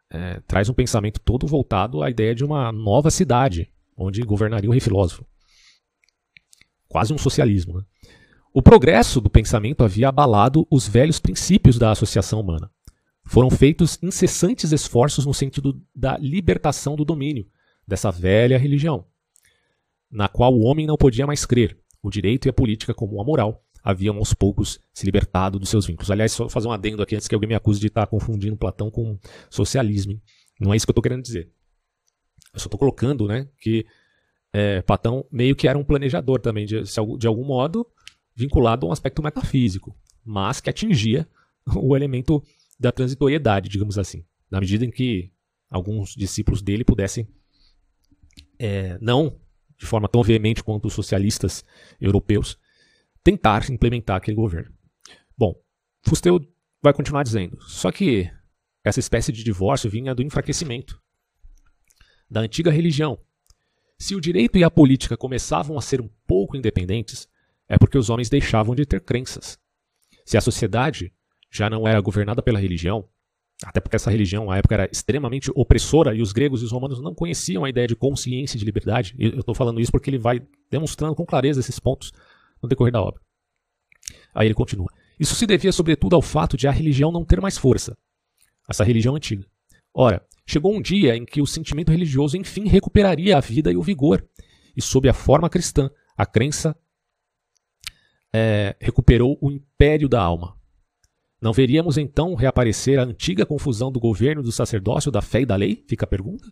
é, 0.10 0.40
traz 0.48 0.70
um 0.70 0.74
pensamento 0.74 1.20
todo 1.20 1.46
voltado 1.46 2.02
à 2.02 2.10
ideia 2.10 2.34
de 2.34 2.44
uma 2.44 2.72
nova 2.72 3.12
cidade, 3.12 3.72
onde 3.96 4.24
governaria 4.24 4.70
o 4.70 4.74
rei 4.74 4.82
filósofo. 4.82 5.24
Quase 6.88 7.14
um 7.14 7.18
socialismo. 7.20 7.78
Né? 7.78 7.84
O 8.52 8.64
progresso 8.64 9.22
do 9.22 9.30
pensamento 9.30 9.84
havia 9.84 10.10
abalado 10.10 10.68
os 10.72 10.88
velhos 10.88 11.20
princípios 11.20 11.78
da 11.78 11.92
associação 11.92 12.40
humana. 12.42 12.72
Foram 13.24 13.50
feitos 13.50 14.00
incessantes 14.02 14.72
esforços 14.72 15.26
no 15.26 15.34
sentido 15.34 15.80
da 15.96 16.18
libertação 16.18 16.96
do 16.96 17.06
domínio 17.06 17.46
dessa 17.88 18.12
velha 18.12 18.58
religião, 18.58 19.06
na 20.10 20.28
qual 20.28 20.54
o 20.54 20.64
homem 20.64 20.88
não 20.88 20.98
podia 20.98 21.28
mais 21.28 21.46
crer, 21.46 21.78
o 22.02 22.10
direito 22.10 22.48
e 22.48 22.50
a 22.50 22.54
política 22.54 22.94
como 22.94 23.22
a 23.22 23.24
moral, 23.24 23.64
haviam 23.84 24.18
aos 24.18 24.34
poucos 24.34 24.80
se 24.94 25.06
libertado 25.06 25.60
dos 25.60 25.70
seus 25.70 25.86
vínculos. 25.86 26.10
Aliás, 26.10 26.32
só 26.32 26.50
fazer 26.50 26.68
um 26.68 26.72
adendo 26.72 27.04
aqui 27.04 27.16
antes 27.16 27.28
que 27.28 27.36
alguém 27.36 27.50
me 27.50 27.56
acuse 27.56 27.80
de 27.80 27.88
estar 27.88 28.08
confundindo 28.08 28.58
Platão 28.58 28.90
com 28.90 29.18
socialismo. 29.50 30.14
Hein? 30.14 30.22
Não 30.60 30.74
é 30.74 30.78
isso 30.78 30.88
que 30.88 30.90
eu 30.90 30.94
estou 30.94 31.04
querendo 31.04 31.22
dizer. 31.22 31.52
Eu 32.54 32.60
só 32.60 32.66
estou 32.66 32.80
colocando 32.80 33.28
né, 33.28 33.48
que 33.60 33.86
é, 34.52 34.82
Platão 34.82 35.24
meio 35.32 35.56
que 35.56 35.68
era 35.68 35.78
um 35.78 35.84
planejador 35.84 36.40
também, 36.40 36.66
de, 36.66 36.82
de 37.18 37.28
algum 37.28 37.46
modo 37.46 37.86
vinculado 38.40 38.86
a 38.86 38.90
um 38.90 38.92
aspecto 38.94 39.22
metafísico, 39.22 39.96
mas 40.24 40.62
que 40.62 40.70
atingia 40.70 41.28
o 41.76 41.96
elemento 41.96 42.42
da 42.80 42.92
transitoriedade, 42.92 43.70
digamos 43.70 43.98
assim, 43.98 44.26
na 44.50 44.60
medida 44.60 44.86
em 44.86 44.90
que 44.90 45.32
alguns 45.70 46.16
discípulos 46.16 46.62
dele 46.62 46.86
pudessem, 46.86 47.28
é, 48.58 48.98
não 49.02 49.38
de 49.78 49.86
forma 49.86 50.10
tão 50.10 50.24
veemente 50.24 50.64
quanto 50.64 50.88
os 50.88 50.94
socialistas 50.94 51.64
europeus, 52.02 52.58
tentar 53.24 53.70
implementar 53.70 54.18
aquele 54.18 54.36
governo. 54.36 54.74
Bom, 55.38 55.56
Fusteu 56.02 56.40
vai 56.82 56.94
continuar 56.94 57.24
dizendo, 57.24 57.62
só 57.62 57.92
que 57.92 58.30
essa 58.84 59.00
espécie 59.00 59.32
de 59.32 59.44
divórcio 59.44 59.90
vinha 59.90 60.16
do 60.16 60.22
enfraquecimento 60.22 61.02
da 62.30 62.42
antiga 62.42 62.72
religião. 62.72 63.18
Se 63.98 64.16
o 64.16 64.22
direito 64.22 64.58
e 64.58 64.64
a 64.64 64.72
política 64.72 65.18
começavam 65.18 65.78
a 65.78 65.82
ser 65.82 66.02
um 66.02 66.10
pouco 66.28 66.56
independentes, 66.58 67.28
é 67.70 67.78
porque 67.78 67.98
os 67.98 68.10
homens 68.10 68.30
deixavam 68.30 68.74
de 68.74 68.86
ter 68.86 69.00
crenças. 69.02 69.58
Se 70.26 70.36
a 70.36 70.42
sociedade 70.42 71.14
já 71.52 71.70
não 71.70 71.88
era 71.88 72.02
governada 72.02 72.42
pela 72.42 72.60
religião, 72.60 73.08
até 73.64 73.80
porque 73.80 73.96
essa 73.96 74.10
religião, 74.10 74.50
à 74.50 74.58
época, 74.58 74.76
era 74.76 74.90
extremamente 74.92 75.52
opressora 75.54 76.16
e 76.16 76.22
os 76.22 76.32
gregos 76.32 76.62
e 76.62 76.66
os 76.66 76.72
romanos 76.72 77.02
não 77.02 77.14
conheciam 77.14 77.66
a 77.66 77.70
ideia 77.70 77.88
de 77.88 77.96
consciência 77.96 78.56
e 78.56 78.60
de 78.60 78.66
liberdade. 78.66 79.14
Eu 79.20 79.40
estou 79.40 79.54
falando 79.54 79.80
isso 79.80 79.92
porque 79.92 80.10
ele 80.10 80.18
vai 80.18 80.42
demonstrando 80.72 81.14
com 81.14 81.26
clareza 81.26 81.60
esses 81.60 81.80
pontos 81.80 82.12
no 82.62 82.70
decorrer 82.70 82.94
da 82.94 83.02
obra. 83.02 83.22
Aí 84.34 84.48
ele 84.48 84.54
continua. 84.54 84.88
Isso 85.20 85.36
se 85.36 85.46
devia 85.46 85.72
sobretudo 85.72 86.16
ao 86.16 86.22
fato 86.22 86.56
de 86.56 86.68
a 86.68 86.72
religião 86.72 87.12
não 87.12 87.26
ter 87.26 87.42
mais 87.42 87.58
força. 87.58 87.98
Essa 88.68 88.84
religião 88.84 89.16
antiga. 89.16 89.46
Ora, 89.94 90.26
chegou 90.48 90.74
um 90.74 90.82
dia 90.82 91.18
em 91.18 91.26
que 91.26 91.42
o 91.42 91.48
sentimento 91.48 91.92
religioso 91.92 92.38
enfim 92.38 92.68
recuperaria 92.68 93.36
a 93.36 93.42
vida 93.42 93.72
e 93.72 93.76
o 93.76 93.84
vigor. 93.84 94.26
E 94.78 94.82
sob 94.82 95.10
a 95.10 95.14
forma 95.14 95.50
cristã, 95.50 95.90
a 96.16 96.26
crença 96.26 96.78
é, 98.34 98.76
recuperou 98.80 99.38
o 99.42 99.52
império 99.52 100.08
da 100.08 100.22
alma. 100.22 100.58
Não 101.42 101.54
veríamos 101.54 101.98
então 101.98 102.36
reaparecer 102.36 103.00
a 103.00 103.04
antiga 103.04 103.46
confusão 103.46 103.92
do 103.92 104.00
governo, 104.00 104.44
do 104.44 104.52
sacerdócio, 104.52 105.12
da 105.12 105.22
fé 105.22 105.42
e 105.42 105.46
da 105.46 105.56
lei? 105.56 105.86
Fica 105.88 106.06
a 106.06 106.10
pergunta. 106.10 106.52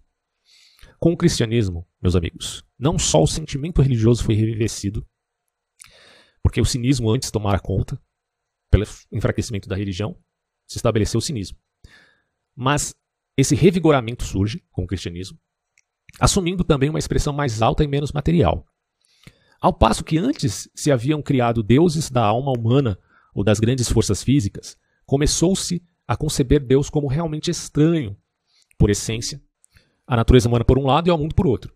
Com 0.99 1.11
o 1.11 1.17
cristianismo, 1.17 1.87
meus 2.01 2.15
amigos, 2.15 2.63
não 2.79 2.97
só 2.97 3.21
o 3.21 3.27
sentimento 3.27 3.81
religioso 3.81 4.23
foi 4.23 4.33
revivecido, 4.33 5.05
porque 6.41 6.61
o 6.61 6.65
cinismo 6.65 7.11
antes 7.11 7.29
tomara 7.29 7.59
conta, 7.59 8.01
pelo 8.71 8.85
enfraquecimento 9.11 9.67
da 9.67 9.75
religião, 9.75 10.17
se 10.65 10.77
estabeleceu 10.77 11.19
o 11.19 11.21
cinismo. 11.21 11.57
Mas 12.55 12.95
esse 13.37 13.53
revigoramento 13.53 14.23
surge 14.23 14.63
com 14.71 14.83
o 14.83 14.87
cristianismo, 14.87 15.37
assumindo 16.19 16.63
também 16.63 16.89
uma 16.89 16.99
expressão 16.99 17.33
mais 17.33 17.61
alta 17.61 17.83
e 17.83 17.87
menos 17.87 18.11
material. 18.11 18.65
Ao 19.59 19.73
passo 19.73 20.03
que 20.03 20.17
antes 20.17 20.69
se 20.75 20.91
haviam 20.91 21.21
criado 21.21 21.63
deuses 21.63 22.09
da 22.09 22.23
alma 22.23 22.51
humana 22.51 22.97
ou 23.33 23.43
das 23.43 23.59
grandes 23.59 23.89
forças 23.89 24.23
físicas, 24.23 24.77
começou-se 25.05 25.83
a 26.07 26.15
conceber 26.15 26.59
Deus 26.59 26.89
como 26.89 27.07
realmente 27.07 27.49
estranho, 27.49 28.15
por 28.77 28.89
essência, 28.89 29.41
a 30.05 30.15
natureza 30.15 30.47
humana 30.47 30.63
por 30.63 30.77
um 30.77 30.85
lado 30.85 31.07
e 31.07 31.11
ao 31.11 31.17
mundo 31.17 31.35
por 31.35 31.47
outro. 31.47 31.73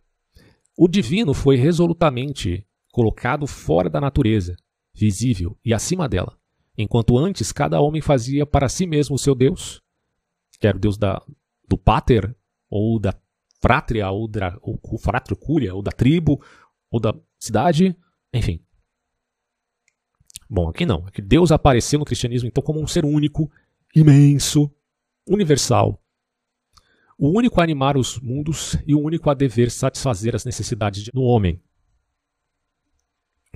O 0.77 0.87
divino 0.87 1.33
foi 1.33 1.57
resolutamente 1.57 2.65
colocado 2.91 3.45
fora 3.47 3.89
da 3.89 3.99
natureza, 3.99 4.55
visível 4.93 5.57
e 5.63 5.73
acima 5.73 6.07
dela, 6.07 6.37
enquanto 6.77 7.17
antes 7.17 7.51
cada 7.51 7.81
homem 7.81 8.01
fazia 8.01 8.45
para 8.45 8.69
si 8.69 8.85
mesmo 8.85 9.15
o 9.15 9.19
seu 9.19 9.35
Deus, 9.35 9.81
que 10.59 10.67
era 10.67 10.77
o 10.77 10.79
Deus 10.79 10.97
da, 10.97 11.21
do 11.67 11.77
pater, 11.77 12.35
ou 12.69 12.99
da 12.99 13.13
frátria, 13.61 14.09
ou 14.09 14.27
da 14.27 14.57
ou, 14.61 14.79
ou 15.73 15.81
da 15.81 15.91
tribo, 15.91 16.41
ou 16.89 16.99
da 16.99 17.13
cidade, 17.41 17.97
enfim. 18.33 18.63
Bom, 20.49 20.69
aqui 20.69 20.85
não. 20.85 21.05
Aqui 21.07 21.21
Deus 21.21 21.51
apareceu 21.51 21.99
no 21.99 22.05
cristianismo 22.05 22.47
então 22.47 22.63
como 22.63 22.79
um 22.79 22.87
ser 22.87 23.03
único, 23.03 23.51
imenso, 23.95 24.71
universal, 25.27 26.01
o 27.17 27.29
único 27.37 27.59
a 27.59 27.63
animar 27.63 27.97
os 27.97 28.19
mundos 28.19 28.75
e 28.85 28.95
o 28.95 28.99
único 28.99 29.29
a 29.29 29.33
dever 29.33 29.71
satisfazer 29.71 30.35
as 30.35 30.45
necessidades 30.45 31.07
do 31.09 31.21
homem. 31.21 31.61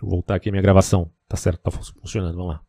Eu 0.02 0.10
voltar 0.10 0.36
aqui 0.36 0.50
a 0.50 0.52
minha 0.52 0.62
gravação. 0.62 1.12
Tá 1.28 1.38
certo, 1.38 1.62
tá 1.62 1.72
funcionando, 1.72 2.36
vamos 2.36 2.54
lá. 2.54 2.64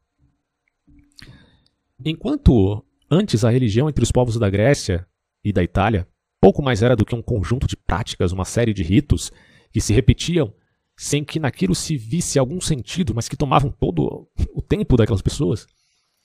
Enquanto 2.05 2.85
antes 3.11 3.45
a 3.45 3.51
religião 3.51 3.89
entre 3.89 4.03
os 4.03 4.13
povos 4.13 4.39
da 4.39 4.49
Grécia 4.49 5.07
e 5.45 5.53
da 5.53 5.63
Itália 5.63 6.07
pouco 6.41 6.63
mais 6.63 6.83
era 6.83 6.95
do 6.95 7.05
que 7.05 7.15
um 7.15 7.23
conjunto 7.23 7.67
de 7.67 7.77
práticas, 7.77 8.33
uma 8.33 8.45
série 8.45 8.73
de 8.73 8.83
ritos 8.83 9.33
que 9.71 9.81
se 9.81 9.93
repetiam 9.93 10.55
sem 10.97 11.23
que 11.25 11.39
naquilo 11.39 11.75
se 11.75 11.97
visse 11.97 12.39
algum 12.39 12.61
sentido, 12.61 13.15
mas 13.15 13.29
que 13.29 13.37
tomavam 13.37 13.71
todo 13.71 14.29
o 14.55 14.63
tempo 14.63 14.97
daquelas 14.97 15.23
pessoas. 15.23 15.67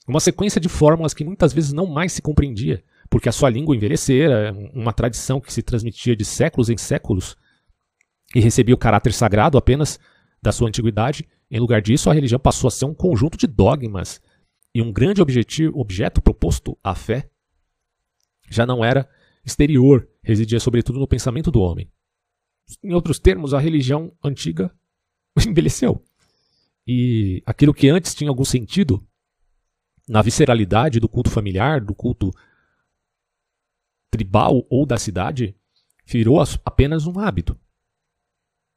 Uma 0.07 0.19
sequência 0.19 0.61
de 0.61 0.69
fórmulas 0.69 1.13
que 1.13 1.23
muitas 1.23 1.53
vezes 1.53 1.73
não 1.73 1.85
mais 1.85 2.13
se 2.13 2.21
compreendia, 2.21 2.83
porque 3.09 3.29
a 3.29 3.31
sua 3.31 3.49
língua 3.49 3.75
envelhecera, 3.75 4.53
uma 4.73 4.93
tradição 4.93 5.41
que 5.41 5.51
se 5.51 5.61
transmitia 5.61 6.15
de 6.15 6.23
séculos 6.23 6.69
em 6.69 6.77
séculos 6.77 7.35
e 8.33 8.39
recebia 8.39 8.73
o 8.73 8.77
caráter 8.77 9.13
sagrado 9.13 9.57
apenas 9.57 9.99
da 10.41 10.51
sua 10.51 10.69
antiguidade. 10.69 11.27
Em 11.49 11.59
lugar 11.59 11.81
disso, 11.81 12.09
a 12.09 12.13
religião 12.13 12.39
passou 12.39 12.67
a 12.67 12.71
ser 12.71 12.85
um 12.85 12.93
conjunto 12.93 13.37
de 13.37 13.47
dogmas 13.47 14.21
e 14.73 14.81
um 14.81 14.91
grande 14.91 15.21
objetivo, 15.21 15.77
objeto 15.77 16.21
proposto 16.21 16.77
à 16.83 16.95
fé 16.95 17.29
já 18.51 18.65
não 18.65 18.83
era 18.83 19.09
exterior, 19.45 20.07
residia 20.21 20.59
sobretudo 20.59 20.99
no 20.99 21.07
pensamento 21.07 21.49
do 21.49 21.61
homem. 21.61 21.89
Em 22.83 22.93
outros 22.93 23.19
termos, 23.19 23.53
a 23.53 23.59
religião 23.59 24.11
antiga 24.23 24.73
envelheceu. 25.47 26.03
E 26.85 27.43
aquilo 27.45 27.73
que 27.73 27.89
antes 27.89 28.15
tinha 28.15 28.29
algum 28.29 28.43
sentido 28.43 29.05
na 30.07 30.21
visceralidade 30.21 30.99
do 30.99 31.07
culto 31.07 31.29
familiar, 31.29 31.79
do 31.79 31.95
culto 31.95 32.31
tribal 34.09 34.65
ou 34.69 34.85
da 34.85 34.97
cidade, 34.97 35.55
virou 36.05 36.41
apenas 36.65 37.07
um 37.07 37.17
hábito. 37.19 37.57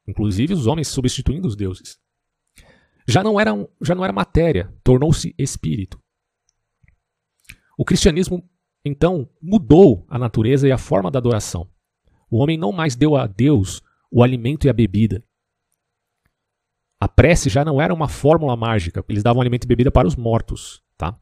Inclusive 0.07 0.53
os 0.53 0.67
homens 0.67 0.87
substituindo 0.87 1.47
os 1.47 1.55
deuses. 1.55 1.99
Já 3.07 3.23
não 3.23 3.39
era, 3.39 3.51
já 3.81 3.93
não 3.93 4.03
era 4.03 4.13
matéria, 4.13 4.73
tornou-se 4.83 5.35
espírito. 5.37 6.01
O 7.77 7.83
cristianismo, 7.83 8.47
então, 8.83 9.29
mudou 9.41 10.05
a 10.09 10.17
natureza 10.17 10.67
e 10.67 10.71
a 10.71 10.77
forma 10.77 11.11
da 11.11 11.19
adoração. 11.19 11.69
O 12.29 12.37
homem 12.37 12.57
não 12.57 12.71
mais 12.71 12.95
deu 12.95 13.15
a 13.15 13.27
Deus 13.27 13.81
o 14.11 14.23
alimento 14.23 14.65
e 14.65 14.69
a 14.69 14.73
bebida. 14.73 15.23
A 16.99 17.07
prece 17.07 17.49
já 17.49 17.65
não 17.65 17.81
era 17.81 17.93
uma 17.93 18.07
fórmula 18.07 18.55
mágica, 18.55 19.03
eles 19.07 19.23
davam 19.23 19.41
alimento 19.41 19.65
e 19.65 19.67
bebida 19.67 19.91
para 19.91 20.07
os 20.07 20.15
mortos, 20.15 20.81
tá? 20.97 21.17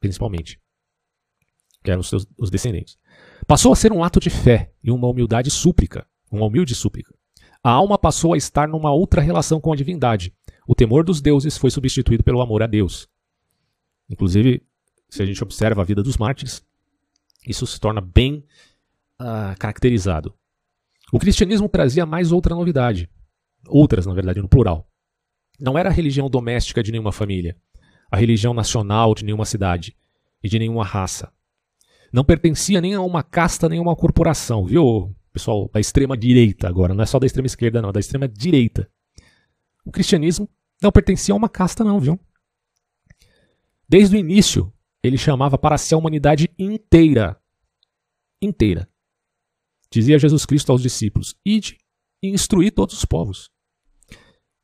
Principalmente. 0.00 0.60
Que 1.82 1.90
eram 1.90 2.00
os, 2.00 2.08
seus, 2.08 2.26
os 2.38 2.50
descendentes. 2.50 2.98
Passou 3.46 3.72
a 3.72 3.76
ser 3.76 3.92
um 3.92 4.02
ato 4.02 4.20
de 4.20 4.30
fé 4.30 4.72
e 4.82 4.90
uma 4.90 5.08
humildade 5.08 5.50
súplica, 5.50 6.06
uma 6.30 6.46
humilde 6.46 6.74
súplica. 6.74 7.14
A 7.62 7.70
alma 7.70 7.98
passou 7.98 8.32
a 8.32 8.36
estar 8.36 8.68
numa 8.68 8.92
outra 8.92 9.20
relação 9.20 9.60
com 9.60 9.72
a 9.72 9.76
divindade. 9.76 10.32
O 10.66 10.74
temor 10.74 11.04
dos 11.04 11.20
deuses 11.20 11.58
foi 11.58 11.70
substituído 11.70 12.22
pelo 12.22 12.40
amor 12.40 12.62
a 12.62 12.66
Deus. 12.66 13.08
Inclusive, 14.08 14.64
se 15.08 15.22
a 15.22 15.26
gente 15.26 15.42
observa 15.42 15.82
a 15.82 15.84
vida 15.84 16.02
dos 16.02 16.16
mártires, 16.16 16.64
isso 17.46 17.66
se 17.66 17.78
torna 17.80 18.00
bem 18.00 18.44
uh, 19.20 19.56
caracterizado. 19.58 20.34
O 21.12 21.18
cristianismo 21.18 21.68
trazia 21.68 22.04
mais 22.04 22.32
outra 22.32 22.54
novidade. 22.54 23.08
Outras, 23.68 24.06
na 24.06 24.14
verdade, 24.14 24.40
no 24.40 24.48
plural. 24.48 24.88
Não 25.60 25.78
era 25.78 25.88
a 25.88 25.92
religião 25.92 26.28
doméstica 26.28 26.82
de 26.82 26.92
nenhuma 26.92 27.12
família, 27.12 27.56
a 28.10 28.16
religião 28.16 28.52
nacional 28.52 29.14
de 29.14 29.24
nenhuma 29.24 29.44
cidade 29.44 29.96
e 30.42 30.48
de 30.48 30.58
nenhuma 30.58 30.84
raça. 30.84 31.32
Não 32.12 32.24
pertencia 32.24 32.80
nem 32.80 32.94
a 32.94 33.00
uma 33.00 33.22
casta, 33.22 33.68
nem 33.68 33.78
a 33.78 33.82
uma 33.82 33.96
corporação, 33.96 34.64
viu, 34.64 35.14
pessoal 35.32 35.68
da 35.72 35.80
extrema 35.80 36.16
direita 36.16 36.68
agora, 36.68 36.94
não 36.94 37.02
é 37.02 37.06
só 37.06 37.18
da 37.18 37.26
extrema 37.26 37.46
esquerda, 37.46 37.82
não, 37.82 37.90
é 37.90 37.92
da 37.92 38.00
extrema 38.00 38.26
direita. 38.26 38.90
O 39.84 39.92
cristianismo 39.92 40.48
não 40.82 40.90
pertencia 40.90 41.34
a 41.34 41.36
uma 41.36 41.48
casta, 41.48 41.84
não, 41.84 42.00
viu? 42.00 42.18
Desde 43.88 44.16
o 44.16 44.18
início, 44.18 44.72
ele 45.02 45.16
chamava 45.16 45.56
para 45.56 45.78
si 45.78 45.94
a 45.94 45.98
humanidade 45.98 46.50
inteira. 46.58 47.40
Inteira. 48.40 48.88
Dizia 49.98 50.18
Jesus 50.18 50.44
Cristo 50.44 50.72
aos 50.72 50.82
discípulos: 50.82 51.34
Ide 51.44 51.78
e 52.22 52.28
instruí 52.28 52.70
todos 52.70 52.96
os 52.96 53.04
povos. 53.04 53.50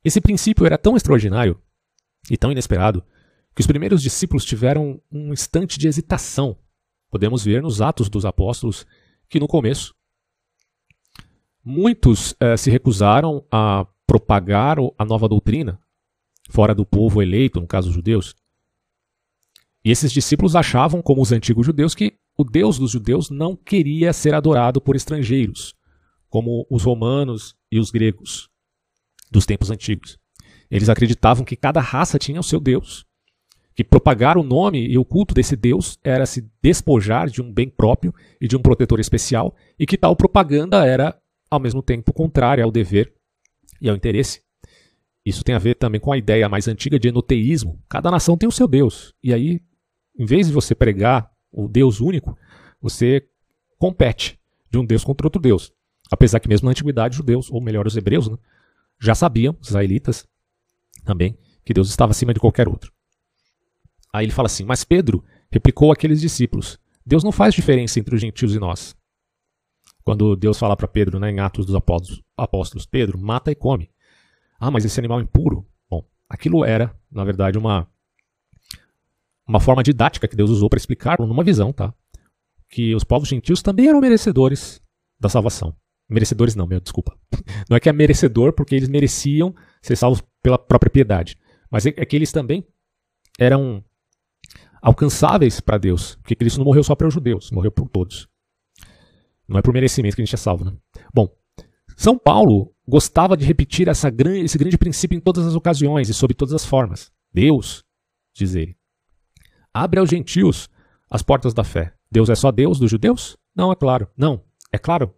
Esse 0.03 0.21
princípio 0.21 0.65
era 0.65 0.77
tão 0.77 0.95
extraordinário 0.95 1.61
e 2.29 2.37
tão 2.37 2.51
inesperado 2.51 3.03
que 3.55 3.61
os 3.61 3.67
primeiros 3.67 4.01
discípulos 4.01 4.45
tiveram 4.45 5.01
um 5.11 5.31
instante 5.31 5.77
de 5.77 5.87
hesitação 5.87 6.57
Podemos 7.13 7.45
ver 7.45 7.61
nos 7.61 7.79
Atos 7.79 8.09
dos 8.09 8.25
Apóstolos 8.25 8.87
que 9.29 9.39
no 9.39 9.47
começo 9.47 9.93
muitos 11.63 12.35
eh, 12.39 12.57
se 12.57 12.71
recusaram 12.71 13.45
a 13.51 13.85
propagar 14.07 14.77
a 14.97 15.05
nova 15.05 15.29
doutrina 15.29 15.79
fora 16.49 16.73
do 16.73 16.83
povo 16.83 17.21
eleito, 17.21 17.61
no 17.61 17.67
caso 17.67 17.89
os 17.89 17.93
judeus. 17.93 18.33
E 19.85 19.91
esses 19.91 20.11
discípulos 20.11 20.55
achavam, 20.55 21.03
como 21.03 21.21
os 21.21 21.31
antigos 21.31 21.67
judeus, 21.67 21.93
que 21.93 22.17
o 22.37 22.43
Deus 22.43 22.77
dos 22.77 22.91
judeus 22.91 23.29
não 23.29 23.55
queria 23.55 24.13
ser 24.13 24.33
adorado 24.33 24.81
por 24.81 24.95
estrangeiros, 24.95 25.75
como 26.29 26.65
os 26.69 26.83
romanos 26.83 27.55
e 27.71 27.79
os 27.79 27.91
gregos 27.91 28.49
dos 29.31 29.45
tempos 29.45 29.69
antigos. 29.71 30.17
Eles 30.69 30.89
acreditavam 30.89 31.45
que 31.45 31.55
cada 31.55 31.79
raça 31.79 32.17
tinha 32.17 32.39
o 32.39 32.43
seu 32.43 32.59
Deus 32.59 33.05
que 33.75 33.83
propagar 33.83 34.37
o 34.37 34.43
nome 34.43 34.85
e 34.87 34.97
o 34.97 35.05
culto 35.05 35.33
desse 35.33 35.55
Deus 35.55 35.97
era 36.03 36.25
se 36.25 36.47
despojar 36.61 37.29
de 37.29 37.41
um 37.41 37.51
bem 37.51 37.69
próprio 37.69 38.13
e 38.39 38.47
de 38.47 38.55
um 38.55 38.61
protetor 38.61 38.99
especial, 38.99 39.55
e 39.79 39.85
que 39.85 39.97
tal 39.97 40.15
propaganda 40.15 40.85
era, 40.85 41.17
ao 41.49 41.59
mesmo 41.59 41.81
tempo, 41.81 42.13
contrária 42.13 42.63
ao 42.63 42.71
dever 42.71 43.13
e 43.81 43.89
ao 43.89 43.95
interesse. 43.95 44.41
Isso 45.25 45.43
tem 45.43 45.55
a 45.55 45.59
ver 45.59 45.75
também 45.75 45.99
com 45.99 46.11
a 46.11 46.17
ideia 46.17 46.49
mais 46.49 46.67
antiga 46.67 46.99
de 46.99 47.07
enoteísmo. 47.07 47.81
Cada 47.89 48.11
nação 48.11 48.37
tem 48.37 48.47
o 48.47 48.51
seu 48.51 48.67
Deus. 48.67 49.13
E 49.23 49.33
aí, 49.33 49.61
em 50.17 50.25
vez 50.25 50.47
de 50.47 50.53
você 50.53 50.75
pregar 50.75 51.31
o 51.53 51.67
Deus 51.67 52.01
único, 52.01 52.37
você 52.81 53.25
compete 53.77 54.39
de 54.69 54.77
um 54.79 54.85
Deus 54.85 55.03
contra 55.03 55.27
outro 55.27 55.41
Deus. 55.41 55.71
Apesar 56.11 56.39
que 56.39 56.49
mesmo 56.49 56.65
na 56.65 56.71
antiguidade, 56.71 57.13
os 57.13 57.17
judeus, 57.17 57.51
ou 57.51 57.61
melhor, 57.61 57.87
os 57.87 57.95
hebreus, 57.95 58.27
né, 58.27 58.37
já 58.99 59.15
sabiam, 59.15 59.55
os 59.61 59.69
israelitas 59.69 60.27
também, 61.05 61.37
que 61.63 61.73
Deus 61.73 61.89
estava 61.89 62.11
acima 62.11 62.33
de 62.33 62.39
qualquer 62.39 62.67
outro. 62.67 62.91
Aí 64.11 64.25
ele 64.25 64.31
fala 64.31 64.47
assim: 64.47 64.63
Mas 64.63 64.83
Pedro 64.83 65.23
replicou 65.49 65.91
àqueles 65.91 66.19
discípulos: 66.19 66.79
Deus 67.05 67.23
não 67.23 67.31
faz 67.31 67.53
diferença 67.53 67.99
entre 67.99 68.15
os 68.15 68.21
gentios 68.21 68.55
e 68.55 68.59
nós. 68.59 68.95
Quando 70.03 70.35
Deus 70.35 70.57
fala 70.59 70.75
para 70.75 70.87
Pedro, 70.87 71.19
né, 71.19 71.31
em 71.31 71.39
Atos 71.39 71.65
dos 71.65 71.75
Apóstolos, 71.75 72.85
Pedro, 72.85 73.17
mata 73.17 73.51
e 73.51 73.55
come. 73.55 73.89
Ah, 74.59 74.69
mas 74.69 74.83
esse 74.83 74.99
animal 74.99 75.21
impuro. 75.21 75.65
Bom, 75.89 76.05
aquilo 76.27 76.65
era, 76.65 76.93
na 77.09 77.23
verdade, 77.23 77.57
uma, 77.57 77.87
uma 79.47 79.59
forma 79.59 79.83
didática 79.83 80.27
que 80.27 80.35
Deus 80.35 80.49
usou 80.49 80.69
para 80.69 80.77
explicar 80.77 81.19
numa 81.19 81.43
visão, 81.43 81.71
tá? 81.71 81.93
Que 82.69 82.95
os 82.95 83.03
povos 83.03 83.27
gentios 83.27 83.61
também 83.61 83.87
eram 83.87 83.99
merecedores 83.99 84.81
da 85.19 85.29
salvação. 85.29 85.75
Merecedores 86.09 86.55
não, 86.55 86.67
meu, 86.67 86.79
desculpa. 86.79 87.17
Não 87.69 87.77
é 87.77 87.79
que 87.79 87.89
é 87.89 87.93
merecedor 87.93 88.53
porque 88.53 88.75
eles 88.75 88.89
mereciam 88.89 89.55
ser 89.81 89.95
salvos 89.95 90.21
pela 90.41 90.57
própria 90.57 90.89
piedade. 90.89 91.37
Mas 91.71 91.85
é, 91.85 91.93
é 91.95 92.05
que 92.05 92.15
eles 92.15 92.31
também 92.31 92.67
eram 93.39 93.83
alcançáveis 94.81 95.59
para 95.61 95.77
Deus, 95.77 96.15
porque 96.15 96.35
Cristo 96.35 96.57
não 96.57 96.65
morreu 96.65 96.83
só 96.83 96.93
para 96.93 97.07
os 97.07 97.13
judeus, 97.13 97.49
morreu 97.51 97.71
por 97.71 97.87
todos. 97.87 98.27
Não 99.47 99.57
é 99.57 99.61
por 99.61 99.73
merecimento 99.73 100.15
que 100.15 100.21
a 100.21 100.25
gente 100.25 100.35
é 100.35 100.37
salvo, 100.37 100.65
né? 100.65 100.73
Bom, 101.13 101.33
São 101.95 102.17
Paulo 102.17 102.73
gostava 102.87 103.37
de 103.37 103.45
repetir 103.45 103.87
essa, 103.87 104.09
esse 104.09 104.57
grande 104.57 104.77
princípio 104.77 105.15
em 105.15 105.21
todas 105.21 105.47
as 105.47 105.55
ocasiões 105.55 106.09
e 106.09 106.13
sob 106.13 106.33
todas 106.33 106.53
as 106.53 106.65
formas. 106.65 107.11
Deus, 107.33 107.83
diz 108.35 108.55
ele, 108.55 108.75
abre 109.73 109.99
aos 109.99 110.09
gentios 110.09 110.69
as 111.09 111.21
portas 111.21 111.53
da 111.53 111.63
fé. 111.63 111.93
Deus 112.11 112.29
é 112.29 112.35
só 112.35 112.51
Deus 112.51 112.79
dos 112.79 112.91
judeus? 112.91 113.37
Não, 113.55 113.71
é 113.71 113.75
claro. 113.75 114.07
Não, 114.15 114.43
é 114.71 114.77
claro. 114.77 115.13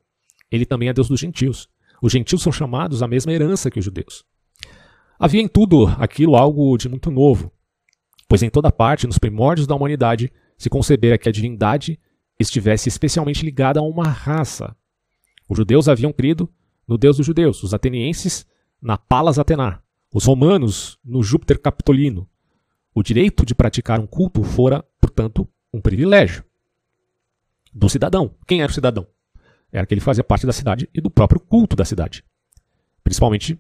Ele 0.52 0.66
também 0.66 0.90
é 0.90 0.94
Deus 0.94 1.08
dos 1.08 1.20
gentios. 1.20 1.68
Os 2.02 2.12
gentios 2.12 2.42
são 2.42 2.52
chamados 2.52 3.02
à 3.02 3.08
mesma 3.08 3.34
herança 3.34 3.70
que 3.70 3.80
os 3.80 3.86
judeus. 3.86 4.24
Havia 5.18 5.42
em 5.42 5.48
tudo 5.48 5.88
aquilo 5.98 6.36
algo 6.36 6.78
de 6.78 6.90
muito 6.90 7.10
novo, 7.10 7.52
pois 8.28 8.44
em 8.44 8.50
toda 8.50 8.72
parte, 8.72 9.08
nos 9.08 9.18
primórdios 9.18 9.66
da 9.66 9.76
humanidade, 9.76 10.32
se 10.58 10.70
concebera 10.70 11.18
que 11.18 11.30
a 11.30 11.32
divindade 11.32 12.00
estivesse 12.40 12.90
especialmente 12.90 13.46
ligada 13.46 13.80
a 13.80 13.84
uma 13.84 14.08
raça. 14.08 14.76
Os 15.48 15.58
judeus 15.58 15.88
haviam 15.88 16.12
crido 16.12 16.50
no 16.88 16.98
Deus 16.98 17.18
dos 17.18 17.26
judeus, 17.26 17.64
os 17.64 17.74
atenienses 17.74 18.46
na 18.82 18.98
Palas 18.98 19.40
Atenar, 19.40 19.84
os 20.14 20.26
romanos 20.26 21.00
no 21.04 21.24
Júpiter 21.24 21.60
Capitolino. 21.60 22.28
O 22.96 23.04
direito 23.04 23.46
de 23.46 23.54
praticar 23.54 24.00
um 24.00 24.08
culto 24.08 24.42
fora, 24.42 24.82
portanto, 25.02 25.46
um 25.74 25.82
privilégio 25.82 26.46
do 27.74 27.90
cidadão. 27.90 28.34
Quem 28.48 28.62
era 28.62 28.72
o 28.72 28.74
cidadão? 28.74 29.06
Era 29.70 29.86
que 29.86 30.00
fazia 30.00 30.24
parte 30.24 30.46
da 30.46 30.54
cidade 30.54 30.90
e 30.94 31.02
do 31.02 31.12
próprio 31.12 31.42
culto 31.42 31.76
da 31.76 31.84
cidade. 31.84 32.24
Principalmente 33.04 33.60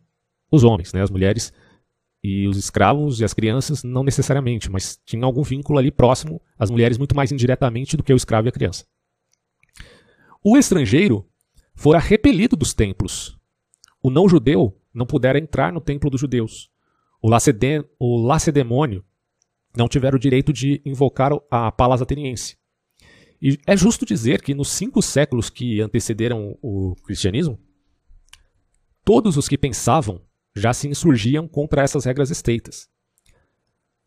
os 0.50 0.64
homens, 0.64 0.94
né? 0.94 1.02
as 1.02 1.12
mulheres 1.12 1.52
e 2.24 2.48
os 2.48 2.56
escravos 2.56 3.20
e 3.20 3.26
as 3.26 3.34
crianças, 3.34 3.84
não 3.84 4.06
necessariamente, 4.06 4.72
mas 4.72 4.98
tinha 5.06 5.26
algum 5.26 5.44
vínculo 5.44 5.78
ali 5.78 5.92
próximo, 5.92 6.42
as 6.58 6.72
mulheres 6.72 6.98
muito 6.98 7.14
mais 7.14 7.30
indiretamente 7.30 7.98
do 7.98 8.04
que 8.04 8.14
o 8.14 8.16
escravo 8.16 8.48
e 8.48 8.50
a 8.50 8.54
criança. 8.54 8.86
O 10.42 10.58
estrangeiro 10.58 11.28
fora 11.76 12.00
repelido 12.00 12.56
dos 12.56 12.74
templos. 12.74 13.38
O 14.02 14.10
não-judeu 14.10 14.80
não 14.94 15.06
pudera 15.06 15.38
entrar 15.38 15.74
no 15.74 15.82
templo 15.82 16.10
dos 16.10 16.22
judeus. 16.22 16.72
O, 17.22 17.30
o 18.00 18.26
lacedemônio 18.26 19.04
não 19.78 19.88
tivera 19.88 20.16
o 20.16 20.20
direito 20.20 20.52
de 20.52 20.82
invocar 20.86 21.32
a 21.50 21.72
palas 21.72 22.02
ateniense. 22.02 22.58
E 23.42 23.60
é 23.68 23.76
justo 23.76 24.06
dizer 24.06 24.42
que 24.42 24.54
nos 24.54 24.70
cinco 24.70 25.02
séculos 25.02 25.50
que 25.50 25.82
antecederam 25.82 26.58
o 26.62 26.96
cristianismo, 27.04 27.60
todos 29.04 29.38
os 29.38 29.48
que 29.48 29.58
pensavam 29.58 30.22
já 30.56 30.74
se 30.74 30.88
insurgiam 30.88 31.48
contra 31.48 31.84
essas 31.84 32.06
regras 32.06 32.32
estreitas. 32.32 32.90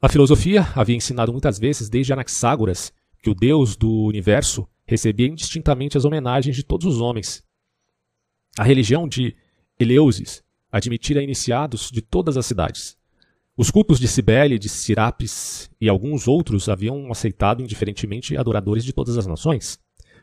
A 0.00 0.08
filosofia 0.08 0.66
havia 0.74 0.96
ensinado 0.96 1.32
muitas 1.32 1.58
vezes, 1.58 1.88
desde 1.88 2.12
Anaxágoras, 2.12 2.92
que 3.22 3.30
o 3.30 3.34
Deus 3.34 3.76
do 3.76 4.04
universo 4.04 4.68
recebia 4.86 5.28
indistintamente 5.28 5.96
as 5.96 6.04
homenagens 6.04 6.56
de 6.56 6.64
todos 6.64 6.86
os 6.86 7.00
homens. 7.00 7.44
A 8.58 8.64
religião 8.64 9.06
de 9.06 9.36
Eleusis 9.78 10.42
admitira 10.72 11.22
iniciados 11.22 11.90
de 11.90 12.02
todas 12.02 12.36
as 12.36 12.46
cidades. 12.46 12.97
Os 13.60 13.72
cultos 13.72 13.98
de 13.98 14.06
Cibele, 14.06 14.56
de 14.56 14.68
Sirapis 14.68 15.68
e 15.80 15.88
alguns 15.88 16.28
outros 16.28 16.68
haviam 16.68 17.10
aceitado 17.10 17.60
indiferentemente 17.60 18.36
adoradores 18.36 18.84
de 18.84 18.92
todas 18.92 19.18
as 19.18 19.26
nações. 19.26 19.80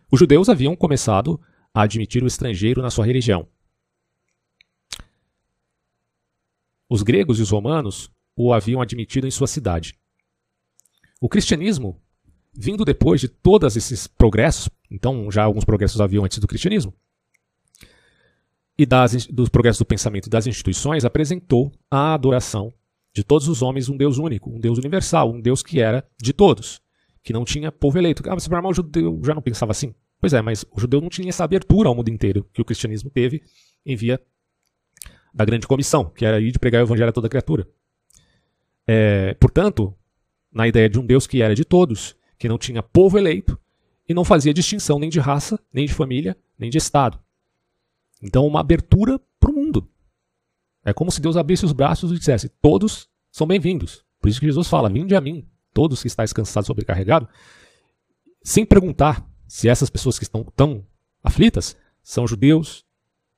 Os 0.10 0.18
judeus 0.18 0.48
haviam 0.48 0.74
começado 0.74 1.38
a 1.74 1.82
admitir 1.82 2.24
o 2.24 2.28
estrangeiro 2.28 2.82
na 2.82 2.90
sua 2.90 3.06
religião. 3.06 3.46
Os 6.90 7.04
gregos 7.04 7.38
e 7.38 7.42
os 7.42 7.50
romanos 7.50 8.10
o 8.38 8.54
haviam 8.54 8.82
admitido 8.82 9.28
em 9.28 9.32
sua 9.32 9.48
cidade. 9.48 10.00
O 11.20 11.28
cristianismo, 11.28 12.02
vindo 12.54 12.86
depois 12.86 13.20
de 13.20 13.28
todos 13.28 13.76
esses 13.76 14.08
progressos, 14.08 14.70
então 14.90 15.30
já 15.30 15.44
alguns 15.44 15.66
progressos 15.66 16.00
haviam 16.00 16.24
antes 16.24 16.40
do 16.40 16.48
cristianismo, 16.48 16.94
e 18.78 18.86
das, 18.86 19.26
dos 19.28 19.50
progressos 19.50 19.80
do 19.80 19.86
pensamento 19.86 20.28
e 20.28 20.30
das 20.30 20.48
instituições, 20.48 21.04
apresentou 21.04 21.70
a 21.92 22.14
adoração 22.14 22.74
de 23.16 23.24
todos 23.24 23.48
os 23.48 23.62
homens 23.62 23.88
um 23.88 23.96
Deus 23.96 24.18
único, 24.18 24.50
um 24.50 24.60
Deus 24.60 24.78
universal, 24.78 25.32
um 25.32 25.40
Deus 25.40 25.64
que 25.64 25.80
era 25.80 26.06
de 26.22 26.34
todos, 26.34 26.82
que 27.24 27.32
não 27.32 27.46
tinha 27.46 27.72
povo 27.72 27.98
eleito. 27.98 28.22
Ah, 28.28 28.36
mas 28.36 28.46
o 28.46 28.74
judeu 28.74 29.22
já 29.24 29.34
não 29.34 29.42
pensava 29.42 29.72
assim? 29.72 29.96
Pois 30.20 30.34
é, 30.34 30.42
mas 30.42 30.66
o 30.70 30.80
judeu 30.82 31.00
não 31.00 31.08
tinha 31.08 31.30
essa 31.30 31.46
abertura 31.46 31.88
ao 31.88 31.96
mundo 31.96 32.10
inteiro 32.10 32.46
que 32.52 32.62
o 32.62 32.66
cristianismo 32.66 33.10
teve 33.10 33.42
em 33.86 33.96
via 33.96 34.22
da 35.34 35.46
grande 35.46 35.66
comissão, 35.66 36.06
que 36.06 36.26
era 36.26 36.42
ir 36.42 36.52
de 36.52 36.60
pregar 36.60 36.82
o 36.82 36.86
evangelho 36.86 37.10
a 37.10 37.14
toda 37.14 37.30
criatura. 37.30 37.66
É, 38.86 39.34
portanto, 39.36 39.96
na 40.52 40.68
ideia 40.68 40.90
de 40.90 41.00
um 41.00 41.06
Deus 41.06 41.26
que 41.26 41.42
era 41.42 41.56
de 41.56 41.64
todos, 41.64 42.18
que 42.38 42.50
não 42.50 42.58
tinha 42.58 42.84
povo 42.84 43.18
eleito 43.18 43.58
e 44.10 44.14
não 44.14 44.26
fazia 44.26 44.54
distinção 44.54 45.00
nem 45.00 45.10
de 45.10 45.22
raça, 45.22 45.58
nem 45.72 45.86
de 45.86 45.94
família, 45.94 46.36
nem 46.60 46.70
de 46.70 46.78
estado. 46.78 47.18
Então, 48.22 48.46
uma 48.46 48.60
abertura 48.60 49.20
para 49.40 49.52
o 49.52 49.54
mundo. 49.54 49.88
É 50.86 50.94
como 50.94 51.12
se 51.12 51.20
Deus 51.20 51.36
abrisse 51.36 51.66
os 51.66 51.74
braços 51.74 52.12
e 52.12 52.20
dissesse: 52.20 52.48
todos 52.62 53.10
são 53.32 53.48
bem-vindos. 53.48 54.06
Por 54.22 54.30
isso 54.30 54.40
que 54.40 54.46
Jesus 54.46 54.68
fala: 54.68 54.88
vinde 54.88 55.16
a 55.16 55.20
mim, 55.20 55.50
todos 55.74 56.02
que 56.02 56.08
estáis 56.08 56.32
cansados 56.32 56.68
e 56.68 56.70
sobrecarregados, 56.70 57.28
sem 58.44 58.64
perguntar 58.64 59.28
se 59.48 59.68
essas 59.68 59.90
pessoas 59.90 60.20
que 60.20 60.24
estão 60.24 60.44
tão 60.56 60.86
aflitas 61.24 61.76
são 62.04 62.28
judeus, 62.28 62.86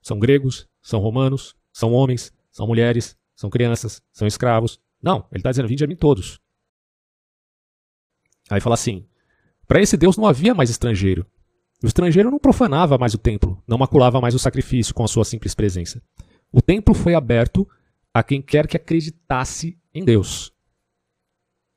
são 0.02 0.18
gregos, 0.18 0.68
são 0.82 1.00
romanos, 1.00 1.56
são 1.72 1.92
homens, 1.94 2.30
são 2.50 2.66
mulheres, 2.66 3.16
são 3.34 3.48
crianças, 3.48 4.02
são 4.12 4.28
escravos. 4.28 4.78
Não, 5.02 5.26
ele 5.32 5.40
está 5.40 5.50
dizendo: 5.50 5.68
vinde 5.68 5.84
a 5.84 5.86
mim 5.86 5.96
todos. 5.96 6.38
Aí 8.50 8.60
fala 8.60 8.74
assim: 8.74 9.06
para 9.66 9.80
esse 9.80 9.96
Deus 9.96 10.18
não 10.18 10.26
havia 10.26 10.54
mais 10.54 10.68
estrangeiro. 10.68 11.26
O 11.82 11.86
estrangeiro 11.86 12.30
não 12.30 12.38
profanava 12.38 12.98
mais 12.98 13.14
o 13.14 13.18
templo, 13.18 13.62
não 13.66 13.78
maculava 13.78 14.20
mais 14.20 14.34
o 14.34 14.38
sacrifício 14.38 14.92
com 14.92 15.04
a 15.04 15.08
sua 15.08 15.24
simples 15.24 15.54
presença. 15.54 16.02
O 16.52 16.62
templo 16.62 16.94
foi 16.94 17.14
aberto 17.14 17.68
a 18.12 18.22
quem 18.22 18.40
quer 18.40 18.66
que 18.66 18.76
acreditasse 18.76 19.78
em 19.94 20.04
Deus. 20.04 20.52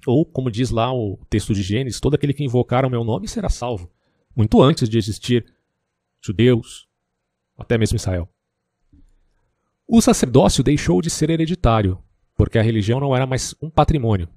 Ou, 0.05 0.25
como 0.25 0.49
diz 0.49 0.71
lá 0.71 0.91
o 0.93 1.17
texto 1.29 1.53
de 1.53 1.61
Gênesis, 1.61 1.99
todo 1.99 2.15
aquele 2.15 2.33
que 2.33 2.43
invocar 2.43 2.85
o 2.85 2.89
meu 2.89 3.03
nome 3.03 3.27
será 3.27 3.49
salvo. 3.49 3.91
Muito 4.35 4.61
antes 4.61 4.89
de 4.89 4.97
existir 4.97 5.45
judeus, 6.21 6.87
até 7.57 7.77
mesmo 7.77 7.97
Israel. 7.97 8.29
O 9.87 10.01
sacerdócio 10.01 10.63
deixou 10.63 11.01
de 11.01 11.09
ser 11.09 11.29
hereditário, 11.29 12.01
porque 12.35 12.57
a 12.57 12.61
religião 12.61 12.99
não 12.99 13.15
era 13.15 13.27
mais 13.27 13.53
um 13.61 13.69
patrimônio. 13.69 14.27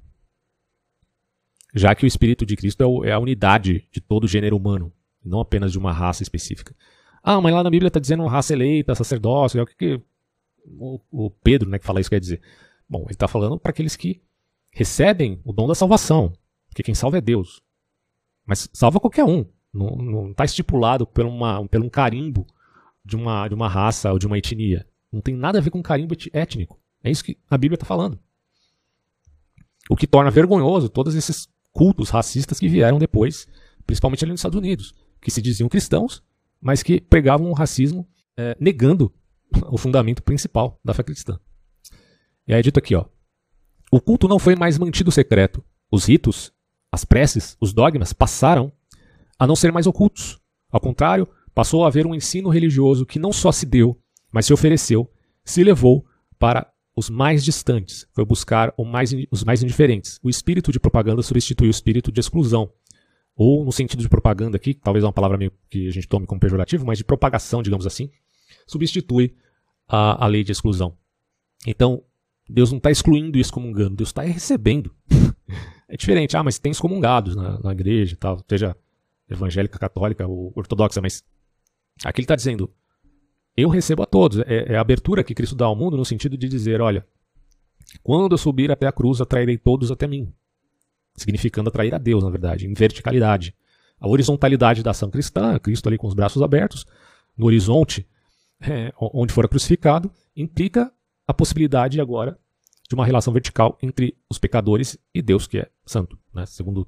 Já 1.74 1.94
que 1.94 2.04
o 2.04 2.08
Espírito 2.08 2.44
de 2.44 2.56
Cristo 2.56 3.04
é, 3.04 3.10
é 3.10 3.12
a 3.12 3.18
unidade 3.18 3.88
de 3.90 4.00
todo 4.00 4.24
o 4.24 4.28
gênero 4.28 4.56
humano, 4.56 4.92
não 5.24 5.40
apenas 5.40 5.72
de 5.72 5.78
uma 5.78 5.92
raça 5.92 6.22
específica. 6.22 6.74
Ah, 7.22 7.40
mas 7.40 7.54
lá 7.54 7.62
na 7.62 7.70
Bíblia 7.70 7.88
está 7.88 8.00
dizendo 8.00 8.26
raça 8.26 8.52
eleita, 8.52 8.94
sacerdócio, 8.94 9.58
é 9.58 9.62
o 9.62 9.66
que, 9.66 9.76
que 9.76 10.02
o, 10.66 11.30
Pedro 11.42 11.68
né, 11.68 11.78
que 11.78 11.86
fala 11.86 12.00
isso 12.00 12.10
quer 12.10 12.20
dizer? 12.20 12.40
Bom, 12.88 13.02
ele 13.02 13.12
está 13.12 13.28
falando 13.28 13.58
para 13.58 13.70
aqueles 13.70 13.96
que 13.96 14.22
recebem 14.72 15.40
o 15.44 15.52
dom 15.52 15.66
da 15.66 15.74
salvação, 15.74 16.32
porque 16.68 16.82
quem 16.82 16.94
salva 16.94 17.18
é 17.18 17.20
Deus. 17.20 17.62
Mas 18.46 18.68
salva 18.72 19.00
qualquer 19.00 19.24
um, 19.24 19.46
não 19.72 20.30
está 20.30 20.44
estipulado 20.44 21.06
por, 21.06 21.24
uma, 21.24 21.66
por 21.66 21.80
um 21.80 21.88
carimbo 21.88 22.46
de 23.04 23.16
uma, 23.16 23.48
de 23.48 23.54
uma 23.54 23.68
raça 23.68 24.12
ou 24.12 24.18
de 24.18 24.26
uma 24.26 24.38
etnia. 24.38 24.86
Não 25.12 25.20
tem 25.20 25.34
nada 25.34 25.58
a 25.58 25.60
ver 25.60 25.70
com 25.70 25.82
carimbo 25.82 26.14
étnico. 26.32 26.80
É 27.02 27.10
isso 27.10 27.24
que 27.24 27.38
a 27.48 27.56
Bíblia 27.58 27.76
está 27.76 27.86
falando. 27.86 28.18
O 29.88 29.96
que 29.96 30.06
torna 30.06 30.30
vergonhoso 30.30 30.88
todos 30.88 31.14
esses 31.14 31.48
cultos 31.72 32.08
racistas 32.08 32.58
que 32.58 32.68
vieram 32.68 32.98
depois, 32.98 33.46
principalmente 33.86 34.24
ali 34.24 34.32
nos 34.32 34.40
Estados 34.40 34.58
Unidos, 34.58 34.94
que 35.20 35.30
se 35.30 35.42
diziam 35.42 35.68
cristãos, 35.68 36.22
mas 36.60 36.82
que 36.82 37.00
pregavam 37.00 37.50
o 37.50 37.54
racismo 37.54 38.08
é, 38.36 38.56
negando 38.58 39.12
o 39.68 39.78
fundamento 39.78 40.22
principal 40.22 40.78
da 40.84 40.94
fé 40.94 41.02
cristã. 41.02 41.38
E 42.46 42.52
aí 42.52 42.60
é 42.60 42.62
dito 42.62 42.78
aqui, 42.78 42.94
ó. 42.94 43.04
O 43.90 44.00
culto 44.00 44.28
não 44.28 44.38
foi 44.38 44.56
mais 44.56 44.78
mantido 44.78 45.10
secreto. 45.10 45.64
Os 45.90 46.06
ritos, 46.06 46.52
as 46.90 47.04
preces, 47.04 47.56
os 47.60 47.72
dogmas 47.72 48.12
passaram 48.12 48.72
a 49.38 49.46
não 49.46 49.56
ser 49.56 49.72
mais 49.72 49.86
ocultos. 49.86 50.40
Ao 50.70 50.80
contrário, 50.80 51.28
passou 51.54 51.84
a 51.84 51.88
haver 51.88 52.06
um 52.06 52.14
ensino 52.14 52.48
religioso 52.48 53.06
que 53.06 53.18
não 53.18 53.32
só 53.32 53.52
se 53.52 53.64
deu 53.64 53.98
mas 54.34 54.46
se 54.46 54.52
ofereceu, 54.52 55.08
se 55.44 55.62
levou 55.62 56.04
para 56.40 56.68
os 56.96 57.08
mais 57.08 57.44
distantes, 57.44 58.04
foi 58.12 58.24
buscar 58.24 58.74
mais, 58.76 59.14
os 59.30 59.44
mais 59.44 59.62
indiferentes. 59.62 60.18
O 60.24 60.28
espírito 60.28 60.72
de 60.72 60.80
propaganda 60.80 61.22
substituiu 61.22 61.68
o 61.68 61.70
espírito 61.70 62.10
de 62.10 62.18
exclusão. 62.18 62.68
Ou, 63.36 63.64
no 63.64 63.70
sentido 63.70 64.02
de 64.02 64.08
propaganda 64.08 64.56
aqui, 64.56 64.74
talvez 64.74 65.04
é 65.04 65.06
uma 65.06 65.12
palavra 65.12 65.38
meio 65.38 65.52
que 65.70 65.86
a 65.86 65.92
gente 65.92 66.08
tome 66.08 66.26
como 66.26 66.40
pejorativo, 66.40 66.84
mas 66.84 66.98
de 66.98 67.04
propagação, 67.04 67.62
digamos 67.62 67.86
assim, 67.86 68.10
substitui 68.66 69.36
a, 69.88 70.24
a 70.24 70.26
lei 70.26 70.44
de 70.44 70.52
exclusão. 70.52 70.96
Então, 71.66 72.02
Deus 72.48 72.70
não 72.70 72.78
está 72.78 72.90
excluindo 72.90 73.38
e 73.38 73.40
excomungando, 73.40 73.96
Deus 73.96 74.10
está 74.10 74.22
recebendo. 74.22 74.94
é 75.88 75.96
diferente, 75.96 76.36
ah, 76.36 76.42
mas 76.42 76.58
tem 76.58 76.72
excomungados 76.72 77.34
na, 77.34 77.58
na 77.60 77.72
igreja, 77.72 78.16
tal, 78.18 78.42
seja 78.48 78.76
evangélica, 79.28 79.78
católica 79.78 80.26
ou 80.26 80.52
ortodoxa, 80.54 81.00
mas 81.00 81.24
aqui 82.04 82.20
ele 82.20 82.24
está 82.24 82.36
dizendo, 82.36 82.70
eu 83.56 83.68
recebo 83.68 84.02
a 84.02 84.06
todos. 84.06 84.40
É, 84.40 84.72
é, 84.72 84.76
a 84.76 84.80
abertura 84.80 85.24
que 85.24 85.34
Cristo 85.34 85.54
dá 85.54 85.64
ao 85.64 85.76
mundo 85.76 85.96
no 85.96 86.04
sentido 86.04 86.36
de 86.36 86.48
dizer: 86.48 86.80
olha, 86.80 87.06
quando 88.02 88.32
eu 88.32 88.38
subir 88.38 88.70
até 88.70 88.86
a 88.86 88.92
cruz, 88.92 89.20
atrairei 89.20 89.56
todos 89.56 89.90
até 89.90 90.06
mim. 90.06 90.32
significando 91.16 91.68
atrair 91.68 91.94
a 91.94 91.98
Deus, 91.98 92.24
na 92.24 92.30
verdade, 92.30 92.66
em 92.66 92.74
verticalidade. 92.74 93.54
A 94.00 94.08
horizontalidade 94.08 94.82
da 94.82 94.90
ação 94.90 95.10
cristã, 95.10 95.58
Cristo 95.58 95.88
ali 95.88 95.96
com 95.96 96.08
os 96.08 96.14
braços 96.14 96.42
abertos, 96.42 96.84
no 97.36 97.46
horizonte, 97.46 98.06
é, 98.68 98.92
onde 98.98 99.32
fora 99.32 99.48
crucificado, 99.48 100.10
implica 100.36 100.92
a 101.26 101.34
possibilidade 101.34 102.00
agora 102.00 102.38
de 102.88 102.94
uma 102.94 103.06
relação 103.06 103.32
vertical 103.32 103.78
entre 103.82 104.16
os 104.28 104.38
pecadores 104.38 104.98
e 105.14 105.22
Deus, 105.22 105.46
que 105.46 105.58
é 105.58 105.70
santo, 105.86 106.18
né? 106.34 106.44
segundo 106.46 106.86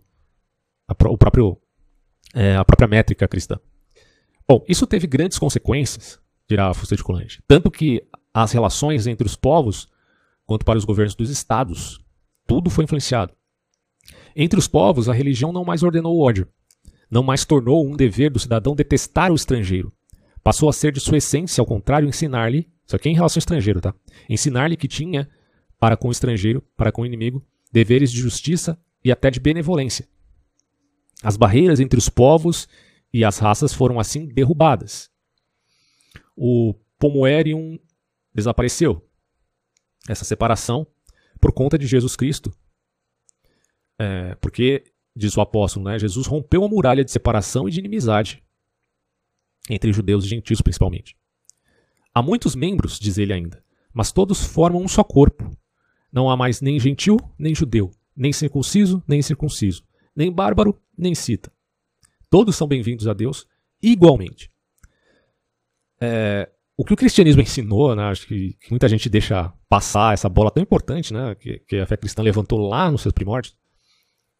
a, 0.86 0.92
o 1.08 1.16
próprio, 1.16 1.58
é, 2.34 2.56
a 2.56 2.64
própria 2.64 2.88
métrica 2.88 3.26
cristã. 3.26 3.58
Bom, 4.46 4.64
isso 4.68 4.86
teve 4.86 5.06
grandes 5.06 5.38
consequências, 5.38 6.20
dirá 6.48 6.72
Fuster 6.74 6.96
de 6.96 7.04
Coulanges, 7.04 7.40
tanto 7.48 7.70
que 7.70 8.06
as 8.32 8.52
relações 8.52 9.06
entre 9.06 9.26
os 9.26 9.34
povos, 9.34 9.88
quanto 10.44 10.64
para 10.64 10.78
os 10.78 10.84
governos 10.84 11.14
dos 11.14 11.30
estados, 11.30 11.98
tudo 12.46 12.70
foi 12.70 12.84
influenciado. 12.84 13.32
Entre 14.36 14.58
os 14.58 14.68
povos, 14.68 15.08
a 15.08 15.12
religião 15.12 15.52
não 15.52 15.64
mais 15.64 15.82
ordenou 15.82 16.14
o 16.14 16.22
ódio, 16.22 16.46
não 17.10 17.22
mais 17.22 17.44
tornou 17.44 17.86
um 17.86 17.96
dever 17.96 18.30
do 18.30 18.38
cidadão 18.38 18.74
detestar 18.74 19.32
o 19.32 19.34
estrangeiro. 19.34 19.92
Passou 20.46 20.68
a 20.68 20.72
ser 20.72 20.92
de 20.92 21.00
sua 21.00 21.16
essência, 21.16 21.60
ao 21.60 21.66
contrário, 21.66 22.08
ensinar-lhe, 22.08 22.70
isso 22.86 22.94
aqui 22.94 23.08
é 23.08 23.10
em 23.10 23.16
relação 23.16 23.36
ao 23.36 23.40
estrangeiro, 23.40 23.80
tá? 23.80 23.92
Ensinar-lhe 24.30 24.76
que 24.76 24.86
tinha, 24.86 25.28
para 25.76 25.96
com 25.96 26.06
o 26.06 26.12
estrangeiro, 26.12 26.62
para 26.76 26.92
com 26.92 27.02
o 27.02 27.06
inimigo, 27.06 27.44
deveres 27.72 28.12
de 28.12 28.20
justiça 28.20 28.80
e 29.04 29.10
até 29.10 29.28
de 29.28 29.40
benevolência. 29.40 30.06
As 31.20 31.36
barreiras 31.36 31.80
entre 31.80 31.98
os 31.98 32.08
povos 32.08 32.68
e 33.12 33.24
as 33.24 33.38
raças 33.38 33.74
foram 33.74 33.98
assim 33.98 34.28
derrubadas. 34.28 35.10
O 36.36 36.74
Pomoerium 36.96 37.76
desapareceu. 38.32 39.04
Essa 40.08 40.24
separação 40.24 40.86
por 41.40 41.50
conta 41.50 41.76
de 41.76 41.88
Jesus 41.88 42.14
Cristo. 42.14 42.56
É, 43.98 44.36
porque, 44.36 44.84
diz 45.12 45.36
o 45.36 45.40
apóstolo, 45.40 45.86
né, 45.86 45.98
Jesus 45.98 46.28
rompeu 46.28 46.62
a 46.62 46.68
muralha 46.68 47.04
de 47.04 47.10
separação 47.10 47.68
e 47.68 47.72
de 47.72 47.80
inimizade 47.80 48.45
entre 49.68 49.92
judeus 49.92 50.24
e 50.24 50.28
gentios, 50.28 50.60
principalmente. 50.60 51.16
Há 52.14 52.22
muitos 52.22 52.54
membros, 52.54 52.98
diz 52.98 53.18
ele 53.18 53.32
ainda, 53.32 53.62
mas 53.92 54.12
todos 54.12 54.44
formam 54.44 54.82
um 54.82 54.88
só 54.88 55.04
corpo. 55.04 55.50
Não 56.12 56.30
há 56.30 56.36
mais 56.36 56.60
nem 56.60 56.78
gentil, 56.78 57.18
nem 57.38 57.54
judeu, 57.54 57.90
nem 58.16 58.32
circunciso, 58.32 59.02
nem 59.06 59.18
incircunciso, 59.18 59.84
nem 60.14 60.32
bárbaro, 60.32 60.80
nem 60.96 61.14
cita. 61.14 61.52
Todos 62.30 62.56
são 62.56 62.66
bem-vindos 62.66 63.06
a 63.06 63.12
Deus 63.12 63.46
igualmente. 63.82 64.50
É, 66.00 66.48
o 66.76 66.84
que 66.84 66.92
o 66.92 66.96
cristianismo 66.96 67.40
ensinou, 67.40 67.96
né, 67.96 68.02
acho 68.04 68.26
que, 68.26 68.56
muita 68.70 68.88
gente 68.88 69.08
deixa 69.08 69.52
passar 69.68 70.12
essa 70.12 70.28
bola 70.28 70.50
tão 70.50 70.62
importante 70.62 71.12
né, 71.12 71.34
que, 71.34 71.58
que 71.60 71.76
a 71.76 71.86
fé 71.86 71.96
cristã 71.96 72.22
levantou 72.22 72.68
lá 72.68 72.90
nos 72.90 73.02
seus 73.02 73.12
primórdios, 73.12 73.56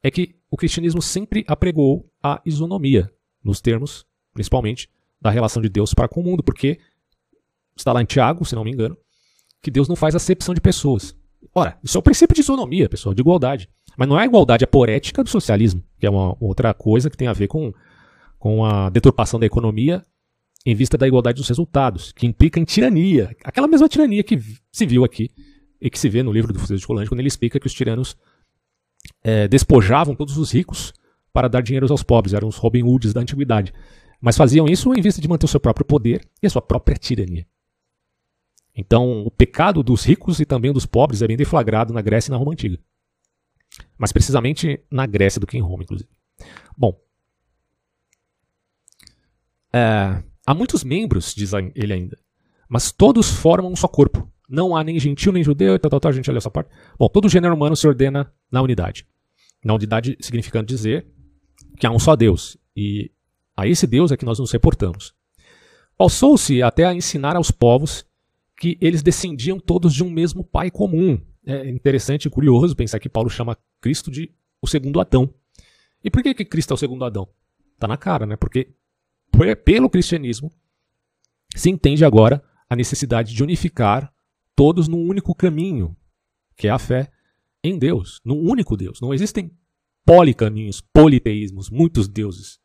é 0.03 0.11
que 0.11 0.37
o 0.51 0.57
cristianismo 0.57 1.01
sempre 1.01 1.45
apregou 1.49 2.11
a 2.22 2.41
isonomia, 2.45 3.11
nos 3.43 3.61
termos, 3.61 4.07
principalmente, 4.35 4.91
da 5.21 5.31
relação 5.31 5.62
de 5.62 5.69
Deus 5.69 5.95
para 5.95 6.09
com 6.09 6.21
o 6.21 6.25
mundo, 6.25 6.43
porque 6.43 6.79
está 7.77 7.93
lá 7.93 8.03
em 8.03 8.07
Tiago, 8.07 8.45
se 8.45 8.55
não 8.55 8.64
me 8.64 8.73
engano, 8.73 8.97
que 9.62 9.71
Deus 9.71 9.89
não 9.89 9.97
faz 9.97 10.14
acepção 10.14 10.55
de 10.55 10.61
pessoas. 10.61 11.17
Ora, 11.55 11.79
isso 11.83 11.97
é 11.97 12.01
o 12.01 12.03
princípio 12.03 12.35
de 12.35 12.41
isonomia, 12.41 12.89
pessoal, 12.89 13.14
de 13.14 13.21
igualdade. 13.21 13.69
Mas 13.97 14.09
não 14.09 14.19
é 14.19 14.23
a 14.23 14.27
igualdade 14.27 14.64
aporética 14.64 15.25
do 15.25 15.31
socialismo, 15.31 15.83
que 15.99 16.07
é 16.07 16.11
uma 16.11 16.37
outra 16.41 16.75
coisa 16.75 17.09
que 17.09 17.17
tem 17.17 17.29
a 17.29 17.33
ver 17.33 17.49
com, 17.49 17.73
com 18.39 18.64
a 18.64 18.91
deturpação 18.91 19.41
da 19.41 19.47
economia 19.47 20.05
em 20.67 20.75
vista 20.75 20.99
da 20.99 21.07
igualdade 21.07 21.37
dos 21.37 21.49
resultados, 21.49 22.11
que 22.11 22.27
implica 22.27 22.59
em 22.59 22.64
tirania. 22.64 23.35
Aquela 23.45 23.69
mesma 23.69 23.89
tirania 23.89 24.25
que 24.25 24.37
se 24.73 24.85
viu 24.85 25.05
aqui 25.05 25.31
e 25.81 25.89
que 25.89 25.99
se 25.99 26.09
vê 26.09 26.25
no 26.25 26.33
livro 26.33 26.53
do 26.53 26.59
Fuzil 26.59 26.77
de 26.77 26.85
Colange, 26.85 27.09
quando 27.09 27.21
ele 27.21 27.29
explica 27.29 27.61
que 27.61 27.69
os 27.69 27.73
tiranos 27.73 28.17
é, 29.23 29.47
despojavam 29.47 30.17
todos 30.17 30.37
os 30.37 30.51
ricos 30.51 30.93
para 31.33 31.49
dar 31.49 31.62
dinheiro 31.62 31.87
aos 31.89 32.03
pobres, 32.03 32.35
eram 32.35 32.49
os 32.49 32.57
Robin 32.57 32.83
Hoods 32.83 33.12
da 33.12 33.21
antiguidade. 33.21 33.73
Mas 34.21 34.37
faziam 34.37 34.67
isso 34.67 34.93
em 34.95 35.01
vista 35.01 35.21
de 35.21 35.29
manter 35.29 35.47
o 35.47 35.49
seu 35.49 35.61
próprio 35.61 35.87
poder 35.87 36.27
e 36.43 36.47
a 36.47 36.51
sua 36.51 36.62
própria 36.62 36.97
tirania. 36.97 37.47
Então, 38.75 39.23
o 39.25 39.31
pecado 39.31 39.83
dos 39.83 40.05
ricos 40.05 40.39
e 40.39 40.45
também 40.45 40.73
dos 40.73 40.85
pobres 40.85 41.23
é 41.23 41.27
bem 41.27 41.37
deflagrado 41.37 41.95
na 41.95 42.03
Grécia 42.03 42.31
e 42.31 42.33
na 42.33 42.37
Roma 42.37 42.53
Antiga. 42.53 42.79
Mas 43.97 44.12
precisamente 44.12 44.81
na 44.91 45.07
Grécia 45.07 45.41
do 45.41 45.47
que 45.47 45.57
em 45.57 45.62
Roma, 45.62 45.83
inclusive. 45.83 46.09
Bom, 46.77 46.99
é, 49.73 50.23
há 50.47 50.55
muitos 50.55 50.85
membros, 50.85 51.35
diz 51.35 51.53
ele 51.75 51.93
ainda, 51.93 52.19
mas 52.69 52.93
todos 52.93 53.31
formam 53.31 53.73
um 53.73 53.77
só 53.77 53.89
corpo. 53.89 54.31
Não 54.49 54.77
há 54.77 54.85
nem 54.85 54.99
gentil 54.99 55.33
nem 55.33 55.43
judeu, 55.43 55.79
tal, 55.79 55.91
tal, 55.91 56.01
tal, 56.01 56.11
a 56.11 56.14
gente 56.14 56.31
olha 56.31 56.39
essa 56.39 56.51
parte. 56.51 56.71
Bom, 56.99 57.09
todo 57.09 57.25
o 57.25 57.29
gênero 57.29 57.55
humano 57.55 57.75
se 57.75 57.87
ordena 57.87 58.33
na 58.51 58.62
unidade. 58.62 59.07
Na 59.64 59.75
unidade 59.75 60.17
significando 60.21 60.67
dizer 60.67 61.07
que 61.79 61.87
há 61.87 61.91
um 61.91 61.99
só 61.99 62.14
Deus. 62.14 62.57
E 62.77 63.11
a 63.57 63.67
esse 63.67 63.87
Deus 63.87 64.13
é 64.13 64.17
que 64.17 64.25
nós 64.25 64.39
nos 64.39 64.53
reportamos. 64.53 65.15
Passou-se 65.97 66.63
até 66.63 66.85
a 66.85 66.95
ensinar 66.95 67.37
aos 67.37 67.51
povos 67.51 68.05
que 68.59 68.77
eles 68.81 69.03
descendiam 69.03 69.59
todos 69.59 69.95
de 69.95 70.05
um 70.05 70.11
mesmo 70.11 70.45
pai 70.45 70.71
comum. 70.71 71.19
É 71.45 71.69
interessante 71.71 72.27
e 72.27 72.31
curioso 72.31 72.77
pensar 72.77 72.99
que 72.99 73.09
Paulo 73.09 73.31
chama 73.31 73.57
Cristo 73.81 74.11
de 74.11 74.31
o 74.61 74.67
segundo 74.67 75.01
Adão. 75.01 75.33
E 76.03 76.11
por 76.11 76.23
que, 76.23 76.35
que 76.35 76.45
Cristo 76.45 76.73
é 76.73 76.75
o 76.75 76.79
segundo 76.79 77.05
Adão? 77.05 77.29
Está 77.75 77.87
na 77.87 77.97
cara, 77.97 78.27
né? 78.27 78.37
Porque 78.37 78.75
pelo 79.65 79.91
cristianismo 79.91 80.51
se 81.55 81.71
entende 81.71 82.05
agora 82.05 82.43
a 82.69 82.77
necessidade 82.77 83.35
de 83.35 83.43
unificar 83.43 84.13
todos 84.55 84.89
num 84.89 85.07
único 85.07 85.35
caminho, 85.35 85.97
que 86.57 86.67
é 86.67 86.71
a 86.71 86.79
fé 86.79 87.11
em 87.63 87.79
Deus, 87.79 88.21
num 88.25 88.39
único 88.39 88.77
Deus. 88.77 89.01
Não 89.01 89.13
existem 89.13 89.51
policaminhos, 90.05 90.81
politeísmos, 90.81 91.71
muitos 91.71 92.09
deuses. 92.09 92.59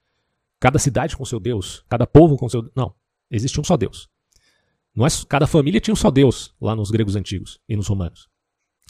Cada 0.62 0.78
cidade 0.78 1.18
com 1.18 1.26
seu 1.26 1.40
Deus, 1.40 1.84
cada 1.90 2.06
povo 2.06 2.38
com 2.38 2.48
seu. 2.48 2.72
Não, 2.76 2.94
existe 3.32 3.60
um 3.60 3.64
só 3.64 3.76
Deus. 3.76 4.08
Não 4.94 5.08
é, 5.08 5.10
cada 5.28 5.48
família 5.48 5.82
tinha 5.82 5.92
um 5.92 5.98
só 5.98 6.12
Deus 6.12 6.54
lá 6.62 6.76
nos 6.76 6.92
gregos 6.92 7.16
antigos 7.16 7.60
e 7.68 7.76
nos 7.76 7.88
romanos. 7.88 8.30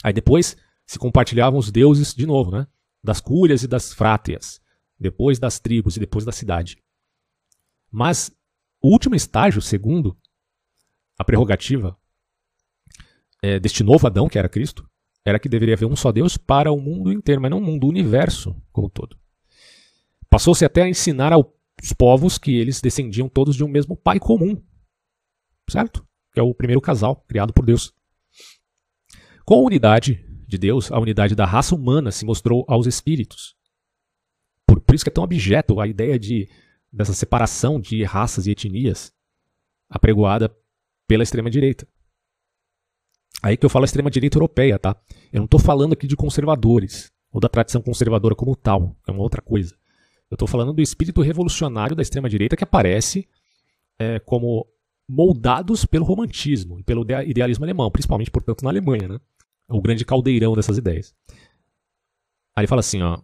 Aí 0.04 0.12
depois 0.12 0.54
se 0.86 0.98
compartilhavam 0.98 1.58
os 1.58 1.70
deuses 1.70 2.14
de 2.14 2.26
novo, 2.26 2.50
né? 2.50 2.66
Das 3.02 3.22
cúrias 3.22 3.62
e 3.62 3.66
das 3.66 3.90
fráteas, 3.90 4.60
depois 5.00 5.38
das 5.38 5.58
tribos 5.58 5.96
e 5.96 6.00
depois 6.00 6.26
da 6.26 6.30
cidade. 6.30 6.76
Mas 7.90 8.30
o 8.78 8.90
último 8.90 9.14
estágio, 9.14 9.62
segundo 9.62 10.14
a 11.18 11.24
prerrogativa 11.24 11.96
é, 13.42 13.58
deste 13.58 13.82
novo 13.82 14.06
Adão, 14.06 14.28
que 14.28 14.38
era 14.38 14.48
Cristo, 14.48 14.86
era 15.24 15.38
que 15.38 15.48
deveria 15.48 15.74
haver 15.74 15.86
um 15.86 15.96
só 15.96 16.12
Deus 16.12 16.36
para 16.36 16.70
o 16.70 16.78
mundo 16.78 17.10
inteiro, 17.10 17.40
mas 17.40 17.50
não 17.50 17.58
o 17.58 17.62
mundo, 17.62 17.84
o 17.86 17.88
universo 17.88 18.54
como 18.70 18.90
todo. 18.90 19.16
Passou-se 20.28 20.64
até 20.66 20.82
a 20.82 20.88
ensinar 20.88 21.32
aos 21.82 21.92
povos 21.92 22.38
que 22.38 22.56
eles 22.56 22.80
descendiam 22.80 23.28
todos 23.28 23.56
de 23.56 23.64
um 23.64 23.68
mesmo 23.68 23.96
pai 23.96 24.20
comum, 24.20 24.62
certo? 25.68 26.06
Que 26.32 26.38
é 26.38 26.42
o 26.42 26.54
primeiro 26.54 26.80
casal 26.80 27.16
criado 27.26 27.52
por 27.52 27.66
Deus. 27.66 27.92
Com 29.44 29.54
a 29.54 29.66
unidade 29.66 30.24
de 30.46 30.56
Deus, 30.56 30.92
a 30.92 30.98
unidade 30.98 31.34
da 31.34 31.44
raça 31.44 31.74
humana 31.74 32.12
se 32.12 32.24
mostrou 32.24 32.64
aos 32.68 32.86
espíritos. 32.86 33.56
Por, 34.66 34.80
por 34.80 34.94
isso 34.94 35.04
que 35.04 35.10
é 35.10 35.12
tão 35.12 35.24
abjeto 35.24 35.80
a 35.80 35.88
ideia 35.88 36.18
de, 36.18 36.48
dessa 36.92 37.12
separação 37.12 37.80
de 37.80 38.04
raças 38.04 38.46
e 38.46 38.52
etnias 38.52 39.12
apregoada 39.90 40.54
pela 41.08 41.24
extrema-direita. 41.24 41.86
Aí 43.42 43.56
que 43.56 43.66
eu 43.66 43.70
falo 43.70 43.84
extrema-direita 43.84 44.36
europeia, 44.36 44.78
tá? 44.78 44.96
Eu 45.32 45.38
não 45.38 45.46
estou 45.46 45.58
falando 45.58 45.94
aqui 45.94 46.06
de 46.06 46.14
conservadores, 46.14 47.10
ou 47.32 47.40
da 47.40 47.48
tradição 47.48 47.82
conservadora 47.82 48.36
como 48.36 48.54
tal, 48.54 48.96
é 49.06 49.10
uma 49.10 49.22
outra 49.22 49.42
coisa. 49.42 49.76
Eu 50.32 50.34
estou 50.34 50.48
falando 50.48 50.72
do 50.72 50.80
espírito 50.80 51.20
revolucionário 51.20 51.94
da 51.94 52.00
extrema-direita 52.00 52.56
que 52.56 52.64
aparece 52.64 53.28
é, 53.98 54.18
como 54.18 54.66
moldados 55.06 55.84
pelo 55.84 56.06
romantismo 56.06 56.80
e 56.80 56.82
pelo 56.82 57.04
idealismo 57.26 57.66
alemão, 57.66 57.90
principalmente, 57.90 58.30
portanto, 58.30 58.62
na 58.62 58.70
Alemanha, 58.70 59.08
né? 59.08 59.20
O 59.68 59.82
grande 59.82 60.06
caldeirão 60.06 60.54
dessas 60.54 60.78
ideias. 60.78 61.14
Aí 62.56 62.62
ele 62.62 62.66
fala 62.66 62.80
assim, 62.80 63.02
ó. 63.02 63.20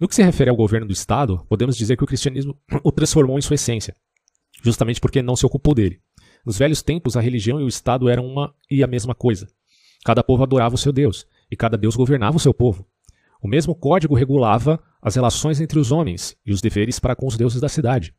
No 0.00 0.08
que 0.08 0.14
se 0.14 0.22
refere 0.22 0.48
ao 0.48 0.56
governo 0.56 0.86
do 0.86 0.92
Estado, 0.94 1.44
podemos 1.50 1.76
dizer 1.76 1.98
que 1.98 2.04
o 2.04 2.06
cristianismo 2.06 2.58
o 2.82 2.90
transformou 2.90 3.38
em 3.38 3.42
sua 3.42 3.56
essência, 3.56 3.94
justamente 4.62 5.02
porque 5.02 5.20
não 5.20 5.36
se 5.36 5.44
ocupou 5.44 5.74
dele. 5.74 6.00
Nos 6.46 6.56
velhos 6.56 6.80
tempos, 6.80 7.14
a 7.14 7.20
religião 7.20 7.60
e 7.60 7.64
o 7.64 7.68
Estado 7.68 8.08
eram 8.08 8.26
uma 8.26 8.54
e 8.70 8.82
a 8.82 8.86
mesma 8.86 9.14
coisa. 9.14 9.46
Cada 10.02 10.24
povo 10.24 10.42
adorava 10.42 10.76
o 10.76 10.78
seu 10.78 10.94
Deus, 10.94 11.26
e 11.50 11.56
cada 11.56 11.76
Deus 11.76 11.94
governava 11.94 12.38
o 12.38 12.40
seu 12.40 12.54
povo. 12.54 12.86
O 13.42 13.48
mesmo 13.48 13.74
código 13.74 14.14
regulava 14.14 14.82
as 15.06 15.14
relações 15.14 15.60
entre 15.60 15.78
os 15.78 15.92
homens 15.92 16.36
e 16.44 16.52
os 16.52 16.60
deveres 16.60 16.98
para 16.98 17.14
com 17.14 17.28
os 17.28 17.36
deuses 17.36 17.60
da 17.60 17.68
cidade. 17.68 18.12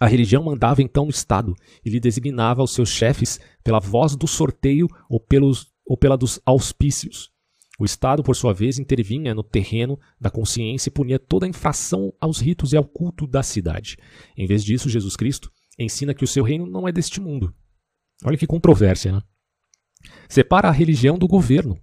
A 0.00 0.06
religião 0.06 0.42
mandava 0.42 0.80
então 0.80 1.04
no 1.04 1.10
Estado 1.10 1.54
e 1.84 1.90
lhe 1.90 2.00
designava 2.00 2.62
os 2.62 2.72
seus 2.72 2.88
chefes 2.88 3.38
pela 3.62 3.80
voz 3.80 4.16
do 4.16 4.26
sorteio 4.26 4.88
ou, 5.10 5.20
pelos, 5.20 5.66
ou 5.84 5.94
pela 5.94 6.16
dos 6.16 6.40
auspícios. 6.46 7.30
O 7.78 7.84
Estado, 7.84 8.22
por 8.22 8.34
sua 8.34 8.54
vez, 8.54 8.78
intervinha 8.78 9.34
no 9.34 9.42
terreno 9.42 10.00
da 10.18 10.30
consciência 10.30 10.88
e 10.88 10.92
punia 10.92 11.18
toda 11.18 11.46
infração 11.46 12.10
aos 12.18 12.40
ritos 12.40 12.72
e 12.72 12.78
ao 12.78 12.84
culto 12.84 13.26
da 13.26 13.42
cidade. 13.42 13.98
Em 14.38 14.46
vez 14.46 14.64
disso, 14.64 14.88
Jesus 14.88 15.16
Cristo 15.16 15.52
ensina 15.78 16.14
que 16.14 16.24
o 16.24 16.28
seu 16.28 16.42
reino 16.42 16.64
não 16.64 16.88
é 16.88 16.92
deste 16.92 17.20
mundo. 17.20 17.54
Olha 18.24 18.38
que 18.38 18.46
controvérsia, 18.46 19.12
né? 19.12 19.22
Separa 20.30 20.68
a 20.68 20.72
religião 20.72 21.18
do 21.18 21.28
governo. 21.28 21.78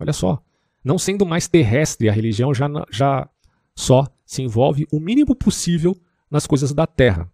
Olha 0.00 0.12
só. 0.12 0.40
Não 0.84 0.96
sendo 0.96 1.26
mais 1.26 1.48
terrestre, 1.48 2.08
a 2.08 2.12
religião 2.12 2.54
já, 2.54 2.68
já 2.92 3.28
só 3.76 4.06
se 4.24 4.42
envolve 4.42 4.86
o 4.92 5.00
mínimo 5.00 5.34
possível 5.34 5.98
nas 6.30 6.46
coisas 6.46 6.72
da 6.72 6.86
terra. 6.86 7.30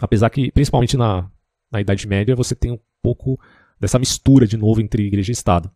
Apesar 0.00 0.30
que, 0.30 0.50
principalmente 0.52 0.96
na, 0.96 1.30
na 1.70 1.80
Idade 1.80 2.06
Média, 2.06 2.36
você 2.36 2.54
tem 2.54 2.72
um 2.72 2.78
pouco 3.02 3.38
dessa 3.78 3.98
mistura 3.98 4.46
de 4.46 4.56
novo 4.56 4.80
entre 4.80 5.06
igreja 5.06 5.30
e 5.30 5.34
Estado. 5.34 5.70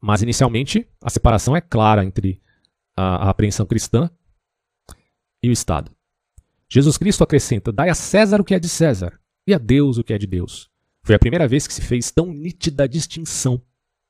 Mas, 0.00 0.22
inicialmente, 0.22 0.86
a 1.00 1.10
separação 1.10 1.56
é 1.56 1.60
clara 1.60 2.04
entre 2.04 2.40
a, 2.96 3.26
a 3.26 3.30
apreensão 3.30 3.66
cristã 3.66 4.10
e 5.42 5.48
o 5.48 5.52
Estado. 5.52 5.90
Jesus 6.68 6.96
Cristo 6.96 7.24
acrescenta: 7.24 7.72
Dai 7.72 7.90
a 7.90 7.94
César 7.94 8.40
o 8.40 8.44
que 8.44 8.54
é 8.54 8.58
de 8.58 8.68
César 8.68 9.20
e 9.46 9.52
a 9.52 9.58
Deus 9.58 9.98
o 9.98 10.04
que 10.04 10.12
é 10.12 10.18
de 10.18 10.26
Deus. 10.26 10.70
Foi 11.02 11.14
a 11.14 11.18
primeira 11.18 11.48
vez 11.48 11.66
que 11.66 11.74
se 11.74 11.82
fez 11.82 12.10
tão 12.10 12.26
nítida 12.26 12.88
distinção 12.88 13.60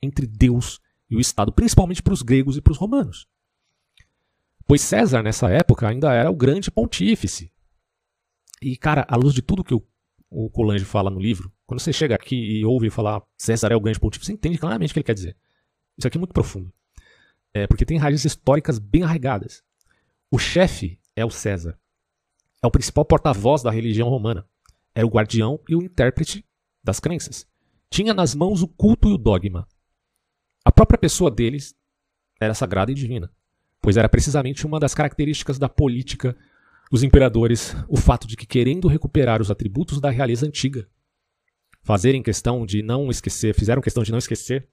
entre 0.02 0.26
Deus 0.26 0.80
e 1.08 1.16
o 1.16 1.20
Estado, 1.20 1.52
principalmente 1.52 2.02
para 2.02 2.12
os 2.12 2.22
gregos 2.22 2.56
e 2.56 2.60
para 2.60 2.72
os 2.72 2.78
romanos. 2.78 3.26
Pois 4.70 4.82
César, 4.82 5.20
nessa 5.20 5.50
época, 5.50 5.88
ainda 5.88 6.14
era 6.14 6.30
o 6.30 6.36
grande 6.36 6.70
pontífice. 6.70 7.52
E, 8.62 8.76
cara, 8.76 9.04
à 9.08 9.16
luz 9.16 9.34
de 9.34 9.42
tudo 9.42 9.64
que 9.64 9.74
o, 9.74 9.84
o 10.30 10.48
Colange 10.48 10.84
fala 10.84 11.10
no 11.10 11.18
livro, 11.18 11.52
quando 11.66 11.80
você 11.80 11.92
chega 11.92 12.14
aqui 12.14 12.36
e 12.36 12.64
ouve 12.64 12.88
falar 12.88 13.20
César 13.36 13.72
é 13.72 13.74
o 13.74 13.80
grande 13.80 13.98
pontífice, 13.98 14.26
você 14.26 14.32
entende 14.32 14.58
claramente 14.58 14.90
o 14.90 14.92
que 14.92 15.00
ele 15.00 15.04
quer 15.06 15.14
dizer. 15.14 15.36
Isso 15.98 16.06
aqui 16.06 16.16
é 16.16 16.20
muito 16.20 16.32
profundo. 16.32 16.72
É, 17.52 17.66
porque 17.66 17.84
tem 17.84 17.98
raízes 17.98 18.26
históricas 18.26 18.78
bem 18.78 19.02
arraigadas. 19.02 19.64
O 20.30 20.38
chefe 20.38 21.00
é 21.16 21.24
o 21.24 21.30
César. 21.30 21.76
É 22.62 22.66
o 22.68 22.70
principal 22.70 23.04
porta-voz 23.04 23.64
da 23.64 23.72
religião 23.72 24.08
romana. 24.08 24.48
Era 24.94 25.04
o 25.04 25.10
guardião 25.10 25.58
e 25.68 25.74
o 25.74 25.82
intérprete 25.82 26.46
das 26.80 27.00
crenças. 27.00 27.44
Tinha 27.90 28.14
nas 28.14 28.36
mãos 28.36 28.62
o 28.62 28.68
culto 28.68 29.08
e 29.08 29.14
o 29.14 29.18
dogma. 29.18 29.66
A 30.64 30.70
própria 30.70 30.96
pessoa 30.96 31.28
deles 31.28 31.74
era 32.40 32.54
sagrada 32.54 32.92
e 32.92 32.94
divina, 32.94 33.34
pois 33.80 33.96
era 33.96 34.08
precisamente 34.08 34.66
uma 34.66 34.78
das 34.78 34.94
características 34.94 35.58
da 35.58 35.68
política 35.68 36.36
dos 36.90 37.02
imperadores 37.02 37.74
o 37.88 37.96
fato 37.96 38.26
de 38.26 38.36
que, 38.36 38.46
querendo 38.46 38.88
recuperar 38.88 39.40
os 39.40 39.50
atributos 39.50 40.00
da 40.00 40.10
realeza 40.10 40.46
antiga, 40.46 40.86
fazerem 41.82 42.22
questão 42.22 42.66
de 42.66 42.82
não 42.82 43.10
esquecer, 43.10 43.54
fizeram 43.54 43.80
questão 43.80 44.02
de 44.02 44.10
não 44.10 44.18
esquecer 44.18 44.68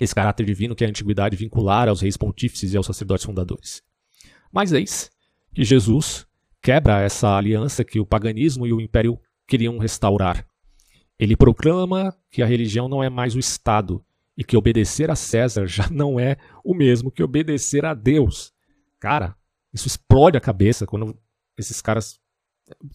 esse 0.00 0.14
caráter 0.14 0.44
divino 0.44 0.74
que 0.74 0.84
a 0.84 0.88
antiguidade 0.88 1.36
vinculara 1.36 1.90
aos 1.90 2.02
reis 2.02 2.16
pontífices 2.16 2.72
e 2.72 2.76
aos 2.76 2.86
sacerdotes 2.86 3.24
fundadores. 3.24 3.82
Mas 4.52 4.72
eis 4.72 5.10
que 5.54 5.64
Jesus 5.64 6.26
quebra 6.62 7.00
essa 7.00 7.36
aliança 7.36 7.84
que 7.84 7.98
o 7.98 8.06
paganismo 8.06 8.66
e 8.66 8.72
o 8.72 8.80
império 8.80 9.18
queriam 9.46 9.78
restaurar. 9.78 10.46
Ele 11.18 11.36
proclama 11.36 12.14
que 12.30 12.42
a 12.42 12.46
religião 12.46 12.88
não 12.88 13.02
é 13.02 13.08
mais 13.08 13.34
o 13.34 13.38
Estado 13.38 14.04
e 14.36 14.44
que 14.44 14.56
obedecer 14.56 15.10
a 15.10 15.16
César 15.16 15.66
já 15.66 15.88
não 15.90 16.20
é 16.20 16.36
o 16.64 16.74
mesmo 16.74 17.10
que 17.10 17.22
obedecer 17.22 17.84
a 17.84 17.94
Deus. 17.94 18.52
Cara, 19.00 19.36
isso 19.72 19.86
explode 19.86 20.36
a 20.36 20.40
cabeça 20.40 20.86
quando 20.86 21.18
esses 21.56 21.80
caras. 21.80 22.18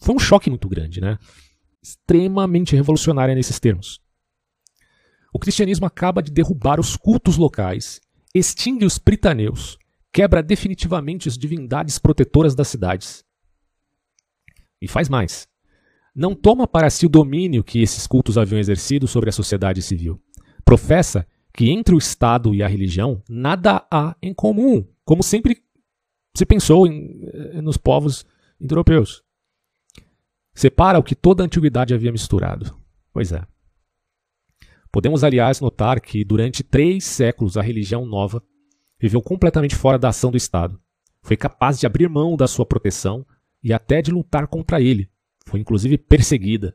Foi 0.00 0.14
um 0.14 0.18
choque 0.18 0.50
muito 0.50 0.68
grande, 0.68 1.00
né? 1.00 1.18
Extremamente 1.82 2.76
revolucionária 2.76 3.34
nesses 3.34 3.58
termos. 3.58 4.00
O 5.32 5.38
cristianismo 5.38 5.86
acaba 5.86 6.22
de 6.22 6.30
derrubar 6.30 6.78
os 6.78 6.94
cultos 6.94 7.38
locais, 7.38 8.00
extingue 8.34 8.84
os 8.84 8.98
pritaneus, 8.98 9.78
quebra 10.12 10.42
definitivamente 10.42 11.26
as 11.26 11.38
divindades 11.38 11.98
protetoras 11.98 12.54
das 12.54 12.68
cidades. 12.68 13.24
E 14.80 14.86
faz 14.86 15.08
mais. 15.08 15.48
Não 16.14 16.34
toma 16.34 16.68
para 16.68 16.90
si 16.90 17.06
o 17.06 17.08
domínio 17.08 17.64
que 17.64 17.80
esses 17.80 18.06
cultos 18.06 18.36
haviam 18.36 18.58
exercido 18.58 19.08
sobre 19.08 19.30
a 19.30 19.32
sociedade 19.32 19.80
civil. 19.80 20.20
Professa 20.64 21.26
que 21.54 21.70
entre 21.70 21.94
o 21.94 21.98
Estado 21.98 22.54
e 22.54 22.62
a 22.62 22.68
religião 22.68 23.22
nada 23.28 23.86
há 23.90 24.16
em 24.22 24.32
comum, 24.32 24.86
como 25.04 25.22
sempre 25.22 25.62
se 26.36 26.46
pensou 26.46 26.86
em, 26.86 27.20
eh, 27.24 27.60
nos 27.60 27.76
povos 27.76 28.24
indo-europeus. 28.60 29.22
Separa 30.54 30.98
o 30.98 31.02
que 31.02 31.14
toda 31.14 31.42
a 31.42 31.46
antiguidade 31.46 31.94
havia 31.94 32.12
misturado. 32.12 32.76
Pois 33.12 33.32
é. 33.32 33.42
Podemos, 34.90 35.24
aliás, 35.24 35.60
notar 35.60 36.00
que 36.00 36.24
durante 36.24 36.62
três 36.62 37.04
séculos 37.04 37.56
a 37.56 37.62
religião 37.62 38.04
nova 38.04 38.42
viveu 39.00 39.22
completamente 39.22 39.74
fora 39.74 39.98
da 39.98 40.10
ação 40.10 40.30
do 40.30 40.36
Estado. 40.36 40.80
Foi 41.22 41.36
capaz 41.36 41.78
de 41.80 41.86
abrir 41.86 42.08
mão 42.08 42.36
da 42.36 42.46
sua 42.46 42.66
proteção 42.66 43.26
e 43.62 43.72
até 43.72 44.02
de 44.02 44.10
lutar 44.10 44.46
contra 44.46 44.80
ele. 44.80 45.08
Foi 45.46 45.60
inclusive 45.60 45.96
perseguida, 45.96 46.74